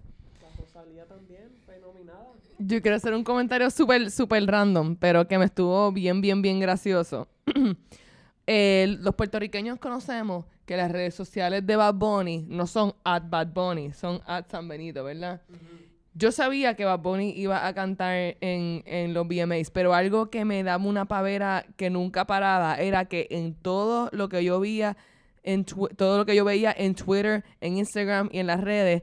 Rosalía 0.58 1.06
también 1.06 1.52
fue 1.66 1.80
nominada. 1.80 2.32
Yo 2.58 2.82
quiero 2.82 2.98
hacer 2.98 3.14
un 3.14 3.24
comentario 3.24 3.70
súper, 3.70 4.10
súper 4.10 4.44
random, 4.46 4.96
pero 4.96 5.28
que 5.28 5.38
me 5.38 5.46
estuvo 5.46 5.92
bien, 5.92 6.20
bien, 6.22 6.42
bien 6.42 6.60
gracioso. 6.60 7.28
Los 8.48 9.16
puertorriqueños 9.16 9.78
conocemos 9.80 10.46
que 10.66 10.78
las 10.78 10.92
redes 10.92 11.14
sociales 11.16 11.66
de 11.66 11.76
Bad 11.76 11.96
Bunny 11.96 12.46
no 12.48 12.66
son 12.68 12.94
at 13.04 13.24
Bad 13.30 13.48
Bunny, 13.54 13.92
son 13.94 14.22
at 14.26 14.46
San 14.50 14.68
Benito, 14.68 15.04
¿verdad? 15.04 15.42
Yo 16.14 16.32
sabía 16.32 16.76
que 16.76 16.84
Bad 16.86 17.00
Bunny 17.00 17.34
iba 17.36 17.68
a 17.68 17.74
cantar 17.74 18.16
en, 18.42 18.84
en 18.86 19.14
los 19.14 19.28
VMAs, 19.28 19.70
pero 19.70 19.94
algo 19.94 20.30
que 20.30 20.46
me 20.46 20.64
daba 20.64 20.84
una 20.84 21.06
pavera 21.06 21.66
que 21.76 21.90
nunca 21.90 22.26
paraba 22.26 22.76
era 22.76 23.06
que 23.06 23.28
en 23.30 23.54
todo 23.54 24.10
lo 24.12 24.30
que 24.30 24.44
yo 24.44 24.60
veía 24.60 24.98
en 25.44 25.64
todo 25.64 26.18
lo 26.18 26.26
que 26.26 26.36
yo 26.36 26.44
veía 26.44 26.76
en 26.78 26.94
Twitter, 26.94 27.46
en 27.62 27.78
Instagram 27.78 28.28
y 28.34 28.40
en 28.40 28.48
las 28.48 28.60
redes, 28.60 29.02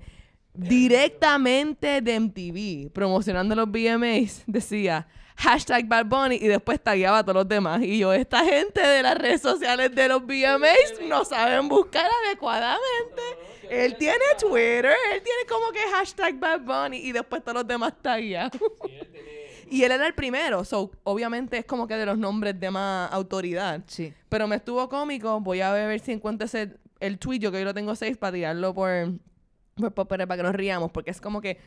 directamente 0.53 2.03
de 2.03 2.21
MTV, 2.21 2.93
promocionando 2.93 3.55
los 3.55 3.71
VMAs, 3.71 4.45
decía 4.47 5.07
hashtag 5.37 5.87
Bad 5.87 6.07
Bunny 6.07 6.37
y 6.37 6.47
después 6.47 6.81
tagueaba 6.81 7.19
a 7.19 7.23
todos 7.23 7.37
los 7.37 7.49
demás. 7.49 7.83
Y 7.83 7.99
yo, 7.99 8.13
esta 8.13 8.45
gente 8.45 8.81
de 8.81 9.03
las 9.03 9.17
redes 9.17 9.41
sociales 9.41 9.95
de 9.95 10.09
los 10.09 10.23
VMAs 10.23 11.01
no 11.09 11.25
saben 11.25 11.69
buscar 11.69 12.09
adecuadamente. 12.27 13.23
Él 13.69 13.97
tiene 13.97 14.25
Twitter, 14.39 14.95
él 15.13 15.23
tiene 15.23 15.47
como 15.49 15.71
que 15.73 15.81
hashtag 15.91 16.39
Bad 16.39 16.61
Bunny 16.61 16.99
y 16.99 17.13
después 17.13 17.43
todos 17.43 17.57
los 17.57 17.67
demás 17.67 17.95
tagueados. 18.01 18.61
Y 19.71 19.83
él 19.83 19.93
era 19.93 20.07
el 20.07 20.15
primero, 20.15 20.65
so 20.65 20.91
obviamente 21.05 21.59
es 21.59 21.65
como 21.65 21.87
que 21.87 21.97
de 21.97 22.07
los 22.07 22.19
nombres 22.19 22.59
de 22.61 22.71
más 22.71 23.13
autoridad. 23.13 23.83
Sí. 23.87 24.13
Pero 24.29 24.47
me 24.47 24.57
estuvo 24.57 24.89
cómico. 24.89 25.41
Voy 25.41 25.63
a 25.63 25.73
ver 25.73 25.99
si 26.01 26.13
encuentro 26.13 26.47
ese, 26.47 26.77
el 27.01 27.19
tweet. 27.19 27.39
Yo 27.39 27.51
que 27.51 27.59
yo 27.59 27.65
lo 27.65 27.75
tengo 27.75 27.97
seis 27.97 28.17
para 28.17 28.33
tirarlo 28.35 28.75
por, 28.75 28.91
por 29.75 29.93
Popper 29.93 30.29
para 30.29 30.37
que 30.37 30.43
nos 30.43 30.55
riamos. 30.55 30.93
Porque 30.93 31.11
es 31.11 31.21
como 31.21 31.41
que 31.41 31.59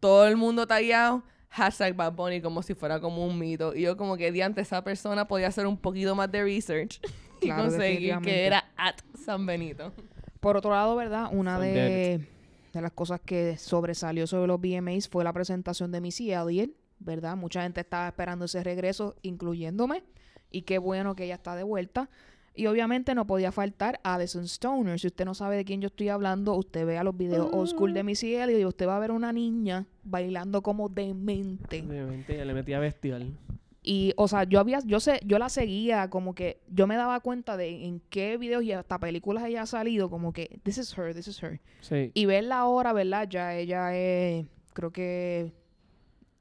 todo 0.00 0.26
el 0.26 0.36
mundo 0.36 0.66
tagueado. 0.66 1.22
Hashtag 1.50 1.94
Bad 1.94 2.12
Bunny 2.12 2.40
como 2.40 2.62
si 2.62 2.74
fuera 2.74 3.00
como 3.00 3.24
un 3.26 3.38
mito. 3.38 3.74
Y 3.74 3.82
yo 3.82 3.96
como 3.96 4.16
que 4.16 4.30
diante 4.32 4.60
esa 4.60 4.82
persona 4.84 5.26
podía 5.26 5.48
hacer 5.48 5.66
un 5.66 5.76
poquito 5.76 6.14
más 6.14 6.30
de 6.30 6.42
research. 6.42 7.00
y 7.40 7.46
Claro, 7.46 7.64
conseguir 7.64 8.18
que 8.18 8.46
era 8.46 8.64
at 8.76 8.96
San 9.14 9.46
Benito. 9.46 9.92
Por 10.40 10.56
otro 10.56 10.70
lado, 10.70 10.96
¿verdad? 10.96 11.28
Una 11.32 11.58
de, 11.58 12.26
de 12.72 12.80
las 12.80 12.92
cosas 12.92 13.20
que 13.20 13.56
sobresalió 13.56 14.26
sobre 14.26 14.46
los 14.46 14.60
VMAs 14.60 15.08
fue 15.08 15.24
la 15.24 15.32
presentación 15.32 15.90
de 15.92 16.00
Missy 16.00 16.32
Elliott, 16.32 16.70
¿verdad? 16.98 17.36
Mucha 17.36 17.62
gente 17.62 17.80
estaba 17.80 18.08
esperando 18.08 18.44
ese 18.44 18.62
regreso, 18.62 19.16
incluyéndome. 19.22 20.04
Y 20.50 20.62
qué 20.62 20.78
bueno 20.78 21.16
que 21.16 21.24
ella 21.24 21.34
está 21.34 21.56
de 21.56 21.62
vuelta. 21.62 22.08
Y 22.56 22.66
obviamente 22.66 23.14
no 23.14 23.26
podía 23.26 23.52
faltar 23.52 24.00
Addison 24.02 24.44
Stoner. 24.44 24.98
Si 24.98 25.06
usted 25.08 25.24
no 25.26 25.34
sabe 25.34 25.56
de 25.56 25.64
quién 25.64 25.80
yo 25.82 25.88
estoy 25.88 26.08
hablando, 26.08 26.54
usted 26.54 26.86
vea 26.86 27.04
los 27.04 27.16
videos 27.16 27.48
old 27.52 27.68
school 27.68 27.92
de 27.92 28.02
Missy 28.02 28.34
Elliott 28.34 28.60
y 28.60 28.64
usted 28.64 28.86
va 28.88 28.96
a 28.96 28.98
ver 29.00 29.10
una 29.10 29.32
niña 29.32 29.86
bailando 30.04 30.62
como 30.62 30.88
demente. 30.88 31.82
Obviamente 31.86 32.34
ella 32.34 32.44
le 32.46 32.54
metía 32.54 32.78
bestial. 32.78 33.36
Y, 33.82 34.14
o 34.16 34.26
sea, 34.26 34.42
yo 34.44 34.58
había, 34.58 34.80
yo 34.84 34.98
sé, 34.98 35.20
yo 35.24 35.38
la 35.38 35.48
seguía, 35.48 36.10
como 36.10 36.34
que 36.34 36.60
yo 36.68 36.86
me 36.88 36.96
daba 36.96 37.20
cuenta 37.20 37.56
de 37.56 37.84
en 37.84 38.00
qué 38.10 38.36
videos 38.36 38.64
y 38.64 38.72
hasta 38.72 38.98
películas 38.98 39.44
ella 39.44 39.62
ha 39.62 39.66
salido, 39.66 40.10
como 40.10 40.32
que 40.32 40.58
this 40.64 40.78
is 40.78 40.96
her, 40.98 41.14
this 41.14 41.28
is 41.28 41.40
her. 41.42 41.60
Sí. 41.82 42.10
Y 42.14 42.26
verla 42.26 42.58
ahora, 42.58 42.92
¿verdad? 42.92 43.28
Ya 43.30 43.54
ella 43.54 43.94
es, 43.96 44.44
creo 44.72 44.90
que 44.90 45.52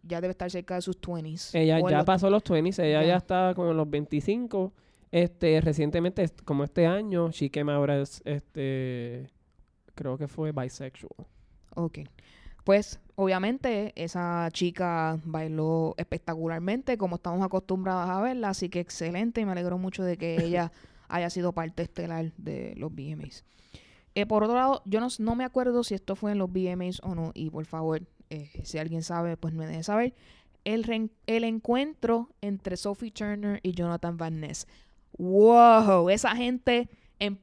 ya 0.01 0.21
debe 0.21 0.31
estar 0.31 0.49
cerca 0.49 0.73
de 0.75 0.81
sus 0.81 0.99
20s. 0.99 1.53
Ella 1.53 1.79
ya 1.87 1.97
los- 1.97 2.05
pasó 2.05 2.29
los 2.31 2.41
20, 2.43 2.87
ella 2.87 3.01
Ya. 3.01 3.07
ya 3.09 3.17
está 3.17 3.53
como 3.55 3.71
en 3.71 3.77
los 3.77 3.89
25. 3.89 4.73
Este, 5.15 5.61
recientemente, 5.61 6.29
como 6.43 6.65
este 6.65 6.85
año, 6.85 7.31
she 7.31 7.49
came 7.49 7.71
out 7.71 7.89
as, 7.89 8.21
este, 8.25 9.29
creo 9.93 10.17
que 10.17 10.27
fue 10.27 10.51
bisexual. 10.51 11.25
Ok. 11.73 11.99
Pues, 12.65 12.99
obviamente, 13.15 13.93
esa 13.95 14.49
chica 14.51 15.17
bailó 15.23 15.95
espectacularmente, 15.95 16.97
como 16.97 17.15
estamos 17.15 17.41
acostumbrados 17.45 18.09
a 18.09 18.19
verla, 18.19 18.49
así 18.49 18.67
que 18.67 18.81
excelente, 18.81 19.39
y 19.39 19.45
me 19.45 19.53
alegro 19.53 19.77
mucho 19.77 20.03
de 20.03 20.17
que 20.17 20.35
ella 20.43 20.73
haya 21.07 21.29
sido 21.29 21.53
parte 21.53 21.83
estelar 21.83 22.33
de 22.35 22.73
los 22.75 22.93
VMAs. 22.93 23.45
Eh, 24.15 24.25
por 24.25 24.43
otro 24.43 24.57
lado, 24.57 24.81
yo 24.83 24.99
no, 24.99 25.07
no 25.19 25.35
me 25.35 25.45
acuerdo 25.45 25.85
si 25.85 25.93
esto 25.93 26.17
fue 26.17 26.33
en 26.33 26.39
los 26.39 26.51
VMAs 26.51 26.99
o 27.03 27.15
no, 27.15 27.31
y 27.33 27.51
por 27.51 27.65
favor, 27.65 28.01
eh, 28.29 28.49
si 28.65 28.79
alguien 28.79 29.01
sabe, 29.01 29.37
pues 29.37 29.53
me 29.53 29.65
deje 29.65 29.83
saber. 29.83 30.13
El, 30.65 31.09
el 31.25 31.43
encuentro 31.45 32.31
entre 32.41 32.75
Sophie 32.75 33.11
Turner 33.11 33.61
y 33.63 33.71
Jonathan 33.71 34.17
Van 34.17 34.41
Ness. 34.41 34.67
¡Wow! 35.17 36.09
Esa 36.09 36.35
gente 36.35 36.89
em- 37.19 37.37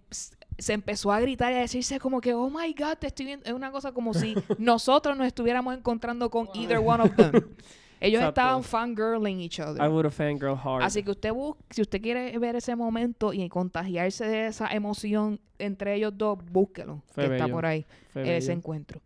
se 0.59 0.73
empezó 0.75 1.11
a 1.13 1.21
gritar 1.21 1.53
y 1.53 1.57
a 1.57 1.61
decirse 1.61 1.99
como 1.99 2.21
que, 2.21 2.35
oh 2.35 2.51
my 2.51 2.73
God, 2.75 2.99
te 2.99 3.07
estoy 3.09 3.27
viendo. 3.27 3.47
Es 3.47 3.53
una 3.53 3.71
cosa 3.71 3.93
como 3.93 4.15
si 4.15 4.35
nosotros 4.59 5.17
nos 5.17 5.27
estuviéramos 5.27 5.77
encontrando 5.77 6.31
con 6.31 6.49
either 6.55 6.79
one 6.79 7.03
of 7.03 7.15
them. 7.17 7.33
Ellos 8.01 8.19
Exacto. 8.21 8.41
estaban 8.41 8.65
fangirling 8.65 9.41
each 9.41 9.61
other. 9.61 9.81
I 9.81 9.87
would 9.87 10.05
have 10.05 10.13
fangirl 10.15 10.57
hard. 10.57 10.83
Así 10.83 11.05
que 11.05 11.13
usted 11.13 11.33
bus 11.33 11.57
si 11.71 11.83
usted 11.83 12.03
quiere 12.03 12.37
ver 12.37 12.57
ese 12.57 12.75
momento 12.75 13.33
y 13.33 13.49
contagiarse 13.49 14.27
de 14.27 14.49
esa 14.49 14.67
emoción 14.75 15.39
entre 15.61 15.95
ellos 15.95 16.13
dos, 16.19 16.37
búsquelo, 16.51 17.01
Fue 17.13 17.29
que 17.29 17.37
está 17.37 17.47
por 17.47 17.65
ahí 17.65 17.87
Fue 18.09 18.23
ese 18.23 18.49
bello. 18.49 18.59
encuentro. 18.59 19.01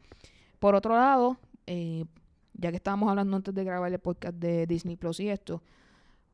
Por 0.58 0.74
otro 0.74 0.94
lado, 0.94 1.36
eh, 1.66 2.06
ya 2.54 2.70
que 2.70 2.76
estábamos 2.76 3.10
hablando 3.10 3.36
antes 3.36 3.54
de 3.54 3.64
grabar 3.64 3.92
el 3.92 3.98
podcast 3.98 4.34
de 4.36 4.66
Disney 4.66 4.96
Plus 4.96 5.20
y 5.20 5.28
esto, 5.28 5.62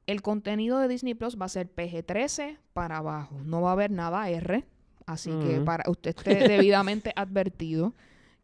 el 0.06 0.22
contenido 0.22 0.78
de 0.78 0.88
Disney 0.88 1.14
Plus 1.14 1.40
va 1.40 1.46
a 1.46 1.48
ser 1.48 1.68
PG-13 1.72 2.58
para 2.72 2.98
abajo. 2.98 3.36
No 3.44 3.62
va 3.62 3.70
a 3.70 3.72
haber 3.72 3.90
nada 3.90 4.28
R, 4.28 4.64
así 5.06 5.30
que 5.30 5.56
Ujú. 5.56 5.64
para 5.64 5.90
usted 5.90 6.14
esté 6.16 6.48
debidamente 6.48 7.12
advertido 7.16 7.94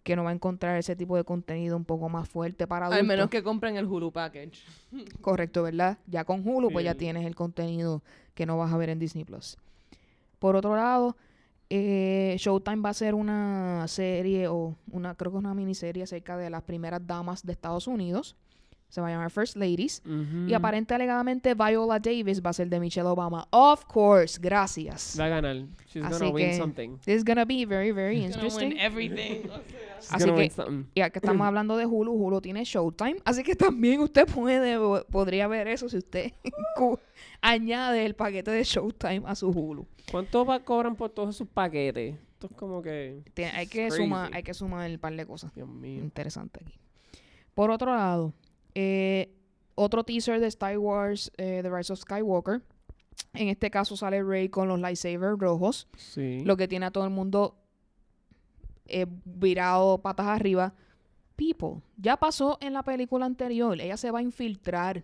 que 0.04 0.16
no 0.16 0.24
va 0.24 0.30
a 0.30 0.32
encontrar 0.32 0.78
ese 0.78 0.96
tipo 0.96 1.16
de 1.16 1.24
contenido 1.24 1.76
un 1.76 1.84
poco 1.84 2.08
más 2.08 2.28
fuerte 2.28 2.66
para 2.66 2.86
adultos. 2.86 3.00
Al 3.00 3.06
menos 3.06 3.28
que 3.28 3.42
compren 3.42 3.76
el 3.76 3.84
Hulu 3.84 4.10
Package. 4.10 4.62
Correcto, 5.20 5.62
¿verdad? 5.62 5.98
Ya 6.06 6.24
con 6.24 6.46
Hulu, 6.48 6.70
pues 6.70 6.84
ya 6.84 6.94
tienes 6.94 7.26
el 7.26 7.34
contenido 7.34 8.02
que 8.34 8.46
no 8.46 8.56
vas 8.56 8.72
a 8.72 8.76
ver 8.78 8.88
en 8.88 8.98
Disney 8.98 9.24
Plus. 9.24 9.58
Por 10.38 10.56
otro 10.56 10.76
lado, 10.76 11.16
eh, 11.68 12.36
Showtime 12.38 12.80
va 12.80 12.88
a 12.88 12.92
hacer 12.92 13.14
una 13.14 13.86
serie 13.88 14.48
o 14.48 14.76
una, 14.90 15.14
creo 15.14 15.32
que 15.32 15.38
es 15.38 15.44
una 15.44 15.52
miniserie 15.52 16.04
acerca 16.04 16.38
de 16.38 16.48
las 16.48 16.62
primeras 16.62 17.06
damas 17.06 17.44
de 17.44 17.52
Estados 17.52 17.86
Unidos. 17.86 18.34
Se 18.88 19.02
va 19.02 19.08
a 19.08 19.10
llamar 19.10 19.30
First 19.30 19.56
Ladies. 19.56 20.02
Y 20.46 20.54
aparente 20.54 20.94
alegadamente 20.94 21.52
Viola 21.54 21.98
Davis 21.98 22.40
va 22.42 22.50
a 22.50 22.52
ser 22.54 22.68
de 22.70 22.80
Michelle 22.80 23.06
Obama. 23.06 23.46
Of 23.50 23.84
course, 23.84 24.38
gracias. 24.40 25.14
Va 25.20 25.26
a 25.26 25.28
ganar. 25.28 25.56
She's 25.92 26.02
Así 26.04 26.18
gonna 26.20 26.30
win 26.30 26.46
que- 26.46 26.56
something. 26.56 26.96
This 27.04 27.16
is 27.18 27.24
gonna 27.24 27.44
be 27.44 27.66
very, 27.66 27.92
very 27.92 28.14
Gonna 28.16 28.28
win 28.28 28.34
interesting. 28.34 28.72
everything. 28.78 29.42
She's 30.00 30.10
Así 30.12 30.24
gonna 30.26 30.36
que-. 30.48 30.84
Ya 30.94 31.10
que 31.10 31.18
estamos 31.18 31.46
hablando 31.46 31.76
de 31.76 31.84
Hulu, 31.84 32.12
Hulu 32.12 32.40
tiene 32.40 32.64
Showtime, 32.64 33.16
así 33.26 33.42
que 33.42 33.54
también 33.54 34.00
usted 34.00 34.26
puede 34.26 34.78
podría 35.10 35.46
ver 35.48 35.68
eso 35.68 35.88
si 35.90 35.98
usted 35.98 36.32
añade 37.42 38.06
el 38.06 38.14
paquete 38.14 38.50
de 38.50 38.64
Showtime 38.64 39.22
a 39.26 39.34
su 39.34 39.48
Hulu. 39.50 39.86
¿Cuánto 40.10 40.44
va- 40.44 40.60
cobran 40.60 40.96
por 40.96 41.10
todos 41.10 41.36
sus 41.36 41.46
paquetes? 41.48 42.14
Esto 42.34 42.46
es 42.46 42.52
como 42.56 42.80
que... 42.82 43.22
Tiene- 43.34 43.50
hay, 43.52 43.66
que 43.66 43.90
sumar, 43.90 44.30
hay 44.32 44.42
que 44.42 44.54
sumar 44.54 44.88
el 44.88 44.98
par 44.98 45.14
de 45.14 45.26
cosas. 45.26 45.52
Dios 45.54 45.68
mío. 45.68 46.02
Interesante 46.02 46.60
aquí. 46.62 46.78
Por 47.54 47.70
otro 47.70 47.94
lado, 47.94 48.32
eh, 48.80 49.34
otro 49.74 50.04
teaser 50.04 50.38
de 50.38 50.46
Star 50.46 50.78
Wars, 50.78 51.32
eh, 51.36 51.60
The 51.62 51.68
Rise 51.68 51.92
of 51.92 51.98
Skywalker. 51.98 52.62
En 53.34 53.48
este 53.48 53.70
caso 53.72 53.96
sale 53.96 54.22
Rey 54.22 54.48
con 54.48 54.68
los 54.68 54.78
lightsabers 54.78 55.36
rojos, 55.36 55.88
Sí. 55.96 56.42
lo 56.44 56.56
que 56.56 56.68
tiene 56.68 56.86
a 56.86 56.92
todo 56.92 57.02
el 57.02 57.10
mundo 57.10 57.56
eh, 58.86 59.06
virado 59.24 59.98
patas 59.98 60.26
arriba. 60.26 60.74
People, 61.34 61.82
ya 61.96 62.16
pasó 62.16 62.56
en 62.60 62.72
la 62.72 62.82
película 62.84 63.26
anterior. 63.26 63.80
Ella 63.80 63.96
se 63.96 64.10
va 64.12 64.20
a 64.20 64.22
infiltrar 64.22 65.02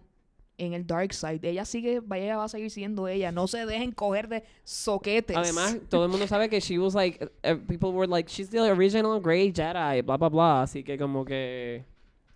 en 0.57 0.73
el 0.73 0.87
dark 0.87 1.13
side. 1.13 1.41
Ella 1.43 1.65
sigue, 1.65 2.01
ella 2.15 2.37
va 2.37 2.45
a 2.45 2.49
seguir 2.49 2.71
siendo 2.71 3.09
ella. 3.09 3.33
No 3.33 3.47
se 3.49 3.67
dejen 3.67 3.91
coger 3.93 4.29
de 4.29 4.45
soquetes. 4.63 5.37
Además, 5.37 5.79
todo 5.91 6.05
el 6.05 6.11
mundo 6.11 6.27
sabe 6.29 6.49
que 6.49 6.61
she 6.61 6.79
was 6.79 6.95
like, 6.95 7.19
people 7.67 7.91
were 7.91 8.07
like, 8.09 8.31
she's 8.31 8.51
the 8.51 8.61
original 8.61 9.21
Grey 9.21 9.53
Jedi, 9.53 10.03
bla, 10.03 10.17
bla, 10.17 10.29
bla. 10.29 10.63
Así 10.63 10.85
que 10.85 10.97
como 10.97 11.25
que... 11.25 11.85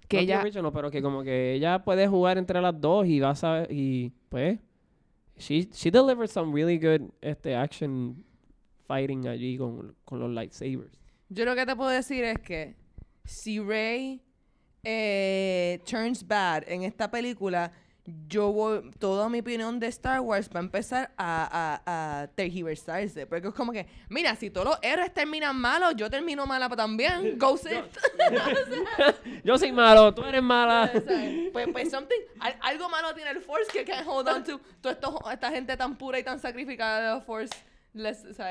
que 0.09 0.16
no 0.16 0.22
ella, 0.22 0.40
original, 0.40 0.72
pero 0.72 0.90
que 0.90 1.02
como 1.02 1.22
que 1.22 1.54
ella 1.54 1.84
puede 1.84 2.09
jugar 2.09 2.38
entre 2.38 2.61
las 2.61 2.80
dos 2.80 3.06
y 3.06 3.20
va 3.20 3.34
a 3.40 3.66
y 3.70 4.12
pues, 4.28 4.59
she, 5.36 5.68
she 5.72 5.90
delivered 5.90 6.28
some 6.28 6.52
really 6.52 6.78
good 6.78 7.11
este, 7.20 7.54
action 7.54 8.24
fighting 8.86 9.28
allí 9.28 9.56
con, 9.59 9.94
con 10.04 10.18
los 10.18 10.30
lightsabers. 10.30 10.98
Yo 11.28 11.44
lo 11.44 11.54
que 11.54 11.66
te 11.66 11.76
puedo 11.76 11.90
decir 11.90 12.24
es 12.24 12.38
que 12.38 12.74
si 13.24 13.61
Rey 13.61 14.22
eh, 14.82 15.80
turns 15.84 16.26
bad 16.26 16.64
en 16.66 16.82
esta 16.82 17.11
película, 17.11 17.70
yo 18.28 18.52
voy, 18.52 18.90
toda 18.98 19.28
mi 19.28 19.40
opinión 19.40 19.78
de 19.78 19.86
Star 19.88 20.20
Wars 20.20 20.48
va 20.54 20.61
a 20.61 20.62
empezar 20.62 21.12
a, 21.16 21.80
a, 21.86 22.22
a 22.22 22.26
tergiversarse. 22.28 23.26
Porque 23.26 23.48
es 23.48 23.54
como 23.54 23.72
que, 23.72 23.86
mira, 24.09 24.34
si 24.36 24.50
todos 24.50 24.66
los 24.68 24.78
héroes 24.82 25.12
terminan 25.12 25.56
malos, 25.56 25.94
yo 25.96 26.09
termino 26.09 26.46
mala 26.46 26.68
también. 26.70 27.38
Go 27.38 27.56
sit. 27.56 27.72
Yo 29.44 29.56
soy 29.59 29.72
malo, 29.72 30.14
tú 30.14 30.22
eres 30.24 30.42
mala. 30.42 30.90
Pues, 31.52 31.68
pues 31.72 31.90
something, 31.90 32.20
al- 32.40 32.56
algo 32.61 32.88
malo 32.88 33.14
tiene 33.14 33.30
el 33.30 33.40
Force 33.40 33.70
que 33.72 33.84
can't 33.84 34.06
hold 34.06 34.28
on 34.28 34.44
to. 34.44 34.61
Toda 34.80 34.94
esto- 34.94 35.30
esta 35.32 35.50
gente 35.50 35.76
tan 35.76 35.96
pura 35.96 36.18
y 36.18 36.22
tan 36.22 36.38
sacrificada 36.38 37.14
de 37.16 37.20
Force. 37.22 37.52
les- 37.94 38.24
o 38.24 38.32
sea, 38.34 38.50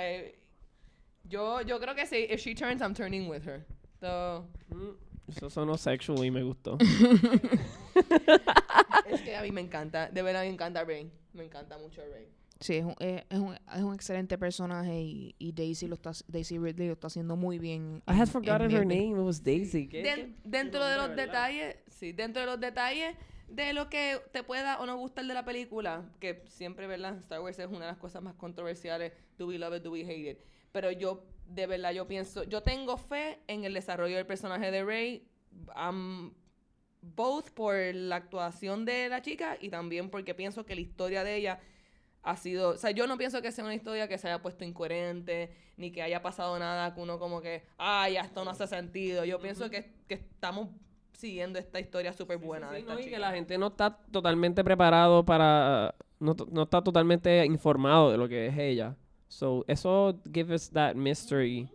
yo, 1.23 1.61
yo 1.61 1.79
creo 1.79 1.95
que 1.95 2.05
sí, 2.05 2.27
if 2.29 2.41
she 2.41 2.53
turns, 2.55 2.81
I'm 2.81 2.93
turning 2.93 3.29
with 3.29 3.43
her. 3.47 3.65
So, 3.99 4.47
Mm, 4.69 4.95
Eso 5.27 5.49
sonó 5.49 5.77
sexual 5.77 6.23
y 6.25 6.31
me 6.31 6.43
gustó. 6.43 6.77
es 9.09 9.21
que 9.21 9.35
a 9.35 9.41
mí 9.41 9.51
me 9.51 9.61
encanta, 9.61 10.09
de 10.09 10.21
verdad 10.21 10.41
me 10.41 10.49
encanta 10.49 10.83
Rey. 10.83 11.11
Me 11.33 11.43
encanta 11.43 11.77
mucho 11.77 12.01
Rey. 12.13 12.27
Sí, 12.59 12.77
es 12.77 12.85
un, 12.85 12.95
es, 12.99 13.23
es 13.29 13.37
un, 13.39 13.53
es 13.53 13.83
un 13.83 13.93
excelente 13.93 14.35
personaje 14.37 14.99
y, 14.99 15.35
y 15.37 15.51
Daisy 15.51 15.87
lo 15.87 15.93
está 15.93 16.11
Daisy 16.27 16.57
Ridley 16.57 16.87
lo 16.87 16.93
está 16.93 17.07
haciendo 17.07 17.35
muy 17.35 17.59
bien. 17.59 18.01
I 18.07 18.11
en- 18.11 18.15
had 18.17 18.21
en 18.21 18.27
forgotten 18.27 18.71
her 18.71 18.85
name, 18.85 19.11
it 19.11 19.17
was 19.17 19.43
Daisy. 19.43 19.87
¿Qué- 19.87 20.01
Den- 20.01 20.33
qué- 20.35 20.49
dentro 20.49 20.81
qué 20.81 20.87
de 20.87 20.95
los 20.95 21.09
verdad? 21.09 21.25
detalles, 21.25 21.75
sí, 21.87 22.13
dentro 22.13 22.41
de 22.41 22.45
los 22.47 22.59
detalles 22.59 23.15
de 23.47 23.73
lo 23.73 23.89
que 23.89 24.19
te 24.33 24.43
pueda 24.43 24.79
o 24.79 24.85
no 24.87 24.97
gustar 24.97 25.25
de 25.25 25.33
la 25.35 25.45
película, 25.45 26.09
que 26.19 26.43
siempre, 26.47 26.87
¿verdad? 26.87 27.17
Star 27.19 27.41
Wars 27.41 27.59
es 27.59 27.67
una 27.67 27.81
de 27.81 27.91
las 27.91 27.97
cosas 27.97 28.23
más 28.23 28.33
controversiales, 28.35 29.13
do 29.37 29.47
we 29.47 29.59
love 29.59 29.75
it, 29.77 29.83
do 29.83 29.91
we 29.91 30.01
hate 30.01 30.31
it. 30.31 30.39
Pero 30.71 30.91
yo, 30.91 31.23
de 31.47 31.67
verdad, 31.67 31.91
yo 31.91 32.07
pienso, 32.07 32.43
yo 32.43 32.61
tengo 32.61 32.97
fe 32.97 33.39
en 33.47 33.63
el 33.63 33.73
desarrollo 33.73 34.15
del 34.15 34.25
personaje 34.25 34.71
de 34.71 34.83
Rey, 34.83 35.27
um, 35.89 36.31
both 37.01 37.51
por 37.51 37.75
la 37.75 38.17
actuación 38.17 38.85
de 38.85 39.09
la 39.09 39.21
chica 39.21 39.57
y 39.59 39.69
también 39.69 40.09
porque 40.09 40.33
pienso 40.33 40.65
que 40.65 40.75
la 40.75 40.81
historia 40.81 41.23
de 41.23 41.35
ella 41.35 41.59
ha 42.23 42.35
sido, 42.35 42.71
o 42.71 42.77
sea, 42.77 42.91
yo 42.91 43.07
no 43.07 43.17
pienso 43.17 43.41
que 43.41 43.51
sea 43.51 43.63
una 43.63 43.75
historia 43.75 44.07
que 44.07 44.17
se 44.17 44.27
haya 44.27 44.41
puesto 44.41 44.65
incoherente, 44.65 45.53
ni 45.77 45.91
que 45.91 46.01
haya 46.01 46.21
pasado 46.21 46.59
nada 46.59 46.93
que 46.93 46.99
uno 46.99 47.19
como 47.19 47.41
que, 47.41 47.63
ay, 47.77 48.13
ya 48.13 48.21
esto 48.21 48.43
no 48.43 48.51
hace 48.51 48.67
sentido. 48.67 49.23
Yo 49.23 49.39
pienso 49.39 49.69
que, 49.69 49.93
que 50.07 50.15
estamos 50.15 50.69
siguiendo 51.13 51.57
esta 51.57 51.79
historia 51.79 52.11
súper 52.11 52.37
buena 52.37 52.67
Sí, 52.67 52.73
de 52.73 52.79
esta 52.79 52.93
no, 52.93 52.99
y 52.99 53.05
que 53.05 53.17
la 53.17 53.31
gente 53.31 53.57
no 53.57 53.67
está 53.67 53.97
totalmente 54.11 54.63
preparado 54.63 55.25
para... 55.25 55.95
No, 56.19 56.35
no 56.51 56.63
está 56.63 56.81
totalmente 56.81 57.45
informado 57.45 58.11
de 58.11 58.17
lo 58.17 58.27
que 58.27 58.47
es 58.47 58.57
ella. 58.57 58.97
So, 59.27 59.65
eso 59.67 60.19
give 60.31 60.53
us 60.53 60.69
that 60.69 60.95
mystery 60.95 61.69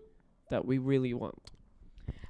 that 0.49 0.65
we 0.65 0.79
really 0.79 1.13
want. 1.13 1.35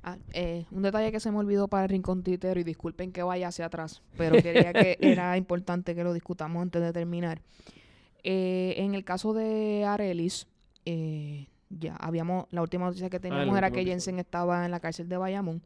Ah, 0.05 0.19
eh, 0.33 0.67
un 0.73 0.83
detalle 0.83 1.13
que 1.13 1.21
se 1.21 1.31
me 1.31 1.39
olvidó 1.39 1.69
para 1.69 1.85
el 1.85 1.89
rincón 1.89 2.25
titero 2.25 2.59
y 2.59 2.65
disculpen 2.65 3.13
que 3.13 3.23
vaya 3.23 3.49
hacia 3.49 3.67
atrás, 3.67 4.03
pero 4.17 4.43
quería 4.43 4.73
que 4.73 4.99
era 5.01 5.37
importante 5.37 5.95
que 5.95 6.03
lo 6.03 6.13
discutamos 6.13 6.61
antes 6.61 6.83
de 6.83 6.93
terminar. 6.93 7.41
Eh, 8.25 8.75
en 8.79 8.95
el 8.95 9.05
caso 9.05 9.33
de 9.33 9.85
Arelis, 9.85 10.49
eh, 10.85 11.47
ya 11.71 11.97
habíamos, 11.97 12.47
la 12.51 12.63
última 12.63 12.87
noticia 12.87 13.11
que 13.11 13.21
teníamos 13.21 13.57
era 13.57 13.69
último 13.69 13.85
que. 13.85 13.91
Jensen 13.91 14.19
estaba 14.19 14.65
en 14.65 14.71
la 14.71 14.81
cárcel 14.81 15.09
de 15.09 15.17
Bayamón. 15.17 15.63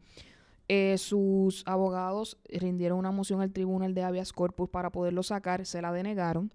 Eh, 0.69 0.99
sus 0.99 1.63
abogados 1.67 2.39
rindieron 2.49 2.99
una 2.99 3.13
moción 3.13 3.41
al 3.41 3.53
tribunal 3.53 3.95
de 3.95 4.03
habeas 4.03 4.33
corpus 4.33 4.69
para 4.69 4.91
poderlo 4.91 5.23
sacar, 5.23 5.65
se 5.65 5.81
la 5.81 5.93
denegaron. 5.93 6.51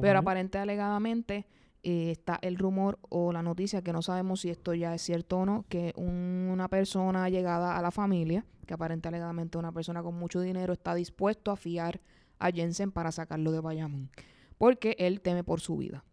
Pero 0.00 0.18
aparente 0.18 0.56
alegadamente 0.56 1.44
eh, 1.82 2.10
está 2.12 2.38
el 2.42 2.56
rumor 2.58 2.98
o 3.08 3.32
la 3.32 3.42
noticia, 3.42 3.82
que 3.82 3.92
no 3.92 4.02
sabemos 4.02 4.40
si 4.42 4.50
esto 4.50 4.72
ya 4.74 4.94
es 4.94 5.02
cierto 5.02 5.38
o 5.38 5.46
no, 5.46 5.64
que 5.68 5.92
un- 5.96 6.48
una 6.52 6.68
persona 6.68 7.28
llegada 7.28 7.76
a 7.76 7.82
la 7.82 7.90
familia, 7.90 8.44
que 8.66 8.74
aparente 8.74 9.08
alegadamente 9.08 9.58
una 9.58 9.72
persona 9.72 10.02
con 10.02 10.14
mucho 10.14 10.40
dinero, 10.40 10.72
está 10.72 10.94
dispuesto 10.94 11.50
a 11.50 11.56
fiar 11.56 12.00
a 12.38 12.50
Jensen 12.50 12.92
para 12.92 13.10
sacarlo 13.12 13.50
de 13.52 13.60
Bayamón. 13.60 14.10
Porque 14.58 14.94
él 14.98 15.20
teme 15.20 15.42
por 15.44 15.60
su 15.60 15.76
vida. 15.76 16.04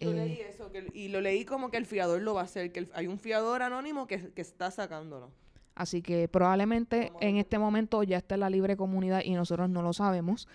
Yo 0.00 0.10
Eh, 0.10 0.14
leí 0.14 0.40
eso, 0.40 0.70
que 0.72 0.90
y 0.92 1.08
lo 1.08 1.20
leí 1.20 1.44
como 1.44 1.70
que 1.70 1.76
el 1.76 1.86
fiador 1.86 2.20
lo 2.22 2.34
va 2.34 2.40
a 2.42 2.44
hacer, 2.44 2.72
que 2.72 2.80
el- 2.80 2.90
hay 2.92 3.06
un 3.06 3.18
fiador 3.18 3.62
anónimo 3.62 4.06
que, 4.06 4.32
que 4.32 4.42
está 4.42 4.70
sacándolo. 4.70 5.30
Así 5.74 6.02
que 6.02 6.26
probablemente 6.28 7.12
en 7.20 7.36
este 7.36 7.58
momento 7.58 8.02
ya 8.02 8.16
está 8.16 8.34
en 8.34 8.40
la 8.40 8.50
libre 8.50 8.76
comunidad 8.76 9.22
y 9.24 9.34
nosotros 9.34 9.68
no 9.70 9.82
lo 9.82 9.92
sabemos. 9.92 10.48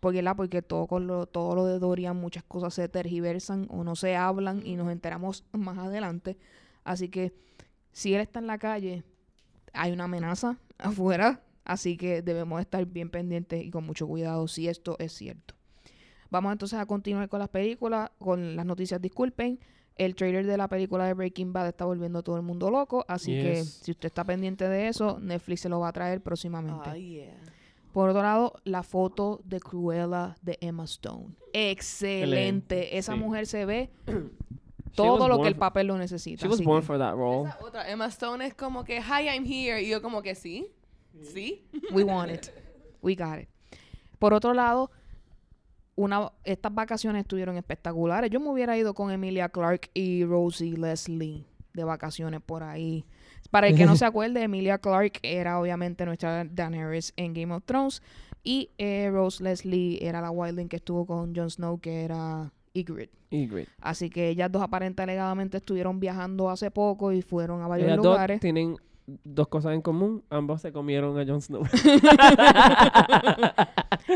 Porque, 0.00 0.22
la, 0.22 0.34
porque 0.34 0.62
todo, 0.62 0.86
con 0.86 1.06
lo, 1.06 1.26
todo 1.26 1.54
lo 1.54 1.66
de 1.66 1.78
Dorian, 1.78 2.16
muchas 2.16 2.44
cosas 2.44 2.74
se 2.74 2.88
tergiversan 2.88 3.66
o 3.70 3.84
no 3.84 3.96
se 3.96 4.16
hablan 4.16 4.64
y 4.64 4.76
nos 4.76 4.90
enteramos 4.90 5.44
más 5.52 5.78
adelante. 5.78 6.38
Así 6.84 7.08
que 7.08 7.32
si 7.92 8.14
él 8.14 8.20
está 8.20 8.38
en 8.38 8.46
la 8.46 8.58
calle, 8.58 9.04
hay 9.72 9.92
una 9.92 10.04
amenaza 10.04 10.58
afuera. 10.78 11.42
Así 11.64 11.96
que 11.96 12.22
debemos 12.22 12.60
estar 12.60 12.84
bien 12.86 13.10
pendientes 13.10 13.62
y 13.62 13.70
con 13.70 13.84
mucho 13.84 14.06
cuidado 14.06 14.48
si 14.48 14.68
esto 14.68 14.96
es 14.98 15.12
cierto. 15.12 15.54
Vamos 16.30 16.52
entonces 16.52 16.78
a 16.78 16.86
continuar 16.86 17.28
con 17.28 17.40
las 17.40 17.48
películas, 17.48 18.10
con 18.18 18.56
las 18.56 18.64
noticias, 18.64 19.00
disculpen. 19.00 19.58
El 19.96 20.14
trailer 20.14 20.46
de 20.46 20.56
la 20.56 20.68
película 20.68 21.06
de 21.06 21.14
Breaking 21.14 21.52
Bad 21.52 21.68
está 21.68 21.84
volviendo 21.84 22.20
a 22.20 22.22
todo 22.22 22.36
el 22.36 22.42
mundo 22.42 22.70
loco, 22.70 23.04
así 23.08 23.32
que 23.32 23.64
si 23.64 23.90
usted 23.90 24.06
está 24.06 24.22
pendiente 24.22 24.68
de 24.68 24.86
eso, 24.86 25.18
Netflix 25.18 25.62
se 25.62 25.68
lo 25.68 25.80
va 25.80 25.88
a 25.88 25.92
traer 25.92 26.22
próximamente. 26.22 26.88
Ay, 26.88 27.10
yeah. 27.14 27.34
Por 27.98 28.10
otro 28.10 28.22
lado, 28.22 28.54
la 28.62 28.84
foto 28.84 29.40
de 29.44 29.58
Cruella 29.58 30.36
de 30.40 30.56
Emma 30.60 30.84
Stone. 30.84 31.34
Excelente. 31.52 32.96
Esa 32.96 33.14
sí. 33.14 33.18
mujer 33.18 33.48
se 33.48 33.64
ve 33.64 33.90
todo 34.94 35.14
was 35.14 35.28
lo 35.28 35.34
born 35.34 35.42
que 35.42 35.48
el 35.48 35.54
for- 35.54 35.58
papel 35.60 35.86
lo 35.88 35.98
necesita. 35.98 36.42
She 36.42 36.48
was 36.48 36.62
born 36.62 36.80
que- 36.80 36.86
for 36.86 36.96
that 36.98 37.14
role. 37.14 37.48
Esa 37.48 37.58
otra, 37.60 37.90
Emma 37.90 38.06
Stone 38.06 38.46
es 38.46 38.54
como 38.54 38.84
que, 38.84 38.98
hi, 39.00 39.26
I'm 39.28 39.44
here. 39.44 39.82
Y 39.82 39.88
yo 39.88 40.00
como 40.00 40.22
que, 40.22 40.36
sí, 40.36 40.68
sí. 41.24 41.66
We 41.92 42.04
want 42.04 42.30
it. 42.30 42.46
We 43.02 43.16
got 43.16 43.40
it. 43.40 43.48
Por 44.20 44.32
otro 44.32 44.54
lado, 44.54 44.92
una, 45.96 46.30
estas 46.44 46.72
vacaciones 46.72 47.22
estuvieron 47.22 47.56
espectaculares. 47.56 48.30
Yo 48.30 48.38
me 48.38 48.48
hubiera 48.48 48.78
ido 48.78 48.94
con 48.94 49.10
Emilia 49.10 49.48
Clarke 49.48 49.90
y 49.92 50.24
Rosie 50.24 50.76
Leslie 50.76 51.46
de 51.74 51.82
vacaciones 51.82 52.40
por 52.42 52.62
ahí. 52.62 53.04
Para 53.50 53.68
el 53.68 53.76
que 53.76 53.86
no 53.86 53.96
se 53.96 54.04
acuerde, 54.04 54.42
Emilia 54.42 54.78
Clarke 54.78 55.20
era 55.22 55.58
obviamente 55.60 56.04
nuestra 56.04 56.44
Daenerys 56.44 57.12
en 57.16 57.32
Game 57.34 57.54
of 57.54 57.62
Thrones 57.64 58.02
y 58.44 58.70
eh, 58.78 59.08
Rose 59.12 59.42
Leslie 59.42 59.98
era 60.00 60.20
la 60.20 60.30
Wildling 60.30 60.68
que 60.68 60.76
estuvo 60.76 61.06
con 61.06 61.34
Jon 61.34 61.50
Snow, 61.50 61.80
que 61.80 62.02
era 62.04 62.52
Ygritte. 62.74 63.12
Ygritte. 63.30 63.70
Así 63.80 64.10
que 64.10 64.28
ellas 64.28 64.50
dos 64.52 64.62
aparentemente 64.62 65.02
alegadamente 65.02 65.56
estuvieron 65.58 65.98
viajando 66.00 66.48
hace 66.50 66.70
poco 66.70 67.12
y 67.12 67.22
fueron 67.22 67.62
a 67.62 67.68
varios 67.68 67.88
Ellas 67.88 67.96
dos 67.98 68.06
lugares. 68.06 68.40
tienen 68.40 68.76
dos 69.24 69.48
cosas 69.48 69.74
en 69.74 69.82
común. 69.82 70.22
Ambos 70.30 70.62
se 70.62 70.72
comieron 70.72 71.18
a 71.18 71.26
Jon 71.26 71.40
Snow. 71.42 71.62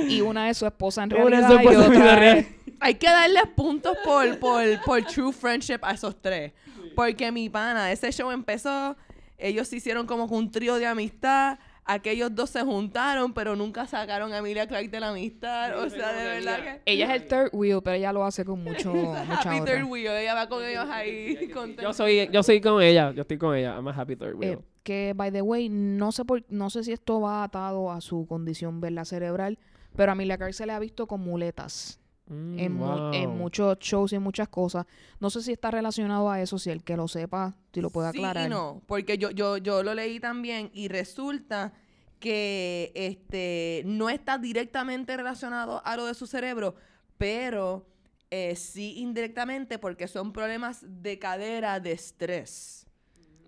y 0.08 0.20
una 0.20 0.50
es 0.50 0.58
su 0.58 0.66
esposa 0.66 1.04
en 1.04 1.12
Una 1.14 1.24
realidad 1.24 1.42
es 1.42 1.48
su 1.48 1.58
esposa 1.58 1.82
y 1.82 1.84
en 1.84 1.90
vida 1.90 2.02
otra 2.04 2.16
real. 2.20 2.38
es- 2.38 2.46
Hay 2.80 2.94
que 2.96 3.06
darles 3.06 3.44
puntos 3.54 3.96
por, 4.04 4.38
por, 4.38 4.62
por 4.84 5.02
true 5.04 5.32
friendship 5.32 5.78
a 5.82 5.92
esos 5.92 6.20
tres. 6.20 6.52
Porque 6.96 7.30
mi 7.32 7.48
pana, 7.48 7.90
ese 7.92 8.10
show 8.12 8.30
empezó, 8.30 8.96
ellos 9.42 9.68
se 9.68 9.76
hicieron 9.76 10.06
como 10.06 10.28
que 10.28 10.34
un 10.34 10.50
trío 10.50 10.76
de 10.76 10.86
amistad. 10.86 11.58
Aquellos 11.84 12.32
dos 12.32 12.48
se 12.50 12.62
juntaron, 12.62 13.34
pero 13.34 13.56
nunca 13.56 13.86
sacaron 13.86 14.32
a 14.32 14.38
Emilia 14.38 14.68
Clark 14.68 14.88
de 14.88 15.00
la 15.00 15.08
amistad. 15.08 15.76
o 15.82 15.90
sea, 15.90 16.12
de 16.12 16.24
verdad 16.24 16.62
que. 16.62 16.82
Ella 16.92 17.12
es 17.12 17.22
el 17.22 17.26
third 17.28 17.50
wheel, 17.52 17.80
pero 17.82 17.96
ella 17.96 18.12
lo 18.12 18.24
hace 18.24 18.44
con 18.44 18.62
mucho, 18.62 18.94
mucha 18.94 19.22
Happy 19.50 19.64
third 19.64 19.84
wheel. 19.84 20.12
Ella 20.12 20.34
va 20.34 20.48
con 20.48 20.64
ellos 20.64 20.86
ahí. 20.88 21.50
Yo 21.82 21.92
soy, 21.92 22.28
yo 22.32 22.42
soy 22.44 22.60
con 22.60 22.80
ella. 22.80 23.10
Yo 23.10 23.22
estoy 23.22 23.36
con 23.36 23.56
ella. 23.56 23.74
I'm 23.74 23.88
a 23.88 23.90
happy 23.90 24.14
third 24.14 24.34
Eh, 24.34 24.36
wheel. 24.36 24.58
que, 24.84 25.12
by 25.16 25.32
the 25.32 25.42
way, 25.42 25.68
no 25.68 26.12
sé 26.12 26.24
por, 26.24 26.44
no 26.48 26.70
sé 26.70 26.84
si 26.84 26.92
esto 26.92 27.20
va 27.20 27.42
atado 27.42 27.90
a 27.90 28.00
su 28.00 28.26
condición 28.28 28.80
verla 28.80 29.04
cerebral, 29.04 29.58
pero 29.96 30.12
a 30.12 30.14
Emilia 30.14 30.36
Clarke 30.38 30.52
se 30.54 30.66
le 30.66 30.72
ha 30.74 30.78
visto 30.78 31.08
con 31.08 31.20
muletas 31.20 31.98
Mm, 32.32 32.58
en, 32.58 32.72
mu- 32.72 33.12
en 33.12 33.28
wow. 33.30 33.38
muchos 33.38 33.78
shows 33.78 34.12
y 34.12 34.16
en 34.16 34.22
muchas 34.22 34.48
cosas. 34.48 34.86
No 35.20 35.28
sé 35.28 35.42
si 35.42 35.52
está 35.52 35.70
relacionado 35.70 36.30
a 36.30 36.40
eso, 36.40 36.58
si 36.58 36.70
el 36.70 36.82
que 36.82 36.96
lo 36.96 37.06
sepa, 37.08 37.54
si 37.74 37.80
lo 37.82 37.90
puede 37.90 38.10
Sí 38.12 38.18
aclarar. 38.18 38.46
y 38.46 38.50
no, 38.50 38.80
porque 38.86 39.18
yo, 39.18 39.30
yo, 39.30 39.58
yo 39.58 39.82
lo 39.82 39.94
leí 39.94 40.18
también 40.18 40.70
y 40.72 40.88
resulta 40.88 41.72
que 42.18 42.92
este 42.94 43.82
no 43.84 44.08
está 44.08 44.38
directamente 44.38 45.16
relacionado 45.16 45.82
a 45.84 45.96
lo 45.96 46.06
de 46.06 46.14
su 46.14 46.26
cerebro, 46.26 46.74
pero 47.18 47.86
eh, 48.30 48.56
sí 48.56 48.94
indirectamente 48.98 49.78
porque 49.78 50.08
son 50.08 50.32
problemas 50.32 50.84
de 51.02 51.18
cadera 51.18 51.80
de 51.80 51.92
estrés. 51.92 52.86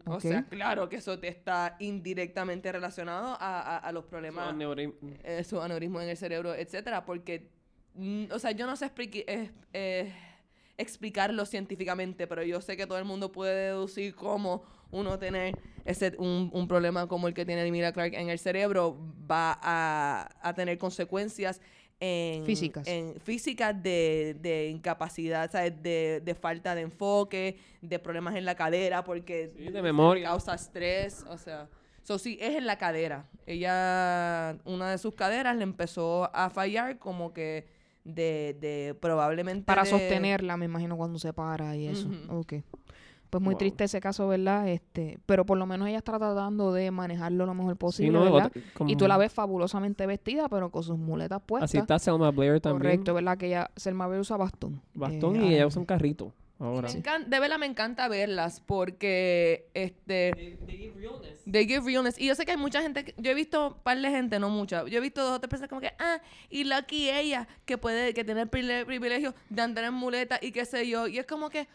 O 0.06 0.16
Ok. 0.16 0.20
sea, 0.20 0.44
claro 0.44 0.88
que 0.90 0.96
eso 0.96 1.18
te 1.18 1.28
está 1.28 1.76
indirectamente 1.78 2.70
relacionado 2.70 3.28
a, 3.40 3.60
a- 3.60 3.78
a 3.78 3.92
los 3.92 4.04
problemas 4.04 4.48
Son 4.48 4.58
neurim- 4.60 4.94
eh, 5.22 5.42
su 5.44 5.58
aneurismo 5.62 6.00
en 6.02 6.10
el 6.10 6.16
cerebro, 6.18 6.54
etcétera, 6.54 7.06
porque, 7.06 7.38
mm, 7.40 7.63
o 8.30 8.38
sea, 8.38 8.50
yo 8.52 8.66
no 8.66 8.76
sé 8.76 8.86
expliqui- 8.86 9.24
eh, 9.26 9.50
eh, 9.72 10.12
explicarlo 10.76 11.46
científicamente, 11.46 12.26
pero 12.26 12.42
yo 12.42 12.60
sé 12.60 12.76
que 12.76 12.86
todo 12.86 12.98
el 12.98 13.04
mundo 13.04 13.30
puede 13.30 13.66
deducir 13.68 14.14
cómo 14.14 14.64
uno 14.90 15.18
tener 15.18 15.56
ese, 15.84 16.14
un, 16.18 16.50
un 16.52 16.66
problema 16.68 17.06
como 17.06 17.28
el 17.28 17.34
que 17.34 17.44
tiene 17.44 17.66
Emilia 17.66 17.92
Clark 17.92 18.14
en 18.14 18.28
el 18.30 18.38
cerebro 18.38 18.96
va 19.30 19.58
a, 19.62 20.28
a 20.40 20.54
tener 20.54 20.78
consecuencias 20.78 21.60
en, 22.00 22.44
Físicas. 22.44 22.86
en 22.88 23.18
físicas 23.20 23.80
de, 23.82 24.36
de 24.40 24.68
incapacidad, 24.68 25.50
¿sabes? 25.50 25.80
De, 25.82 26.20
de 26.24 26.34
falta 26.34 26.74
de 26.74 26.82
enfoque, 26.82 27.56
de 27.80 27.98
problemas 27.98 28.34
en 28.34 28.44
la 28.44 28.56
cadera, 28.56 29.04
porque 29.04 29.52
Sí, 29.56 29.70
de 29.70 29.80
memoria. 29.82 30.28
causa 30.28 30.54
estrés, 30.54 31.24
o 31.28 31.38
sea. 31.38 31.68
So, 32.02 32.18
sí, 32.18 32.36
es 32.40 32.56
en 32.56 32.66
la 32.66 32.76
cadera. 32.76 33.26
Ella, 33.46 34.58
una 34.64 34.90
de 34.90 34.98
sus 34.98 35.14
caderas 35.14 35.56
le 35.56 35.62
empezó 35.62 36.30
a 36.34 36.50
fallar 36.50 36.98
como 36.98 37.32
que 37.32 37.66
de, 38.04 38.56
de 38.60 38.94
probablemente... 39.00 39.64
Para 39.64 39.82
de- 39.84 39.90
sostenerla, 39.90 40.56
me 40.56 40.66
imagino, 40.66 40.96
cuando 40.96 41.18
se 41.18 41.32
para 41.32 41.74
y 41.76 41.86
eso. 41.88 42.08
Ujú. 42.08 42.38
Ok. 42.40 42.54
Pues 43.30 43.42
muy 43.42 43.54
Wow. 43.54 43.58
triste 43.58 43.82
ese 43.84 43.98
caso, 44.00 44.28
¿verdad? 44.28 44.68
Este, 44.68 45.18
pero 45.26 45.44
por 45.44 45.58
lo 45.58 45.66
menos 45.66 45.88
ella 45.88 45.98
está 45.98 46.16
tratando 46.18 46.72
de 46.72 46.92
manejarlo 46.92 47.46
lo 47.46 47.54
mejor 47.54 47.72
Sí, 47.72 47.78
posible, 47.78 48.12
no, 48.12 48.24
¿verdad? 48.32 48.46
otra- 48.46 48.62
como- 48.74 48.90
Y 48.90 48.94
tú 48.96 49.08
la 49.08 49.16
ves 49.16 49.32
fabulosamente 49.32 50.06
vestida, 50.06 50.48
pero 50.48 50.70
con 50.70 50.84
sus 50.84 50.96
muletas 50.96 51.42
puestas. 51.44 51.70
Así 51.70 51.78
está 51.78 51.98
Selma 51.98 52.30
Blair 52.30 52.60
también. 52.60 52.80
Correcto, 52.82 53.12
¿verdad? 53.14 53.36
Que 53.36 53.46
ella, 53.46 53.70
Selma 53.74 54.06
Blair 54.06 54.20
usa 54.20 54.36
bastón. 54.36 54.80
Bastón 54.94 55.34
Eh, 55.36 55.46
y 55.46 55.54
ella 55.54 55.64
ah, 55.64 55.66
usa 55.66 55.80
un 55.80 55.86
carrito 55.86 56.32
ahora. 56.60 56.88
Me 56.92 57.24
de 57.24 57.40
verdad 57.40 57.58
me 57.58 57.66
encanta 57.66 58.06
verlas 58.06 58.60
porque 58.64 59.66
este 59.74 60.56
they 61.50 61.66
give 61.66 61.84
realness 61.86 62.18
y 62.18 62.26
yo 62.26 62.34
sé 62.34 62.44
que 62.44 62.52
hay 62.52 62.56
mucha 62.56 62.80
gente 62.82 63.14
yo 63.18 63.30
he 63.30 63.34
visto 63.34 63.68
un 63.68 63.82
par 63.82 63.98
de 64.00 64.10
gente 64.10 64.38
no 64.38 64.48
mucha 64.48 64.84
yo 64.86 64.98
he 64.98 65.00
visto 65.00 65.22
dos 65.22 65.32
o 65.36 65.40
tres 65.40 65.48
personas 65.50 65.68
como 65.68 65.80
que 65.80 65.92
ah 65.98 66.20
y 66.50 66.64
lucky 66.64 67.10
ella 67.10 67.46
que 67.64 67.76
puede 67.78 68.14
que 68.14 68.24
tiene 68.24 68.42
el 68.42 68.50
privile- 68.50 68.84
privilegio 68.86 69.34
de 69.50 69.62
andar 69.62 69.84
en 69.84 69.94
muleta 69.94 70.38
y 70.40 70.52
qué 70.52 70.64
sé 70.64 70.88
yo 70.88 71.06
y 71.06 71.18
es 71.18 71.26
como 71.26 71.50
que 71.50 71.68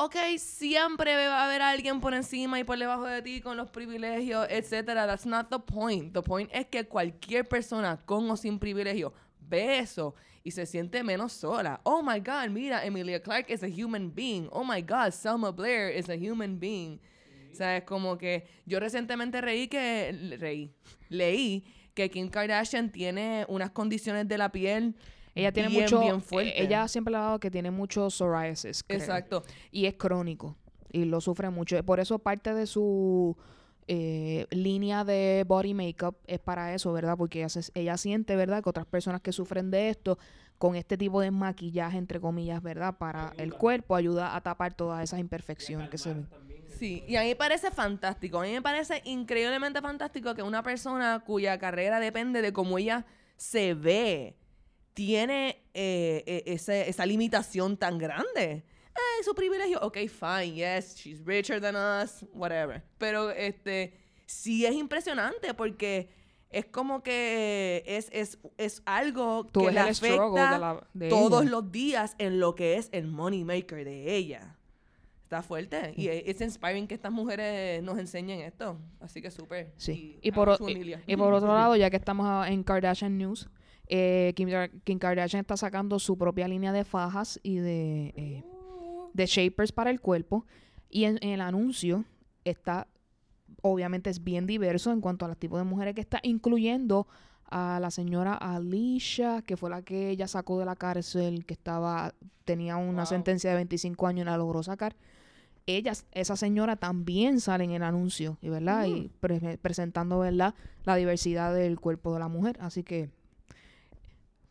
Ok, 0.00 0.14
siempre 0.38 1.16
va 1.16 1.42
a 1.42 1.46
haber 1.46 1.60
alguien 1.60 2.00
por 2.00 2.14
encima 2.14 2.60
y 2.60 2.62
por 2.62 2.78
debajo 2.78 3.04
de 3.04 3.20
ti 3.20 3.40
con 3.40 3.56
los 3.56 3.68
privilegios, 3.68 4.46
etcétera. 4.48 5.08
That's 5.08 5.26
not 5.26 5.48
the 5.50 5.58
point. 5.58 6.12
The 6.14 6.22
point 6.22 6.48
es 6.52 6.66
que 6.66 6.86
cualquier 6.86 7.48
persona 7.48 7.96
con 8.06 8.30
o 8.30 8.36
sin 8.36 8.60
privilegio 8.60 9.12
ve 9.40 9.80
eso 9.80 10.14
y 10.44 10.52
se 10.52 10.66
siente 10.66 11.02
menos 11.02 11.32
sola. 11.32 11.80
Oh 11.82 12.00
my 12.00 12.20
God, 12.20 12.48
mira, 12.50 12.84
Emilia 12.86 13.20
Clarke 13.20 13.50
is 13.52 13.64
a 13.64 13.68
human 13.68 14.14
being. 14.14 14.48
Oh 14.52 14.62
my 14.62 14.80
God, 14.80 15.10
Selma 15.10 15.50
Blair 15.50 15.90
is 15.90 16.08
a 16.08 16.14
human 16.14 16.60
being. 16.60 17.00
O 17.58 17.60
sea, 17.60 17.76
es 17.78 17.82
como 17.84 18.16
que 18.18 18.46
yo 18.66 18.78
recientemente 18.78 19.40
reí 19.40 19.66
que, 19.66 20.36
reí, 20.38 20.72
leí 21.08 21.64
que 21.94 22.08
Kim 22.08 22.28
Kardashian 22.28 22.92
tiene 22.92 23.44
unas 23.48 23.70
condiciones 23.72 24.28
de 24.28 24.38
la 24.38 24.52
piel 24.52 24.94
Ella 25.34 25.50
tiene 25.50 25.68
bien, 25.70 25.82
mucho. 25.82 26.00
bien 26.00 26.22
fuerte. 26.22 26.62
ella 26.62 26.86
siempre 26.86 27.16
ha 27.16 27.18
dado 27.18 27.40
que 27.40 27.50
tiene 27.50 27.72
mucho 27.72 28.10
psoriasis. 28.10 28.84
creo. 28.84 29.00
Exacto. 29.00 29.42
Y 29.72 29.86
es 29.86 29.94
crónico. 29.94 30.56
Y 30.92 31.04
lo 31.04 31.20
sufre 31.20 31.50
mucho. 31.50 31.82
Por 31.84 31.98
eso 31.98 32.20
parte 32.20 32.54
de 32.54 32.66
su 32.66 33.36
eh, 33.88 34.46
línea 34.50 35.02
de 35.02 35.44
body 35.46 35.74
makeup 35.74 36.16
es 36.28 36.38
para 36.38 36.72
eso, 36.74 36.92
¿verdad? 36.92 37.16
Porque 37.16 37.40
ella, 37.40 37.48
se- 37.48 37.72
ella 37.74 37.96
siente, 37.96 38.36
¿verdad? 38.36 38.62
Que 38.62 38.70
otras 38.70 38.86
personas 38.86 39.20
que 39.20 39.32
sufren 39.32 39.70
de 39.72 39.88
esto, 39.88 40.16
con 40.58 40.74
este 40.76 40.98
tipo 40.98 41.20
de 41.20 41.30
maquillaje, 41.30 41.96
entre 41.98 42.20
comillas, 42.20 42.62
¿verdad? 42.62 42.98
Para 42.98 43.32
el 43.38 43.54
cuerpo, 43.54 43.94
ayuda 43.94 44.34
a 44.34 44.40
tapar 44.42 44.74
todas 44.74 45.02
esas 45.04 45.20
imperfecciones 45.20 45.88
que 45.88 45.98
se 45.98 46.12
ven. 46.12 46.28
Sí, 46.78 47.02
y 47.08 47.16
a 47.16 47.22
mí 47.22 47.28
me 47.28 47.36
parece 47.36 47.70
fantástico. 47.70 48.40
A 48.40 48.42
mí 48.42 48.52
me 48.52 48.62
parece 48.62 49.00
increíblemente 49.04 49.80
fantástico 49.80 50.34
que 50.34 50.42
una 50.42 50.62
persona 50.62 51.22
cuya 51.24 51.58
carrera 51.58 51.98
depende 52.00 52.42
de 52.42 52.52
cómo 52.52 52.78
ella 52.78 53.06
se 53.36 53.74
ve, 53.74 54.36
tiene 54.94 55.62
eh, 55.74 56.24
eh, 56.26 56.42
ese- 56.46 56.88
esa 56.88 57.06
limitación 57.06 57.76
tan 57.76 57.98
grande. 57.98 58.64
Ay, 58.94 59.24
su 59.24 59.34
privilegio. 59.34 59.78
Ok, 59.80 59.98
fine, 60.08 60.52
yes, 60.54 60.96
she's 60.96 61.24
richer 61.24 61.60
than 61.60 61.76
us, 61.76 62.24
whatever. 62.32 62.82
Pero 62.98 63.30
este, 63.30 63.94
sí 64.26 64.66
es 64.66 64.74
impresionante 64.74 65.54
porque 65.54 66.10
es 66.50 66.64
como 66.66 67.02
que 67.02 67.82
es, 67.86 68.08
es, 68.12 68.38
es 68.56 68.82
algo 68.86 69.44
Tú 69.52 69.66
que 69.66 69.72
le 69.72 69.80
afecta 69.80 70.52
de 70.54 70.58
la- 70.58 70.86
de 70.94 71.08
todos 71.08 71.42
ella. 71.42 71.50
los 71.50 71.70
días 71.72 72.14
en 72.18 72.40
lo 72.40 72.54
que 72.54 72.76
es 72.76 72.88
el 72.92 73.06
money 73.06 73.44
maker 73.44 73.84
de 73.84 74.14
ella. 74.16 74.54
Está 75.24 75.42
fuerte. 75.42 75.92
Y 75.94 76.08
es 76.08 76.22
es 76.26 76.40
inspiring 76.40 76.86
que 76.86 76.94
estas 76.94 77.12
mujeres 77.12 77.82
nos 77.82 77.98
enseñen 77.98 78.40
esto. 78.40 78.78
Así 78.98 79.20
que 79.20 79.30
súper. 79.30 79.72
Sí. 79.76 80.18
Y 80.22 80.32
por, 80.32 80.56
y- 81.06 81.16
por 81.16 81.34
otro 81.34 81.48
lado, 81.54 81.76
ya 81.76 81.90
que 81.90 81.96
estamos 81.98 82.46
en 82.48 82.62
Kardashian 82.62 83.18
News, 83.18 83.50
eh, 83.88 84.32
Kim, 84.36 84.48
Kar- 84.48 84.70
Kim 84.84 84.98
Kardashian 84.98 85.42
está 85.42 85.58
sacando 85.58 85.98
su 85.98 86.16
propia 86.16 86.48
línea 86.48 86.72
de 86.72 86.84
fajas 86.84 87.38
y 87.42 87.56
de, 87.56 88.14
eh, 88.16 88.44
de 89.12 89.26
shapers 89.26 89.70
para 89.70 89.90
el 89.90 90.00
cuerpo. 90.00 90.46
Y 90.88 91.04
en, 91.04 91.18
en 91.20 91.28
el 91.28 91.42
anuncio 91.42 92.06
está, 92.44 92.88
obviamente 93.62 94.10
es 94.10 94.22
bien 94.24 94.46
diverso 94.46 94.92
en 94.92 95.00
cuanto 95.00 95.24
a 95.24 95.28
los 95.28 95.36
tipos 95.36 95.58
de 95.58 95.64
mujeres 95.64 95.94
que 95.94 96.00
está, 96.00 96.20
incluyendo 96.22 97.06
a 97.50 97.78
la 97.80 97.90
señora 97.90 98.34
Alicia, 98.34 99.42
que 99.42 99.56
fue 99.56 99.70
la 99.70 99.82
que 99.82 100.10
ella 100.10 100.28
sacó 100.28 100.58
de 100.58 100.66
la 100.66 100.76
cárcel, 100.76 101.44
que 101.46 101.54
estaba 101.54 102.12
tenía 102.44 102.76
una 102.76 102.98
Wow. 103.02 103.06
sentencia 103.06 103.50
de 103.50 103.56
25 103.56 104.06
años 104.06 104.22
y 104.22 104.26
la 104.26 104.36
logró 104.36 104.62
sacar. 104.62 104.96
Ella, 105.66 105.92
esa 106.12 106.36
señora 106.36 106.76
también 106.76 107.40
sale 107.40 107.64
en 107.64 107.72
el 107.72 107.82
anuncio, 107.82 108.38
y 108.40 108.48
¿verdad? 108.48 108.86
Y 108.86 109.10
pre- 109.20 109.58
presentando, 109.58 110.18
¿verdad? 110.18 110.54
La 110.84 110.96
diversidad 110.96 111.52
del 111.54 111.78
cuerpo 111.78 112.14
de 112.14 112.20
la 112.20 112.28
mujer. 112.28 112.56
Así 112.60 112.82
que, 112.82 113.10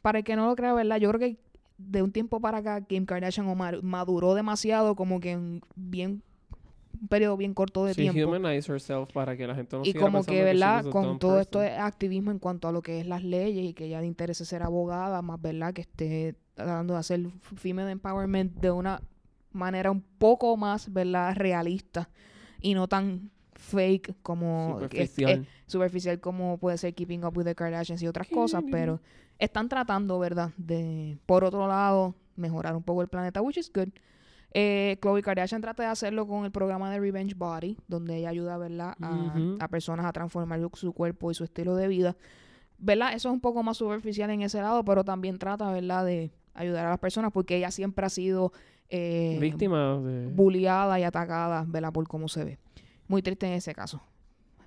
para 0.02 0.20
el 0.20 0.24
que 0.24 0.36
no 0.36 0.46
lo 0.48 0.56
crea, 0.56 0.74
¿verdad? 0.74 0.98
Yo 0.98 1.10
creo 1.10 1.20
que 1.20 1.38
de 1.80 2.02
un 2.02 2.12
tiempo 2.12 2.40
para 2.40 2.60
acá, 2.60 2.82
Kim 2.82 3.06
Kardashian 3.06 3.48
o 3.48 3.56
maduró 3.56 4.34
demasiado, 4.36 4.96
como 4.96 5.20
que 5.20 5.32
en 5.32 5.62
bien 5.76 6.22
un 7.02 7.08
periodo 7.08 7.38
bien 7.38 7.54
corto 7.54 7.86
de 7.86 7.94
tiempo. 7.94 8.30
humanize 8.30 8.72
herself 8.72 9.12
para 9.12 9.36
que 9.38 9.46
la 9.48 9.56
gente 9.56 9.76
no 9.78 9.84
Y 9.86 9.94
como 9.94 10.24
que, 10.24 10.44
¿verdad? 10.44 10.86
Con 10.86 11.20
todo 11.20 11.40
esto 11.40 11.60
de 11.60 11.72
activismo 11.72 12.32
en 12.32 12.40
cuanto 12.40 12.68
a 12.68 12.72
lo 12.72 12.82
que 12.82 13.00
es 13.00 13.08
las 13.08 13.24
leyes 13.24 13.66
y 13.66 13.74
que 13.74 13.86
ella 13.86 14.02
le 14.02 14.08
interese 14.08 14.46
ser 14.46 14.64
abogada, 14.64 15.22
más, 15.22 15.42
¿verdad? 15.42 15.74
Que 15.74 15.82
esté 15.82 16.36
tratando 16.56 16.94
de 16.94 17.00
hacer 17.00 17.28
female 17.56 17.92
empowerment 17.92 18.54
de 18.60 18.72
una 18.72 19.02
manera 19.52 19.92
un 19.92 20.02
poco 20.02 20.56
más, 20.58 20.92
¿verdad? 20.92 21.36
Realista 21.36 22.10
y 22.62 22.74
no 22.74 22.88
tan 22.88 23.30
fake 23.54 24.16
como 24.22 24.78
es- 24.92 25.12
Superficial. 25.12 25.32
es 25.32 25.48
superficial 25.72 26.20
como 26.20 26.58
puede 26.58 26.78
ser 26.78 26.94
Keeping 26.94 27.24
Up 27.26 27.38
with 27.38 27.46
the 27.46 27.56
Kardashians 27.56 28.02
y 28.02 28.08
otras 28.08 28.28
cosas, 28.28 28.64
pero 28.72 29.00
están 29.40 29.68
tratando, 29.70 30.18
¿verdad? 30.20 30.52
De, 30.58 31.18
por 31.26 31.44
otro 31.44 31.68
lado, 31.68 32.16
mejorar 32.36 32.76
un 32.76 32.84
poco 32.84 33.02
el 33.02 33.08
planeta, 33.08 33.42
which 33.42 33.58
is 33.58 33.72
good. 33.74 33.90
Eh, 34.60 34.98
Khloe 35.02 35.22
Kardashian 35.22 35.62
trata 35.62 35.84
de 35.84 35.90
hacerlo 35.90 36.26
con 36.26 36.44
el 36.44 36.52
programa 36.52 36.90
de 36.92 37.00
Revenge 37.00 37.36
Body, 37.36 37.78
donde 37.88 38.18
ella 38.18 38.30
ayuda, 38.30 38.58
¿verdad? 38.58 38.96
A, 39.00 39.36
a 39.60 39.68
personas 39.68 40.04
a 40.08 40.12
transformar 40.12 40.60
su- 40.74 40.94
cuerpo 40.94 41.30
y 41.30 41.36
su 41.36 41.44
estilo 41.44 41.76
de 41.76 41.88
vida. 41.88 42.16
¿Verdad? 42.80 43.14
Eso 43.14 43.30
es 43.30 43.34
un 43.34 43.40
poco 43.40 43.62
más 43.62 43.78
superficial 43.78 44.32
en 44.32 44.42
ese 44.42 44.60
lado, 44.60 44.84
pero 44.84 45.04
también 45.04 45.38
trata, 45.38 45.72
¿verdad? 45.72 46.06
De 46.06 46.32
ayudar 46.56 46.88
a 46.88 46.90
las 46.90 46.98
personas 47.00 47.32
porque 47.32 47.56
ella 47.56 47.70
siempre 47.70 48.04
ha 48.04 48.10
sido 48.10 48.52
eh, 48.90 49.38
Víctima 49.40 50.00
de... 50.00 50.26
bulliada 50.26 51.00
y 51.00 51.04
atacada, 51.04 51.64
¿verdad? 51.68 51.94
Por 51.94 52.08
cómo 52.08 52.28
se 52.28 52.44
ve. 52.44 52.58
Muy 53.08 53.22
triste 53.22 53.46
en 53.46 53.54
ese 53.54 53.76
caso. 53.76 54.02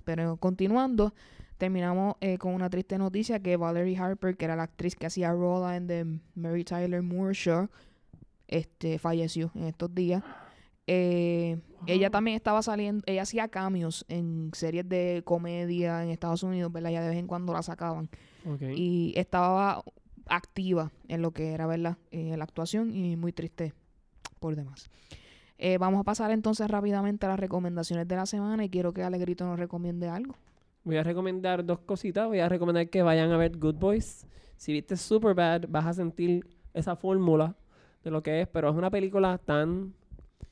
Pero 0.05 0.37
continuando, 0.37 1.13
terminamos 1.57 2.15
eh, 2.21 2.37
con 2.37 2.53
una 2.53 2.69
triste 2.69 2.97
noticia 2.97 3.39
que 3.41 3.57
Valerie 3.57 3.97
Harper, 3.97 4.37
que 4.37 4.45
era 4.45 4.55
la 4.55 4.63
actriz 4.63 4.95
que 4.95 5.07
hacía 5.07 5.33
Rolla 5.33 5.75
en 5.75 5.87
The 5.87 6.05
Mary 6.35 6.63
Tyler 6.63 7.01
Moore 7.01 7.33
Show, 7.33 7.67
este, 8.51 8.99
falleció 8.99 9.51
en 9.55 9.63
estos 9.63 9.93
días. 9.95 10.23
Eh, 10.87 11.59
Ella 11.87 12.09
también 12.09 12.35
estaba 12.35 12.61
saliendo, 12.61 13.03
ella 13.07 13.23
hacía 13.23 13.47
cambios 13.47 14.05
en 14.09 14.51
series 14.53 14.87
de 14.87 15.21
comedia 15.25 16.03
en 16.03 16.09
Estados 16.09 16.43
Unidos, 16.43 16.71
¿verdad? 16.71 16.91
Ya 16.91 17.01
de 17.01 17.09
vez 17.09 17.17
en 17.17 17.27
cuando 17.27 17.53
la 17.53 17.63
sacaban 17.63 18.09
Ok. 18.45 18.61
y 18.75 19.13
estaba 19.15 19.83
activa 20.27 20.91
en 21.07 21.21
lo 21.21 21.31
que 21.31 21.51
era, 21.53 21.65
¿verdad? 21.65 21.97
Eh, 22.11 22.35
la 22.37 22.43
actuación 22.43 22.93
y 22.93 23.15
muy 23.15 23.31
triste 23.33 23.73
por 24.39 24.55
demás. 24.55 24.89
Eh, 25.57 25.77
vamos 25.77 25.99
a 25.99 26.03
pasar 26.03 26.31
entonces 26.31 26.67
rápidamente 26.69 27.25
a 27.25 27.29
las 27.29 27.39
recomendaciones 27.39 28.07
de 28.07 28.15
la 28.15 28.25
semana 28.25 28.63
y 28.65 28.69
quiero 28.69 28.93
que 28.93 29.03
Alegrito 29.03 29.45
nos 29.45 29.59
recomiende 29.59 30.07
algo. 30.07 30.35
Voy 30.83 30.97
a 30.97 31.03
recomendar 31.03 31.63
dos 31.63 31.79
cositas. 31.79 32.27
Voy 32.27 32.39
a 32.39 32.49
recomendar 32.49 32.89
que 32.89 33.03
vayan 33.03 33.31
a 33.31 33.37
ver 33.37 33.57
Good 33.57 33.75
Boys. 33.75 34.25
Si 34.57 34.73
viste 34.73 34.97
Superbad, 34.97 35.65
vas 35.69 35.85
a 35.85 35.93
sentir 35.93 36.47
esa 36.73 36.95
fórmula 36.95 37.55
de 38.03 38.11
lo 38.11 38.23
que 38.23 38.41
es, 38.41 38.47
pero 38.47 38.69
es 38.69 38.75
una 38.75 38.89
película 38.89 39.37
tan 39.37 39.93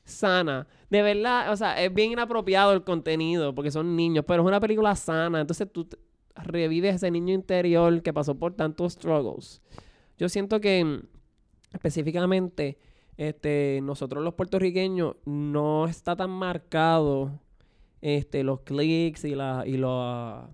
sana. 0.03 0.67
De 0.89 1.01
verdad, 1.01 1.51
o 1.51 1.55
sea, 1.55 1.81
es 1.81 1.93
bien 1.93 2.11
inapropiado 2.11 2.73
el 2.73 2.83
contenido 2.83 3.53
porque 3.53 3.71
son 3.71 3.95
niños, 3.95 4.25
pero 4.27 4.43
es 4.43 4.47
una 4.47 4.59
película 4.59 4.95
sana. 4.95 5.41
Entonces 5.41 5.71
tú 5.71 5.87
revives 6.35 6.95
ese 6.95 7.11
niño 7.11 7.33
interior 7.33 8.01
que 8.01 8.13
pasó 8.13 8.35
por 8.35 8.53
tantos 8.53 8.93
struggles. 8.93 9.61
Yo 10.17 10.29
siento 10.29 10.59
que 10.59 10.83
mm, 10.83 11.01
específicamente 11.73 12.77
este, 13.17 13.79
nosotros 13.83 14.23
los 14.23 14.33
puertorriqueños 14.33 15.15
no 15.25 15.87
está 15.87 16.15
tan 16.15 16.29
marcado 16.29 17.39
este, 18.01 18.43
los 18.43 18.61
clics 18.61 19.25
y 19.25 19.35
la 19.35 19.63
y 19.65 19.77
lo 19.77 20.49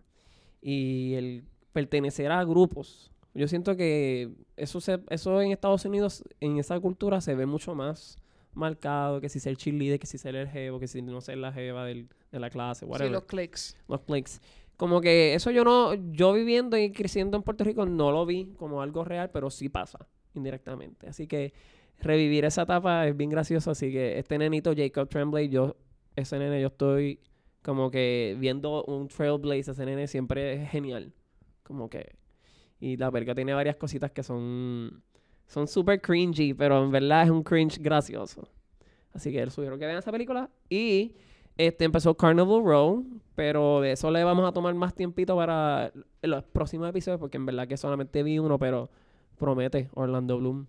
y 0.61 1.13
el 1.13 1.43
pertenecer 1.73 2.31
a 2.31 2.43
grupos. 2.43 3.11
Yo 3.35 3.47
siento 3.47 3.75
que 3.75 4.31
eso 4.57 4.79
se, 4.81 4.99
eso 5.09 5.41
en 5.41 5.51
Estados 5.51 5.85
Unidos, 5.85 6.23
en 6.39 6.57
esa 6.57 6.79
cultura, 6.79 7.21
se 7.21 7.35
ve 7.35 7.45
mucho 7.45 7.75
más 7.75 8.17
marcado 8.53 9.19
que 9.19 9.27
si 9.29 9.39
ser 9.41 9.57
cheerleader, 9.57 9.99
que 9.99 10.07
si 10.07 10.17
ser 10.17 10.35
el 10.35 10.47
jevo, 10.47 10.79
que 10.79 10.87
si 10.87 11.01
no 11.01 11.19
ser 11.21 11.37
la 11.37 11.51
jeva 11.51 11.85
del- 11.85 12.07
de 12.31 12.39
la 12.39 12.49
clase, 12.49 12.85
Sí, 12.85 12.91
whatever 12.91 13.11
los 13.11 13.25
clics. 13.25 13.75
los 13.89 14.01
clics. 14.01 14.41
Como 14.77 15.01
que 15.01 15.33
eso 15.35 15.51
yo 15.51 15.63
no, 15.65 15.93
yo 16.13 16.31
viviendo 16.33 16.77
y 16.77 16.91
creciendo 16.91 17.35
en 17.37 17.43
Puerto 17.43 17.63
Rico 17.65 17.85
no 17.85 18.11
lo 18.11 18.25
vi 18.25 18.53
como 18.57 18.81
algo 18.81 19.03
real, 19.03 19.29
pero 19.31 19.49
sí 19.49 19.67
pasa 19.69 20.07
indirectamente. 20.33 21.07
Así 21.07 21.27
que 21.27 21.53
revivir 21.99 22.45
esa 22.45 22.63
etapa 22.63 23.07
es 23.07 23.15
bien 23.17 23.29
gracioso. 23.29 23.71
Así 23.71 23.91
que 23.91 24.17
este 24.19 24.37
nenito, 24.37 24.73
Jacob 24.75 25.07
Tremblay, 25.09 25.49
yo, 25.49 25.75
ese 26.15 26.39
nene, 26.39 26.61
yo 26.61 26.67
estoy 26.67 27.19
como 27.61 27.89
que 27.91 28.35
viendo 28.39 28.83
un 28.85 29.07
trailblaze, 29.07 29.71
ese 29.71 29.85
nene 29.85 30.07
siempre 30.07 30.53
es 30.63 30.69
genial. 30.69 31.13
Como 31.63 31.89
que, 31.89 32.15
y 32.79 32.97
la 32.97 33.09
verga 33.09 33.33
tiene 33.35 33.53
varias 33.53 33.75
cositas 33.75 34.11
que 34.11 34.23
son, 34.23 35.01
son 35.47 35.67
súper 35.67 36.01
cringy, 36.01 36.53
pero 36.53 36.83
en 36.83 36.91
verdad 36.91 37.23
es 37.23 37.29
un 37.29 37.43
cringe 37.43 37.79
gracioso. 37.79 38.47
Así 39.13 39.31
que 39.31 39.43
les 39.43 39.53
sugiero 39.53 39.77
que 39.77 39.85
vean 39.85 39.97
esa 39.97 40.11
película. 40.11 40.49
Y 40.69 41.15
este 41.57 41.85
empezó 41.85 42.15
Carnival 42.15 42.63
Row, 42.63 43.05
pero 43.33 43.81
de 43.81 43.93
eso 43.93 44.11
le 44.11 44.23
vamos 44.23 44.47
a 44.47 44.51
tomar 44.51 44.73
más 44.75 44.93
tiempito 44.93 45.35
para 45.35 45.91
los 46.21 46.43
próximos 46.43 46.89
episodios, 46.89 47.19
porque 47.19 47.37
en 47.37 47.45
verdad 47.45 47.67
que 47.67 47.77
solamente 47.77 48.23
vi 48.23 48.39
uno, 48.39 48.59
pero 48.59 48.89
promete 49.37 49.89
Orlando 49.93 50.37
Bloom. 50.37 50.67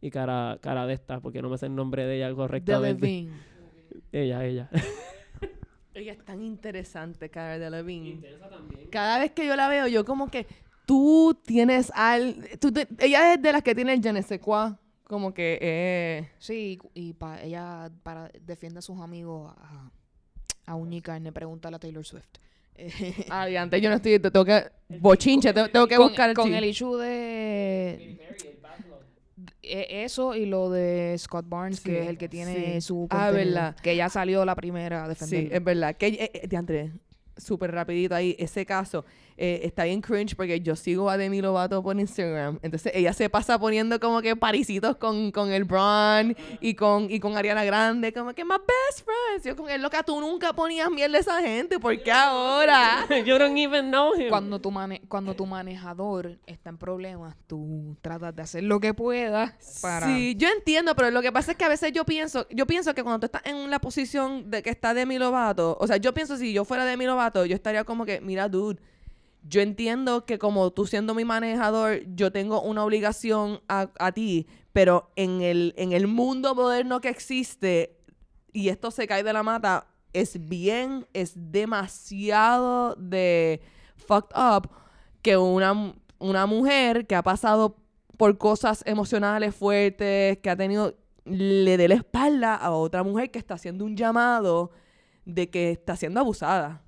Y 0.00 0.10
cara, 0.10 0.58
cara 0.60 0.86
de 0.86 0.94
esta, 0.94 1.20
porque 1.20 1.42
no 1.42 1.50
me 1.50 1.58
sé 1.58 1.66
el 1.66 1.74
nombre 1.74 2.06
de 2.06 2.16
ella 2.16 2.34
correctamente. 2.34 3.06
Delevingne. 3.06 3.36
Ella, 4.12 4.44
ella. 4.44 4.70
Ella 5.96 6.12
es 6.12 6.22
tan 6.26 6.42
interesante, 6.42 7.30
Cara 7.30 7.58
Delevingne. 7.58 8.20
Cada 8.90 9.18
vez 9.18 9.32
que 9.32 9.46
yo 9.46 9.56
la 9.56 9.66
veo, 9.66 9.86
yo 9.86 10.04
como 10.04 10.30
que 10.30 10.46
tú 10.86 11.38
tienes 11.44 11.92
al... 11.94 12.48
Tú 12.60 12.72
te- 12.72 12.88
ella 12.98 13.34
es 13.34 13.42
de 13.42 13.52
las 13.52 13.62
que 13.62 13.74
tiene 13.74 13.92
el 13.92 14.00
je 14.02 14.12
ne 14.12 14.22
sais 14.22 14.40
quoi, 14.40 14.72
Como 15.04 15.34
que... 15.34 15.58
Eh, 15.60 16.30
Sí, 16.38 16.78
y 16.94 17.12
pa- 17.12 17.42
ella 17.42 17.90
para 18.02 18.30
defiende 18.40 18.78
a 18.78 18.82
sus 18.82 18.98
amigos 19.00 19.52
a, 19.58 19.90
a 20.66 20.74
uña 20.74 20.96
y 20.96 21.00
carne, 21.02 21.32
pregúntale 21.32 21.76
a 21.76 21.78
Taylor 21.78 22.04
Swift. 22.04 22.38
Adiante, 23.30 23.80
yo 23.80 23.90
no 23.90 23.96
estoy... 23.96 24.18
Te 24.18 24.30
tengo 24.30 24.44
que... 24.44 24.64
Bochinche, 25.00 25.52
te- 25.52 25.68
tengo 25.68 25.86
que 25.86 25.96
con, 25.96 26.08
buscar 26.08 26.30
el 26.30 26.36
con 26.36 26.54
el 26.54 26.64
issue 26.64 26.96
de 26.96 28.18
e- 29.62 30.04
eso 30.04 30.34
y 30.34 30.46
lo 30.46 30.70
de 30.70 31.14
Scott 31.18 31.46
Barnes, 31.48 31.78
Sí, 31.80 31.84
que 31.90 32.02
es 32.02 32.08
el 32.08 32.18
que 32.18 32.28
tiene 32.28 32.80
sí. 32.80 32.86
su 32.86 33.06
Ah, 33.10 33.30
verdad. 33.30 33.76
que 33.82 33.96
ya 33.96 34.08
salió 34.08 34.44
la 34.44 34.54
primera 34.54 35.04
a 35.04 35.14
Sí, 35.14 35.48
es 35.50 35.62
verdad. 35.64 35.96
Que, 35.96 36.06
eh, 36.08 36.30
eh, 36.34 36.46
diantre, 36.48 36.92
súper 37.36 37.72
rapidito 37.72 38.14
ahí, 38.14 38.34
ese 38.38 38.64
caso 38.64 39.04
eh, 39.38 39.60
está 39.64 39.84
bien 39.84 40.00
cringe 40.00 40.34
porque 40.34 40.60
yo 40.60 40.76
sigo 40.76 41.10
a 41.10 41.16
Demi 41.18 41.42
Lovato 41.42 41.82
por 41.82 41.98
Instagram. 41.98 42.58
Entonces 42.62 42.92
ella 42.94 43.12
se 43.12 43.28
pasa 43.28 43.58
poniendo 43.58 44.00
como 44.00 44.22
que 44.22 44.34
parisitos 44.34 44.96
con, 44.96 45.30
con 45.30 45.50
el 45.50 45.64
Bron 45.64 46.34
y 46.60 46.74
con, 46.74 47.10
y 47.10 47.20
con 47.20 47.36
Ariana 47.36 47.64
Grande, 47.64 48.12
como 48.12 48.34
que 48.34 48.44
my 48.44 48.56
best 48.56 49.04
friends. 49.04 49.44
Yo 49.44 49.54
con 49.54 49.68
él, 49.68 49.82
loca, 49.82 50.02
tú 50.02 50.20
nunca 50.20 50.52
ponías 50.52 50.90
miel 50.90 51.12
de 51.12 51.18
esa 51.18 51.40
gente, 51.42 51.78
¿por 51.78 52.02
qué 52.02 52.12
ahora? 52.12 53.06
you 53.26 53.38
don't 53.38 53.58
even 53.58 53.90
know 53.90 54.14
him. 54.14 54.28
Cuando 54.28 54.60
tu, 54.60 54.70
mane 54.70 55.02
cuando 55.08 55.34
tu 55.34 55.44
manejador 55.44 56.38
está 56.46 56.70
en 56.70 56.78
problemas, 56.78 57.36
tú 57.46 57.96
tratas 58.00 58.34
de 58.34 58.42
hacer 58.42 58.62
lo 58.62 58.80
que 58.80 58.94
puedas 58.94 59.52
para... 59.82 60.06
Sí, 60.06 60.34
yo 60.36 60.48
entiendo, 60.48 60.94
pero 60.96 61.10
lo 61.10 61.20
que 61.20 61.32
pasa 61.32 61.52
es 61.52 61.58
que 61.58 61.64
a 61.64 61.68
veces 61.68 61.92
yo 61.92 62.04
pienso, 62.04 62.46
yo 62.50 62.66
pienso 62.66 62.94
que 62.94 63.02
cuando 63.02 63.20
tú 63.20 63.26
estás 63.26 63.42
en 63.44 63.70
la 63.70 63.80
posición 63.80 64.50
de 64.50 64.62
que 64.62 64.70
está 64.70 64.94
Demi 64.94 65.18
Lovato, 65.18 65.76
o 65.78 65.86
sea, 65.86 65.98
yo 65.98 66.14
pienso 66.14 66.36
si 66.36 66.52
yo 66.52 66.64
fuera 66.64 66.84
Demi 66.84 67.04
Lovato, 67.04 67.44
yo 67.44 67.54
estaría 67.54 67.84
como 67.84 68.06
que, 68.06 68.20
mira, 68.20 68.48
dude, 68.48 68.80
yo 69.48 69.60
entiendo 69.60 70.24
que 70.24 70.38
como 70.38 70.72
tú 70.72 70.86
siendo 70.86 71.14
mi 71.14 71.24
manejador, 71.24 72.02
yo 72.14 72.32
tengo 72.32 72.62
una 72.62 72.84
obligación 72.84 73.60
a, 73.68 74.12
ti, 74.12 74.46
pero 74.72 75.10
en 75.16 75.42
el, 75.42 75.74
en 75.76 75.92
el 75.92 76.06
mundo 76.06 76.54
moderno 76.54 77.00
que 77.00 77.08
existe, 77.08 77.98
y 78.52 78.68
esto 78.68 78.90
se 78.90 79.06
cae 79.06 79.22
de 79.22 79.32
la 79.32 79.42
mata, 79.42 79.86
es 80.12 80.48
bien, 80.48 81.06
es 81.12 81.32
demasiado 81.36 82.94
de 82.96 83.60
fucked 83.96 84.36
up 84.36 84.70
que 85.22 85.36
una, 85.36 85.94
una 86.18 86.46
mujer 86.46 87.06
que 87.06 87.14
ha 87.14 87.22
pasado 87.22 87.76
por 88.16 88.38
cosas 88.38 88.82
emocionales 88.86 89.54
fuertes, 89.54 90.38
que 90.38 90.50
ha 90.50 90.56
tenido, 90.56 90.96
le 91.24 91.76
dé 91.76 91.88
la 91.88 91.96
espalda 91.96 92.54
a 92.54 92.70
otra 92.70 93.02
mujer 93.02 93.30
que 93.30 93.38
está 93.38 93.54
haciendo 93.54 93.84
un 93.84 93.96
llamado 93.96 94.70
de 95.24 95.50
que 95.50 95.72
está 95.72 95.96
siendo 95.96 96.20
abusada. 96.20 96.85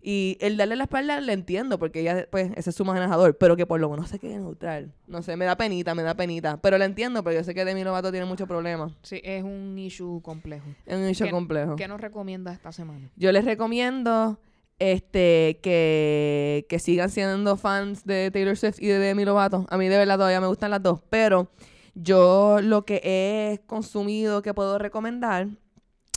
Y 0.00 0.38
el 0.40 0.56
darle 0.56 0.76
la 0.76 0.84
espalda 0.84 1.20
le 1.20 1.32
entiendo, 1.32 1.78
porque 1.78 2.00
ella, 2.00 2.26
pues, 2.30 2.52
ese 2.54 2.70
es 2.70 2.76
su 2.76 2.84
manejador, 2.84 3.36
pero 3.36 3.56
que 3.56 3.66
por 3.66 3.80
lo 3.80 3.90
menos 3.90 4.08
se 4.08 4.18
quede 4.20 4.38
neutral. 4.38 4.92
No 5.08 5.22
sé, 5.22 5.36
me 5.36 5.44
da 5.44 5.56
penita, 5.56 5.94
me 5.94 6.02
da 6.04 6.14
penita. 6.14 6.56
Pero 6.62 6.78
le 6.78 6.84
entiendo, 6.84 7.22
porque 7.24 7.36
yo 7.38 7.44
sé 7.44 7.52
que 7.54 7.64
Demi 7.64 7.82
Lovato 7.82 8.10
tiene 8.12 8.24
muchos 8.26 8.46
problemas. 8.46 8.92
Sí, 9.02 9.20
es 9.24 9.42
un 9.42 9.76
issue 9.76 10.20
complejo. 10.22 10.66
Es 10.86 10.96
un 10.96 11.26
¿Qué- 11.26 11.30
complejo. 11.32 11.74
¿Qué 11.76 11.88
nos 11.88 12.00
recomienda 12.00 12.52
esta 12.52 12.70
semana? 12.70 13.10
Yo 13.16 13.32
les 13.32 13.44
recomiendo 13.44 14.38
este 14.78 15.58
que, 15.62 16.64
que 16.68 16.78
sigan 16.78 17.10
siendo 17.10 17.56
fans 17.56 18.04
de 18.04 18.30
Taylor 18.30 18.56
Swift 18.56 18.80
y 18.80 18.86
de 18.86 18.98
Demi 19.00 19.24
Lovato. 19.24 19.66
A 19.68 19.76
mí 19.76 19.88
de 19.88 19.98
verdad 19.98 20.14
todavía 20.16 20.40
me 20.40 20.46
gustan 20.46 20.70
las 20.70 20.82
dos, 20.82 21.00
pero 21.10 21.50
yo 21.94 22.60
lo 22.62 22.84
que 22.84 23.00
he 23.02 23.66
consumido 23.66 24.42
que 24.42 24.54
puedo 24.54 24.78
recomendar, 24.78 25.48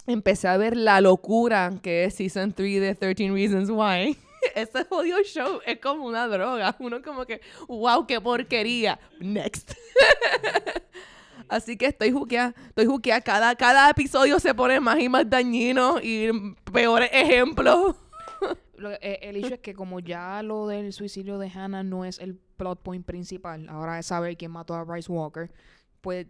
empecé 0.07 0.47
a 0.47 0.57
ver 0.57 0.75
la 0.75 1.01
locura 1.01 1.71
que 1.81 2.05
es 2.05 2.15
Season 2.15 2.53
3 2.53 2.81
de 2.81 2.95
13 2.95 3.31
Reasons 3.31 3.69
Why. 3.69 4.17
Ese 4.55 4.85
jodido 4.85 5.21
show 5.23 5.59
es 5.65 5.79
como 5.79 6.05
una 6.05 6.27
droga. 6.27 6.75
Uno 6.79 7.01
como 7.01 7.25
que, 7.25 7.41
wow, 7.67 8.05
qué 8.07 8.19
porquería. 8.19 8.99
Next. 9.19 9.73
Así 11.47 11.75
que 11.77 11.87
estoy 11.87 12.11
juqueada, 12.11 12.53
estoy 12.69 12.85
juqueada. 12.85 13.19
Cada, 13.21 13.55
cada 13.55 13.89
episodio 13.89 14.39
se 14.39 14.53
pone 14.55 14.79
más 14.79 14.99
y 14.99 15.09
más 15.09 15.29
dañino 15.29 15.99
y 16.01 16.29
peores 16.71 17.09
ejemplos. 17.11 17.95
Lo- 18.77 18.91
eh, 18.93 19.19
el 19.21 19.37
issue 19.37 19.53
es 19.55 19.59
que 19.59 19.73
como 19.75 19.99
ya 19.99 20.41
lo 20.43 20.65
del 20.67 20.91
suicidio 20.93 21.37
de 21.37 21.49
Hannah 21.53 21.83
no 21.83 22.05
es 22.05 22.17
el 22.19 22.35
plot 22.35 22.81
point 22.81 23.05
principal, 23.05 23.67
ahora 23.69 23.99
es 23.99 24.07
saber 24.07 24.37
quién 24.37 24.49
mató 24.51 24.73
a 24.73 24.83
Bryce 24.83 25.11
Walker, 25.11 25.51
pues 25.99 26.25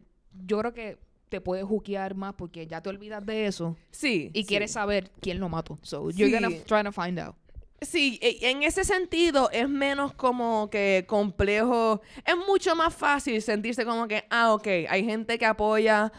yo 0.46 0.60
creo 0.60 0.74
que 0.74 0.98
te 1.32 1.40
puedes 1.40 1.64
juquear 1.66 2.14
más 2.14 2.34
porque 2.34 2.68
ya 2.68 2.82
te 2.82 2.90
olvidas 2.90 3.26
de 3.26 3.46
eso 3.46 3.78
Sí. 3.90 4.30
y 4.34 4.42
sí. 4.42 4.46
quieres 4.48 4.72
saber 4.74 5.10
quién 5.22 5.40
lo 5.40 5.48
mató. 5.48 5.80
So 5.82 6.12
you're 6.12 6.28
Sí. 6.30 6.34
gonna 6.34 6.50
try 6.66 6.84
to 6.84 6.92
find 6.92 7.18
out. 7.18 7.36
Sí, 7.80 8.20
e- 8.22 8.50
en 8.52 8.62
ese 8.64 8.84
sentido 8.84 9.50
es 9.52 9.68
menos 9.70 10.14
como 10.14 10.70
que 10.70 11.06
complejo. 11.08 12.02
Es 12.26 12.36
mucho 12.48 12.76
más 12.76 12.94
fácil 12.94 13.42
sentirse 13.42 13.86
como 13.86 14.08
que, 14.10 14.26
ah, 14.30 14.54
ok, 14.54 14.68
hay 14.90 15.06
gente 15.06 15.40
que 15.40 15.46
apoya 15.46 16.12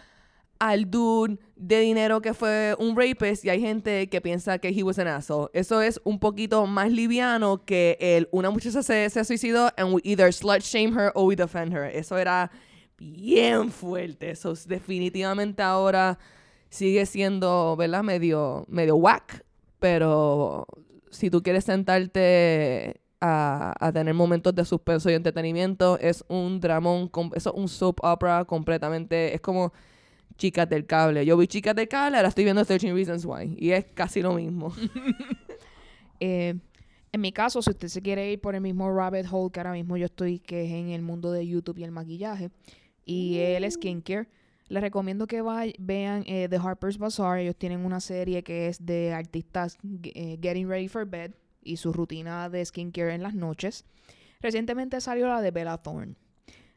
al 0.58 0.90
dude 0.90 1.38
de 1.56 1.80
dinero 1.80 2.22
que 2.22 2.32
fue 2.34 2.74
un 2.78 2.96
rapist 2.96 3.44
y 3.44 3.50
hay 3.50 3.60
gente 3.60 4.08
que 4.08 4.20
piensa 4.20 4.58
que 4.58 4.68
he 4.70 4.82
was 4.82 4.98
an 4.98 5.08
asshole. 5.08 5.50
Eso 5.52 5.82
es 5.82 6.00
un 6.04 6.18
poquito 6.18 6.66
más 6.66 6.90
liviano 6.90 7.64
que 7.64 7.96
el 8.00 8.28
una 8.32 8.50
muchacha 8.50 8.82
se, 8.82 9.10
se 9.10 9.24
suicidó 9.24 9.70
and 9.76 9.92
we 9.92 10.00
either 10.04 10.32
slut 10.32 10.62
shame 10.62 10.92
her 10.98 11.12
or 11.14 11.26
we 11.26 11.36
defend 11.36 11.72
her. 11.74 11.84
Eso 11.84 12.16
era 12.16 12.50
bien 13.10 13.70
fuerte. 13.70 14.30
Eso 14.30 14.52
es 14.52 14.66
definitivamente 14.66 15.62
ahora 15.62 16.18
sigue 16.68 17.04
siendo, 17.06 17.76
¿verdad? 17.76 18.02
Medio, 18.02 18.64
medio 18.68 18.96
whack. 18.96 19.44
Pero 19.78 20.66
si 21.10 21.30
tú 21.30 21.42
quieres 21.42 21.64
sentarte 21.64 23.00
a, 23.20 23.74
a 23.78 23.92
tener 23.92 24.14
momentos 24.14 24.54
de 24.54 24.64
suspenso 24.64 25.10
y 25.10 25.14
entretenimiento, 25.14 25.98
es 25.98 26.24
un 26.28 26.60
dramón, 26.60 27.10
eso 27.34 27.50
es 27.50 27.56
un 27.56 27.68
soap 27.68 27.98
opera 28.02 28.44
completamente, 28.44 29.34
es 29.34 29.40
como 29.40 29.72
Chicas 30.36 30.68
del 30.68 30.86
Cable. 30.86 31.24
Yo 31.26 31.36
vi 31.36 31.46
Chicas 31.46 31.74
del 31.74 31.88
Cable, 31.88 32.16
ahora 32.16 32.28
estoy 32.28 32.44
viendo 32.44 32.64
13 32.64 32.92
Reasons 32.92 33.24
Why. 33.24 33.56
Y 33.58 33.72
es 33.72 33.84
casi 33.94 34.22
lo 34.22 34.34
mismo. 34.34 34.72
Eh, 36.24 36.54
en 37.10 37.20
mi 37.20 37.32
caso, 37.32 37.60
si 37.62 37.70
usted 37.70 37.88
se 37.88 38.00
quiere 38.00 38.30
ir 38.30 38.40
por 38.40 38.54
el 38.54 38.60
mismo 38.60 38.88
rabbit 38.94 39.26
hole 39.28 39.50
que 39.50 39.58
ahora 39.58 39.72
mismo 39.72 39.96
yo 39.96 40.06
estoy, 40.06 40.38
que 40.38 40.64
es 40.64 40.70
en 40.70 40.90
el 40.90 41.02
mundo 41.02 41.32
de 41.32 41.44
YouTube 41.44 41.78
y 41.78 41.82
el 41.82 41.90
maquillaje, 41.90 42.52
y 43.04 43.38
el 43.38 43.70
skincare, 43.70 44.28
les 44.68 44.82
recomiendo 44.82 45.26
que 45.26 45.42
vay- 45.42 45.74
vean 45.78 46.24
eh, 46.26 46.48
The 46.48 46.56
Harper's 46.56 46.98
Bazaar. 46.98 47.38
Ellos 47.38 47.56
tienen 47.56 47.84
una 47.84 48.00
serie 48.00 48.42
que 48.42 48.68
es 48.68 48.84
de 48.84 49.12
artistas 49.12 49.76
eh, 50.04 50.38
getting 50.40 50.68
ready 50.68 50.88
for 50.88 51.04
bed 51.04 51.32
y 51.62 51.76
su 51.76 51.92
rutina 51.92 52.48
de 52.48 52.64
skincare 52.64 53.14
en 53.14 53.22
las 53.22 53.34
noches. 53.34 53.84
Recientemente 54.40 55.00
salió 55.00 55.28
la 55.28 55.40
de 55.40 55.50
Bella 55.50 55.78
Thorne. 55.78 56.16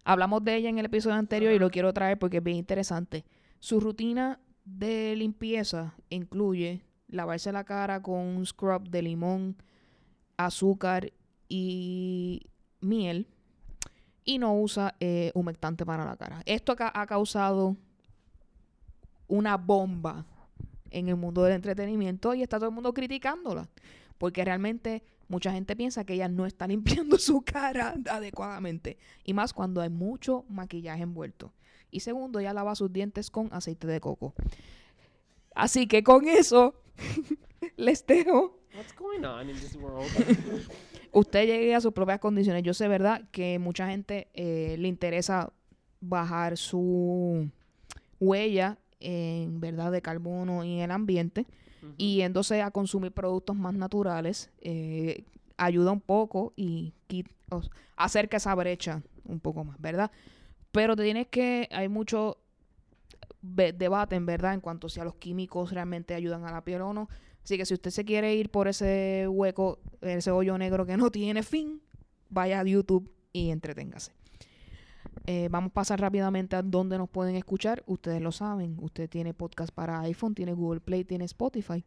Hablamos 0.04 0.44
de 0.44 0.56
ella 0.56 0.70
en 0.70 0.78
el 0.78 0.86
episodio 0.86 1.16
anterior 1.16 1.52
y 1.54 1.60
lo 1.60 1.70
quiero 1.72 1.92
traer 1.94 2.20
porque 2.20 2.38
es 2.38 2.44
bien 2.44 2.58
interesante. 2.58 3.26
Su 3.60 3.80
rutina 3.80 4.40
de 4.66 5.16
limpieza 5.16 5.96
incluye 6.10 6.82
lavarse 7.08 7.52
la 7.52 7.64
cara 7.64 8.02
con 8.02 8.20
un 8.20 8.46
scrub 8.46 8.90
de 8.90 9.02
limón, 9.02 9.56
azúcar 10.38 11.12
y 11.48 12.42
miel 12.82 13.28
y 14.26 14.40
no 14.40 14.60
usa 14.60 14.96
eh, 15.00 15.32
humectante 15.36 15.86
para 15.86 16.04
la 16.04 16.18
cara. 16.18 16.42
Esto 16.46 16.72
acá 16.72 16.92
ha 16.94 17.06
causado 17.06 17.78
una 19.28 19.56
bomba 19.58 20.26
en 20.90 21.10
el 21.10 21.16
mundo 21.16 21.44
del 21.44 21.54
entretenimiento 21.54 22.34
y 22.34 22.42
está 22.42 22.58
todo 22.58 22.70
el 22.70 22.76
mundo 22.76 22.94
criticándola. 22.94 23.70
Porque 24.18 24.44
realmente 24.44 25.04
mucha 25.28 25.52
gente 25.52 25.76
piensa 25.76 26.04
que 26.04 26.14
ella 26.14 26.28
no 26.28 26.46
está 26.46 26.68
limpiando 26.68 27.20
su 27.20 27.42
cara 27.42 27.96
adecuadamente. 28.10 28.98
Y 29.24 29.34
más 29.34 29.54
cuando 29.54 29.82
hay 29.82 29.90
mucho 29.90 30.44
maquillaje 30.50 31.04
envuelto. 31.04 31.54
Y 31.92 32.00
segundo, 32.02 32.40
ella 32.40 32.54
lava 32.54 32.76
sus 32.76 32.92
dientes 32.92 33.30
con 33.30 33.54
aceite 33.54 33.88
de 33.88 34.02
coco. 34.02 34.34
Así 35.54 35.88
que 35.88 36.04
con 36.04 36.28
eso 36.28 36.82
les 37.78 38.06
dejo. 38.06 38.60
What's 38.76 38.94
going 38.94 39.24
on 39.24 39.50
in 39.50 39.56
this 39.56 39.76
world? 39.76 40.10
Usted 41.16 41.46
llegue 41.46 41.74
a 41.76 41.82
sus 41.82 41.94
propias 41.94 42.20
condiciones. 42.20 42.62
Yo 42.64 42.74
sé, 42.74 42.88
¿verdad? 42.88 43.22
Que 43.32 43.58
mucha 43.60 43.88
gente 43.88 44.28
eh, 44.34 44.76
le 44.78 44.88
interesa 44.88 45.52
bajar 46.02 46.58
su 46.58 47.50
huella 48.20 48.78
en 49.00 49.60
verdad 49.60 49.92
de 49.92 50.02
carbono 50.02 50.64
y 50.64 50.74
en 50.76 50.80
el 50.82 50.92
ambiente 50.92 51.46
y 51.98 52.18
yéndose 52.18 52.62
a 52.62 52.72
consumir 52.72 53.12
productos 53.12 53.56
más 53.56 53.74
naturales 53.74 54.50
eh, 54.62 55.24
ayuda 55.58 55.92
un 55.92 56.02
poco 56.02 56.54
y 56.56 56.94
o 57.50 57.62
acerca 57.96 58.38
esa 58.38 58.54
brecha 58.56 59.02
un 59.24 59.40
poco 59.40 59.64
más, 59.64 59.80
¿verdad? 59.80 60.12
Pero 60.72 60.96
te 60.96 61.04
tienes 61.04 61.28
que, 61.28 61.70
hay 61.72 61.88
mucho 61.88 62.38
ve- 63.42 63.72
debate 63.74 64.16
en 64.16 64.26
verdad 64.26 64.54
en 64.54 64.62
cuanto 64.62 64.90
si 64.90 65.00
a 65.00 65.04
los 65.06 65.16
químicos 65.16 65.72
realmente 65.72 66.14
ayudan 66.16 66.46
a 66.46 66.52
la 66.52 66.62
piel 66.64 66.82
o 66.82 66.94
no. 66.94 67.08
Así 67.46 67.60
que 67.60 67.66
si 67.68 67.76
usted 67.76 67.92
se 67.92 68.04
quiere 68.04 68.34
ir 68.34 68.50
por 68.50 68.68
ese 68.68 69.28
hueco, 69.30 69.78
ese 70.02 70.32
hoyo 70.32 70.58
negro 70.58 70.84
que 70.84 70.98
no 70.98 71.12
tiene 71.12 71.44
fin, 71.44 71.80
vaya 72.28 72.60
a 72.60 72.64
YouTube 72.64 73.08
y 73.32 73.52
entreténgase. 73.52 74.14
Eh, 75.28 75.48
vamos 75.52 75.70
a 75.70 75.74
pasar 75.76 76.02
rápidamente 76.02 76.56
a 76.56 76.64
dónde 76.64 76.98
nos 76.98 77.08
pueden 77.08 77.36
escuchar. 77.36 77.84
Ustedes 77.86 78.20
lo 78.20 78.32
saben. 78.32 78.78
Usted 78.82 79.08
tiene 79.08 79.36
podcast 79.36 79.72
para 79.72 80.00
iPhone, 80.02 80.34
tiene 80.34 80.54
Google 80.54 80.80
Play, 80.80 81.04
tiene 81.04 81.26
Spotify. 81.26 81.86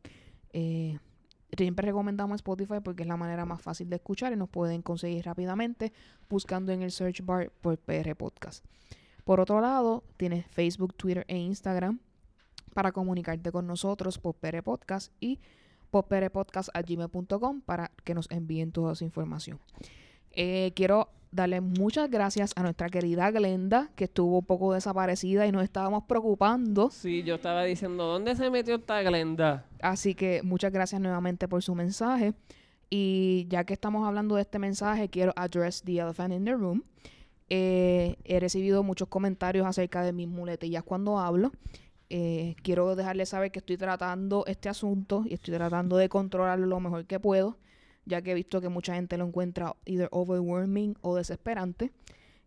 Eh, 0.52 0.96
siempre 1.56 1.86
recomendamos 1.86 2.36
Spotify 2.36 2.78
porque 2.80 3.02
es 3.02 3.08
la 3.08 3.16
manera 3.16 3.44
más 3.44 3.60
fácil 3.60 3.90
de 3.90 3.96
escuchar 3.96 4.32
y 4.32 4.36
nos 4.36 4.48
pueden 4.48 4.80
conseguir 4.80 5.24
rápidamente 5.24 5.92
buscando 6.30 6.70
en 6.70 6.82
el 6.82 6.92
search 6.92 7.24
bar 7.24 7.50
por 7.60 7.78
PR 7.78 8.14
Podcast. 8.14 8.64
Por 9.24 9.40
otro 9.40 9.60
lado, 9.60 10.04
tienes 10.18 10.46
Facebook, 10.46 10.94
Twitter 10.94 11.24
e 11.26 11.36
Instagram 11.36 11.98
para 12.78 12.92
comunicarte 12.92 13.50
con 13.50 13.66
nosotros 13.66 14.18
por 14.18 14.36
PR 14.36 14.62
Podcast 14.62 15.12
y 15.18 15.40
prpodcast.gmail.com 15.90 17.60
para 17.62 17.90
que 18.04 18.14
nos 18.14 18.30
envíen 18.30 18.70
toda 18.70 18.94
su 18.94 19.02
información. 19.02 19.58
Eh, 20.30 20.70
quiero 20.76 21.08
darle 21.32 21.60
muchas 21.60 22.08
gracias 22.08 22.52
a 22.54 22.62
nuestra 22.62 22.88
querida 22.88 23.32
Glenda, 23.32 23.90
que 23.96 24.04
estuvo 24.04 24.38
un 24.38 24.44
poco 24.44 24.74
desaparecida 24.74 25.44
y 25.44 25.50
nos 25.50 25.64
estábamos 25.64 26.04
preocupando. 26.04 26.88
Sí, 26.90 27.24
yo 27.24 27.34
estaba 27.34 27.64
diciendo, 27.64 28.04
¿dónde 28.04 28.36
se 28.36 28.48
metió 28.48 28.76
esta 28.76 29.02
Glenda? 29.02 29.66
Así 29.82 30.14
que 30.14 30.42
muchas 30.44 30.70
gracias 30.70 31.00
nuevamente 31.00 31.48
por 31.48 31.64
su 31.64 31.74
mensaje. 31.74 32.32
Y 32.90 33.48
ya 33.48 33.64
que 33.64 33.72
estamos 33.72 34.06
hablando 34.06 34.36
de 34.36 34.42
este 34.42 34.60
mensaje, 34.60 35.08
quiero 35.08 35.32
address 35.34 35.82
the 35.82 35.98
elephant 35.98 36.32
in 36.32 36.44
the 36.44 36.52
room. 36.52 36.84
Eh, 37.50 38.18
he 38.22 38.38
recibido 38.38 38.84
muchos 38.84 39.08
comentarios 39.08 39.66
acerca 39.66 40.04
de 40.04 40.12
mis 40.12 40.28
muletillas 40.28 40.84
cuando 40.84 41.18
hablo. 41.18 41.50
Eh, 42.10 42.56
quiero 42.62 42.96
dejarles 42.96 43.28
saber 43.30 43.50
que 43.50 43.58
estoy 43.58 43.76
tratando 43.76 44.44
este 44.46 44.68
asunto 44.68 45.24
y 45.26 45.34
estoy 45.34 45.54
tratando 45.54 45.96
de 45.96 46.08
controlarlo 46.08 46.66
lo 46.66 46.80
mejor 46.80 47.06
que 47.06 47.20
puedo, 47.20 47.58
ya 48.06 48.22
que 48.22 48.30
he 48.30 48.34
visto 48.34 48.60
que 48.60 48.68
mucha 48.68 48.94
gente 48.94 49.18
lo 49.18 49.26
encuentra 49.26 49.76
either 49.84 50.08
overwhelming 50.10 50.96
o 51.02 51.16
desesperante. 51.16 51.92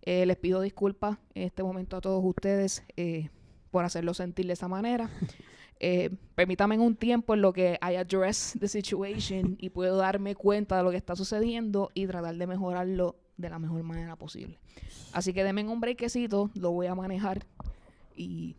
Eh, 0.02 0.26
les 0.26 0.38
pido 0.38 0.62
disculpas 0.62 1.18
en 1.36 1.44
este 1.44 1.62
momento 1.62 1.96
a 1.96 2.02
todos 2.02 2.24
ustedes 2.24 2.84
eh, 2.98 3.30
por 3.70 3.86
hacerlo 3.86 4.14
sentir 4.14 4.48
de 4.48 4.54
esa 4.54 4.68
manera. 4.68 5.10
Permítame 6.36 6.76
en 6.76 6.82
un 6.82 6.96
tiempo 6.96 7.34
en 7.34 7.42
lo 7.42 7.54
que 7.54 7.80
I 7.82 7.96
address 7.96 8.56
the 8.60 8.68
situation 8.68 9.56
y 9.60 9.72
puedo 9.72 9.98
darme 9.98 10.36
cuenta 10.36 10.78
de 10.78 10.84
lo 10.84 10.92
que 10.92 10.98
está 10.98 11.16
sucediendo 11.16 11.90
y 11.96 12.06
tratar 12.06 12.36
de 12.36 12.46
mejorarlo 12.46 13.16
de 13.38 13.50
la 13.50 13.60
mejor 13.60 13.82
manera 13.84 14.16
posible. 14.16 14.60
Así 15.12 15.34
que 15.34 15.44
denme 15.44 15.68
un 15.68 15.82
brequecito, 15.82 16.52
lo 16.54 16.72
voy 16.72 16.86
a 16.86 16.94
manejar 16.94 17.46
y 18.16 18.56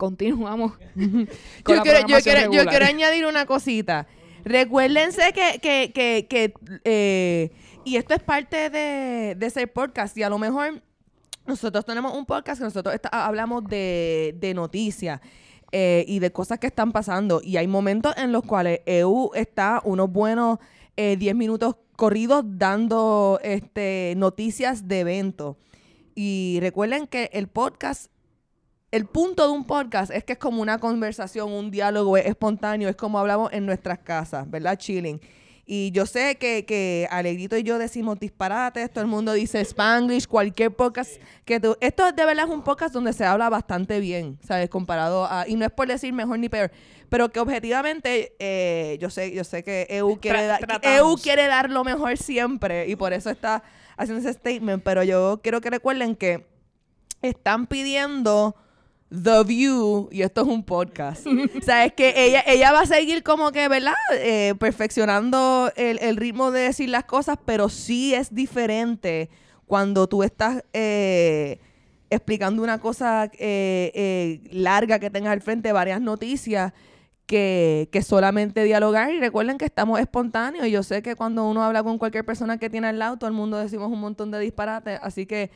continuamos. 0.00 0.72
con 0.96 1.28
Yo 1.68 1.74
la 1.76 1.82
quiero, 1.82 1.98
yo, 2.08 2.18
quiero, 2.22 2.40
yo 2.40 2.44
regular. 2.46 2.68
quiero 2.70 2.86
añadir 2.86 3.26
una 3.26 3.44
cosita. 3.44 4.06
Recuérdense 4.44 5.32
que, 5.34 5.60
que, 5.60 5.92
que, 5.94 6.26
que 6.28 6.54
eh, 6.84 7.50
y 7.84 7.96
esto 7.96 8.14
es 8.14 8.20
parte 8.22 8.70
de, 8.70 9.34
de 9.36 9.46
ese 9.46 9.66
podcast, 9.66 10.16
y 10.16 10.22
a 10.22 10.30
lo 10.30 10.38
mejor 10.38 10.82
nosotros 11.46 11.84
tenemos 11.84 12.14
un 12.16 12.24
podcast 12.24 12.58
que 12.60 12.64
nosotros 12.64 12.94
está- 12.94 13.10
hablamos 13.26 13.64
de, 13.66 14.34
de 14.40 14.54
noticias 14.54 15.20
eh, 15.72 16.04
y 16.08 16.18
de 16.20 16.32
cosas 16.32 16.58
que 16.58 16.66
están 16.68 16.90
pasando, 16.92 17.42
y 17.44 17.58
hay 17.58 17.66
momentos 17.66 18.14
en 18.16 18.32
los 18.32 18.42
cuales 18.42 18.80
EU 18.86 19.30
está 19.34 19.82
unos 19.84 20.10
buenos 20.10 20.58
eh, 20.96 21.16
10 21.18 21.34
minutos 21.34 21.76
corridos 21.96 22.42
dando 22.46 23.38
este, 23.42 24.14
noticias 24.16 24.88
de 24.88 25.00
eventos. 25.00 25.56
Y 26.14 26.58
recuerden 26.60 27.06
que 27.06 27.28
el 27.34 27.46
podcast 27.48 28.10
el 28.90 29.06
punto 29.06 29.46
de 29.46 29.52
un 29.52 29.64
podcast 29.64 30.10
es 30.10 30.24
que 30.24 30.32
es 30.32 30.38
como 30.38 30.60
una 30.60 30.78
conversación, 30.78 31.52
un 31.52 31.70
diálogo 31.70 32.16
es 32.16 32.26
espontáneo, 32.26 32.88
es 32.88 32.96
como 32.96 33.18
hablamos 33.18 33.52
en 33.52 33.64
nuestras 33.64 33.98
casas, 34.00 34.50
¿verdad? 34.50 34.76
Chilling. 34.76 35.20
Y 35.64 35.92
yo 35.92 36.04
sé 36.04 36.34
que, 36.34 36.64
que 36.64 37.06
Alegrito 37.12 37.56
y 37.56 37.62
yo 37.62 37.78
decimos 37.78 38.18
disparates, 38.18 38.90
todo 38.90 39.02
el 39.02 39.06
mundo 39.06 39.32
dice 39.32 39.60
Spanglish, 39.60 40.26
cualquier 40.26 40.72
podcast 40.74 41.12
que 41.44 41.60
tú... 41.60 41.76
Esto 41.80 42.10
de 42.10 42.24
verdad 42.24 42.46
es 42.46 42.50
un 42.50 42.64
podcast 42.64 42.92
donde 42.92 43.12
se 43.12 43.24
habla 43.24 43.48
bastante 43.48 44.00
bien, 44.00 44.36
¿sabes? 44.42 44.68
Comparado 44.68 45.24
a... 45.26 45.46
Y 45.46 45.54
no 45.54 45.64
es 45.64 45.70
por 45.70 45.86
decir 45.86 46.12
mejor 46.12 46.40
ni 46.40 46.48
peor, 46.48 46.72
pero 47.08 47.28
que 47.28 47.38
objetivamente 47.38 48.34
eh, 48.40 48.98
yo 49.00 49.10
sé 49.10 49.32
yo 49.32 49.44
sé 49.44 49.62
que 49.62 49.86
EU 49.90 50.18
quiere, 50.18 50.48
tratamos. 50.58 50.98
EU 50.98 51.16
quiere 51.16 51.46
dar 51.46 51.70
lo 51.70 51.84
mejor 51.84 52.16
siempre 52.16 52.88
y 52.88 52.96
por 52.96 53.12
eso 53.12 53.30
está 53.30 53.62
haciendo 53.96 54.28
ese 54.28 54.36
statement, 54.36 54.82
pero 54.82 55.04
yo 55.04 55.38
quiero 55.40 55.60
que 55.60 55.70
recuerden 55.70 56.16
que 56.16 56.48
están 57.22 57.68
pidiendo 57.68 58.56
The 59.10 59.42
View, 59.44 60.08
y 60.12 60.22
esto 60.22 60.42
es 60.42 60.46
un 60.46 60.62
podcast. 60.62 61.26
o 61.26 61.62
sea, 61.62 61.84
es 61.84 61.92
que 61.92 62.14
ella, 62.16 62.44
ella 62.46 62.72
va 62.72 62.82
a 62.82 62.86
seguir 62.86 63.22
como 63.22 63.50
que, 63.50 63.68
¿verdad? 63.68 63.94
Eh, 64.12 64.54
perfeccionando 64.58 65.72
el, 65.76 65.98
el 66.00 66.16
ritmo 66.16 66.50
de 66.52 66.60
decir 66.60 66.88
las 66.88 67.04
cosas, 67.04 67.36
pero 67.44 67.68
sí 67.68 68.14
es 68.14 68.34
diferente 68.34 69.28
cuando 69.70 70.08
tú 70.08 70.24
estás 70.24 70.64
eh, 70.72 71.60
explicando 72.10 72.62
una 72.62 72.80
cosa 72.80 73.26
eh, 73.38 73.92
eh, 73.94 74.40
larga 74.50 74.98
que 74.98 75.10
tengas 75.10 75.32
al 75.32 75.40
frente, 75.40 75.72
varias 75.72 76.00
noticias, 76.00 76.72
que, 77.26 77.88
que 77.92 78.02
solamente 78.02 78.64
dialogar. 78.64 79.12
Y 79.12 79.20
recuerden 79.20 79.58
que 79.58 79.64
estamos 79.64 80.00
espontáneos. 80.00 80.66
Y 80.66 80.72
yo 80.72 80.82
sé 80.82 81.02
que 81.02 81.14
cuando 81.14 81.48
uno 81.48 81.62
habla 81.62 81.84
con 81.84 81.98
cualquier 81.98 82.24
persona 82.24 82.58
que 82.58 82.68
tiene 82.68 82.88
al 82.88 82.98
lado, 82.98 83.16
todo 83.16 83.28
el 83.28 83.36
mundo 83.36 83.58
decimos 83.58 83.90
un 83.92 84.00
montón 84.00 84.32
de 84.32 84.40
disparates. 84.40 84.98
Así 85.02 85.24
que 85.26 85.52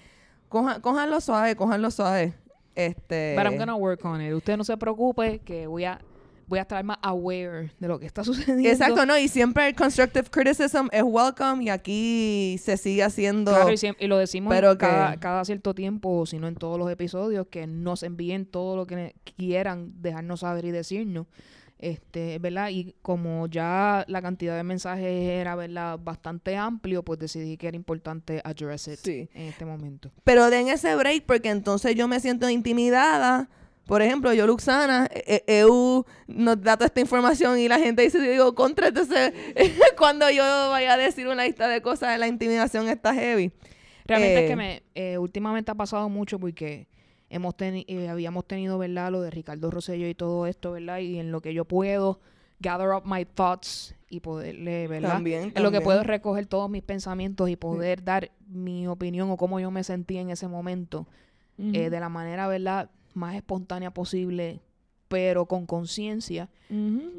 cojan, 0.49 0.81
cójanlo 0.81 1.21
suave, 1.21 1.57
cójanlo 1.57 1.91
suave. 1.91 2.35
Este, 2.75 3.35
But 3.37 3.47
I'm 3.47 3.57
gonna 3.57 3.77
work 3.77 4.05
on 4.05 4.21
it. 4.21 4.33
Usted 4.35 4.57
no 4.57 4.65
se 4.65 4.77
preocupe 4.77 5.41
que 5.41 5.67
voy 5.67 5.85
a 5.85 6.01
voy 6.47 6.59
a 6.59 6.63
estar 6.63 6.83
más 6.85 6.99
aware 7.03 7.71
de 7.79 7.89
lo 7.89 7.99
que 7.99 8.07
está 8.07 8.25
sucediendo. 8.25 8.69
Exacto, 8.69 9.07
¿no? 9.07 9.19
Y 9.19 9.29
siempre 9.29 9.69
el 9.69 9.75
constructive 9.75 10.29
criticism 10.31 10.89
es 10.93 11.03
welcome 11.03 11.65
y 11.65 11.69
aquí 11.69 12.57
se 12.61 12.77
sigue 12.77 13.03
haciendo... 13.03 13.53
Claro, 13.53 13.71
y, 13.99 14.07
lo 14.07 14.19
decimos 14.19 14.53
pero 14.53 14.77
cada, 14.77 15.13
que- 15.13 15.21
cada 15.21 15.45
cierto 15.45 15.75
tiempo, 15.75 16.27
si 16.27 16.39
no 16.39 16.49
en 16.49 16.55
todos 16.57 16.79
los 16.79 16.91
episodios, 16.91 17.47
que 17.49 17.67
nos 17.67 18.03
envíen 18.03 18.47
todo 18.47 18.77
lo 18.77 18.87
que 18.87 19.15
quieran 19.37 19.93
dejarnos 20.01 20.41
saber 20.41 20.65
y 20.65 20.71
decirnos. 20.71 21.27
Este, 21.79 22.39
¿verdad? 22.39 22.69
Y 22.71 22.95
como 23.03 23.47
ya 23.49 24.05
la 24.09 24.23
cantidad 24.23 24.57
de 24.57 24.63
mensajes 24.63 25.05
era, 25.07 25.55
¿verdad? 25.57 25.99
Bastante 26.03 26.57
amplio, 26.57 27.03
pues 27.03 27.19
decidí 27.19 27.57
que 27.57 27.69
era 27.69 27.77
importante 27.77 28.41
address 28.45 28.89
it 28.89 28.99
Sí. 29.03 29.29
en 29.35 29.49
este 29.49 29.65
momento. 29.65 30.11
Pero 30.25 30.49
den 30.51 30.69
ese 30.69 30.95
break 30.97 31.25
porque 31.27 31.51
entonces 31.51 31.95
yo 31.95 32.09
me 32.09 32.21
siento 32.21 32.49
intimidada. 32.49 33.49
Por 33.87 34.01
ejemplo, 34.01 34.33
yo, 34.33 34.47
Luxana, 34.47 35.11
eh, 35.13 35.45
eh, 35.47 35.59
EU 35.61 36.07
nos 36.27 36.63
da 36.63 36.77
toda 36.79 36.87
esta 36.87 37.01
información 37.03 37.59
y 37.59 37.69
la 37.69 37.79
gente 37.79 38.01
dice, 38.03 38.19
digo, 38.19 38.55
contra, 38.55 38.89
entonces 38.89 39.35
cuando 39.99 40.31
yo 40.31 40.43
vaya 40.71 40.95
a 40.95 40.97
decir 40.97 41.29
una 41.29 41.45
lista 41.45 41.69
de 41.69 41.83
cosas, 41.83 42.19
la 42.19 42.27
intimidación 42.27 42.89
está 42.89 43.13
heavy. 43.13 43.53
Realmente 44.07 44.37
es 44.39 44.45
Eh, 44.45 44.49
que 44.49 44.57
me, 44.57 44.83
eh, 44.95 45.19
últimamente 45.19 45.71
ha 45.71 45.75
pasado 45.75 46.09
mucho 46.09 46.39
porque 46.39 46.89
hemos 47.31 47.55
teni- 47.57 47.85
eh, 47.89 48.09
habíamos 48.09 48.47
tenido, 48.47 48.79
¿verdad? 48.79 49.11
Lo 49.11 49.21
de 49.21 49.31
Ricardo 49.31 49.71
Rosello 49.71 50.09
y 50.09 50.15
todo 50.15 50.47
esto, 50.47 50.73
¿verdad? 50.73 50.99
Y 50.99 51.19
en 51.19 51.33
lo 51.33 51.41
que 51.41 51.55
yo 51.55 51.65
puedo 51.65 52.21
gather 52.61 52.89
up 52.91 53.03
my 53.05 53.25
thoughts 53.25 53.95
y 54.09 54.21
poderle, 54.21 54.87
¿verdad? 54.89 55.11
También, 55.15 55.53
En 55.55 55.63
lo 55.63 55.71
que 55.73 55.81
puedo 55.81 56.03
recoger 56.05 56.47
todos 56.47 56.71
mis 56.71 56.83
pensamientos 56.83 57.49
y 57.51 57.57
poder 57.57 58.05
dar 58.05 58.31
mi 58.49 58.87
opinión 58.87 59.31
o 59.31 59.37
cómo 59.37 59.59
yo 59.61 59.71
me 59.71 59.83
sentí 59.85 60.19
en 60.19 60.31
ese 60.31 60.47
momento 60.49 61.07
eh, 61.59 61.91
de 61.91 62.01
la 62.01 62.09
manera, 62.09 62.47
¿verdad? 62.49 62.91
Más 63.15 63.35
espontánea 63.37 63.93
posible, 63.93 64.61
pero 65.09 65.47
con 65.47 65.67
conciencia. 65.67 66.49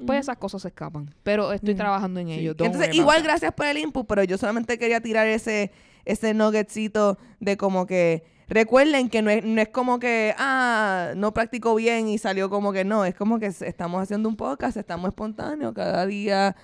Pues 0.05 0.19
esas 0.21 0.37
cosas 0.37 0.61
se 0.63 0.69
escapan. 0.69 1.13
Pero 1.23 1.53
estoy 1.53 1.73
Mm. 1.73 1.77
trabajando 1.77 2.19
en 2.19 2.27
Sí. 2.27 2.33
ello. 2.39 2.51
Entonces, 2.51 2.93
igual 2.93 3.23
gracias 3.23 3.53
por 3.53 3.65
el 3.65 3.77
input, 3.77 4.05
pero 4.07 4.23
yo 4.23 4.37
solamente 4.37 4.77
quería 4.77 4.99
tirar 5.01 5.27
ese, 5.27 5.71
ese 6.05 6.33
nuggetcito 6.33 7.17
de 7.39 7.55
como 7.57 7.85
que 7.85 8.23
recuerden 8.47 9.09
que 9.09 9.21
no 9.21 9.29
es, 9.29 9.43
no 9.43 9.61
es 9.61 9.69
como 9.69 9.99
que, 9.99 10.33
ah, 10.37 11.13
no 11.15 11.33
practico 11.33 11.75
bien 11.75 12.07
y 12.07 12.17
salió 12.17 12.49
como 12.49 12.71
que 12.71 12.83
no, 12.83 13.05
es 13.05 13.15
como 13.15 13.39
que 13.39 13.47
estamos 13.47 14.01
haciendo 14.01 14.29
un 14.29 14.35
podcast, 14.35 14.77
estamos 14.77 15.09
espontáneos, 15.09 15.73
cada 15.73 16.05
día 16.05 16.55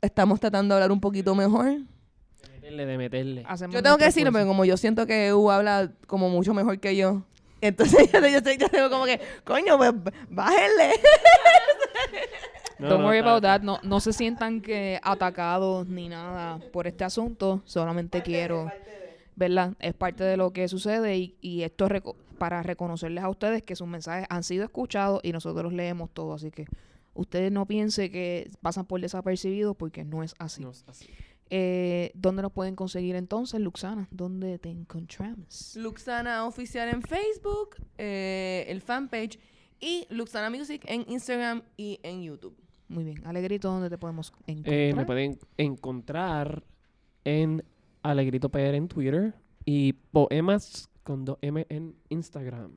estamos 0.00 0.40
tratando 0.40 0.74
de 0.74 0.82
hablar 0.82 0.92
un 0.92 1.00
poquito 1.00 1.34
mejor. 1.34 1.66
De 1.66 2.48
meterle, 2.52 2.86
de 2.86 2.98
meterle. 2.98 3.44
Hacemos 3.48 3.74
Yo 3.74 3.82
tengo 3.82 3.98
que 3.98 4.04
decirlo, 4.04 4.32
porque 4.32 4.46
como 4.46 4.64
yo 4.64 4.76
siento 4.76 5.06
que 5.06 5.32
U 5.34 5.50
habla 5.50 5.92
como 6.06 6.28
mucho 6.28 6.54
mejor 6.54 6.78
que 6.80 6.96
yo, 6.96 7.22
entonces 7.60 8.10
yo, 8.12 8.20
yo, 8.20 8.28
yo 8.28 8.68
tengo 8.68 8.90
como 8.90 9.04
que, 9.04 9.20
coño, 9.44 9.76
pues 9.76 9.92
bájenle. 10.28 10.92
No, 12.78 12.90
Don't 12.90 13.04
worry 13.04 13.18
about 13.18 13.42
that. 13.42 13.62
No, 13.62 13.80
no 13.82 13.98
se 13.98 14.12
sientan 14.12 14.60
que 14.60 15.00
atacados 15.02 15.88
ni 15.88 16.08
nada 16.08 16.60
por 16.72 16.86
este 16.86 17.02
asunto. 17.02 17.60
Solamente 17.64 18.22
quiero, 18.22 18.70
¿verdad? 19.38 19.74
Es 19.78 19.94
parte 19.94 20.24
de 20.24 20.36
lo 20.36 20.52
que 20.52 20.66
sucede 20.68 21.16
y, 21.16 21.36
y 21.40 21.62
esto 21.62 21.86
es 21.86 21.92
reco- 21.92 22.16
para 22.38 22.62
reconocerles 22.62 23.22
a 23.24 23.28
ustedes 23.30 23.62
que 23.62 23.76
sus 23.76 23.86
mensajes 23.86 24.26
han 24.28 24.42
sido 24.42 24.64
escuchados 24.64 25.20
y 25.22 25.32
nosotros 25.32 25.62
los 25.64 25.72
leemos 25.72 26.10
todo. 26.12 26.34
Así 26.34 26.50
que 26.50 26.66
ustedes 27.14 27.52
no 27.52 27.66
piensen 27.66 28.10
que 28.10 28.50
pasan 28.60 28.84
por 28.86 29.00
desapercibidos 29.00 29.76
porque 29.76 30.04
no 30.04 30.22
es 30.22 30.34
así. 30.38 30.62
No 30.62 30.70
es 30.70 30.84
así. 30.88 31.06
Eh, 31.50 32.10
¿Dónde 32.14 32.42
nos 32.42 32.52
pueden 32.52 32.74
conseguir 32.76 33.14
entonces, 33.16 33.60
Luxana? 33.60 34.06
¿Dónde 34.10 34.58
te 34.58 34.68
encontramos? 34.68 35.76
Luxana 35.76 36.44
Oficial 36.46 36.88
en 36.90 37.00
Facebook, 37.02 37.76
eh, 37.96 38.66
el 38.68 38.82
fanpage, 38.82 39.38
y 39.80 40.06
Luxana 40.10 40.50
Music 40.50 40.82
en 40.86 41.04
Instagram 41.08 41.62
y 41.76 42.00
en 42.02 42.22
YouTube. 42.22 42.54
Muy 42.88 43.04
bien. 43.04 43.26
Alegrito, 43.26 43.68
¿dónde 43.70 43.88
te 43.88 43.96
podemos 43.98 44.32
encontrar? 44.46 44.74
Eh, 44.74 44.92
me 44.94 45.04
pueden 45.06 45.38
encontrar 45.56 46.64
en 47.24 47.64
Alegrito 48.10 48.48
PR 48.48 48.74
en 48.74 48.88
Twitter 48.88 49.34
y 49.66 49.92
Poemas 49.92 50.88
con 51.02 51.26
2M 51.26 51.66
en 51.68 51.94
Instagram. 52.08 52.72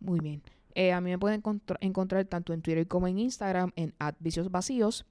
Muy 0.00 0.20
bien. 0.20 0.42
Eh, 0.74 0.92
a 0.92 1.00
mí 1.00 1.10
me 1.10 1.18
pueden 1.18 1.42
encontr- 1.42 1.78
encontrar 1.80 2.26
tanto 2.26 2.52
en 2.52 2.60
Twitter 2.60 2.86
como 2.86 3.08
en 3.08 3.18
Instagram 3.18 3.72
en 3.76 3.94
Vicios 4.20 4.50
Vacíos. 4.50 5.06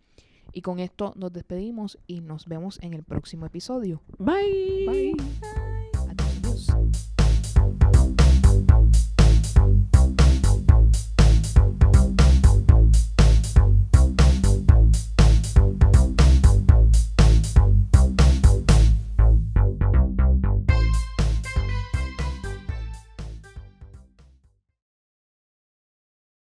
Y 0.54 0.62
con 0.62 0.80
esto 0.80 1.14
nos 1.16 1.34
despedimos 1.34 1.98
y 2.06 2.22
nos 2.22 2.46
vemos 2.46 2.78
en 2.84 2.94
el 2.94 3.04
próximo 3.04 3.46
episodio. 3.48 4.02
Bye. 4.20 4.86
Bye. 4.88 5.16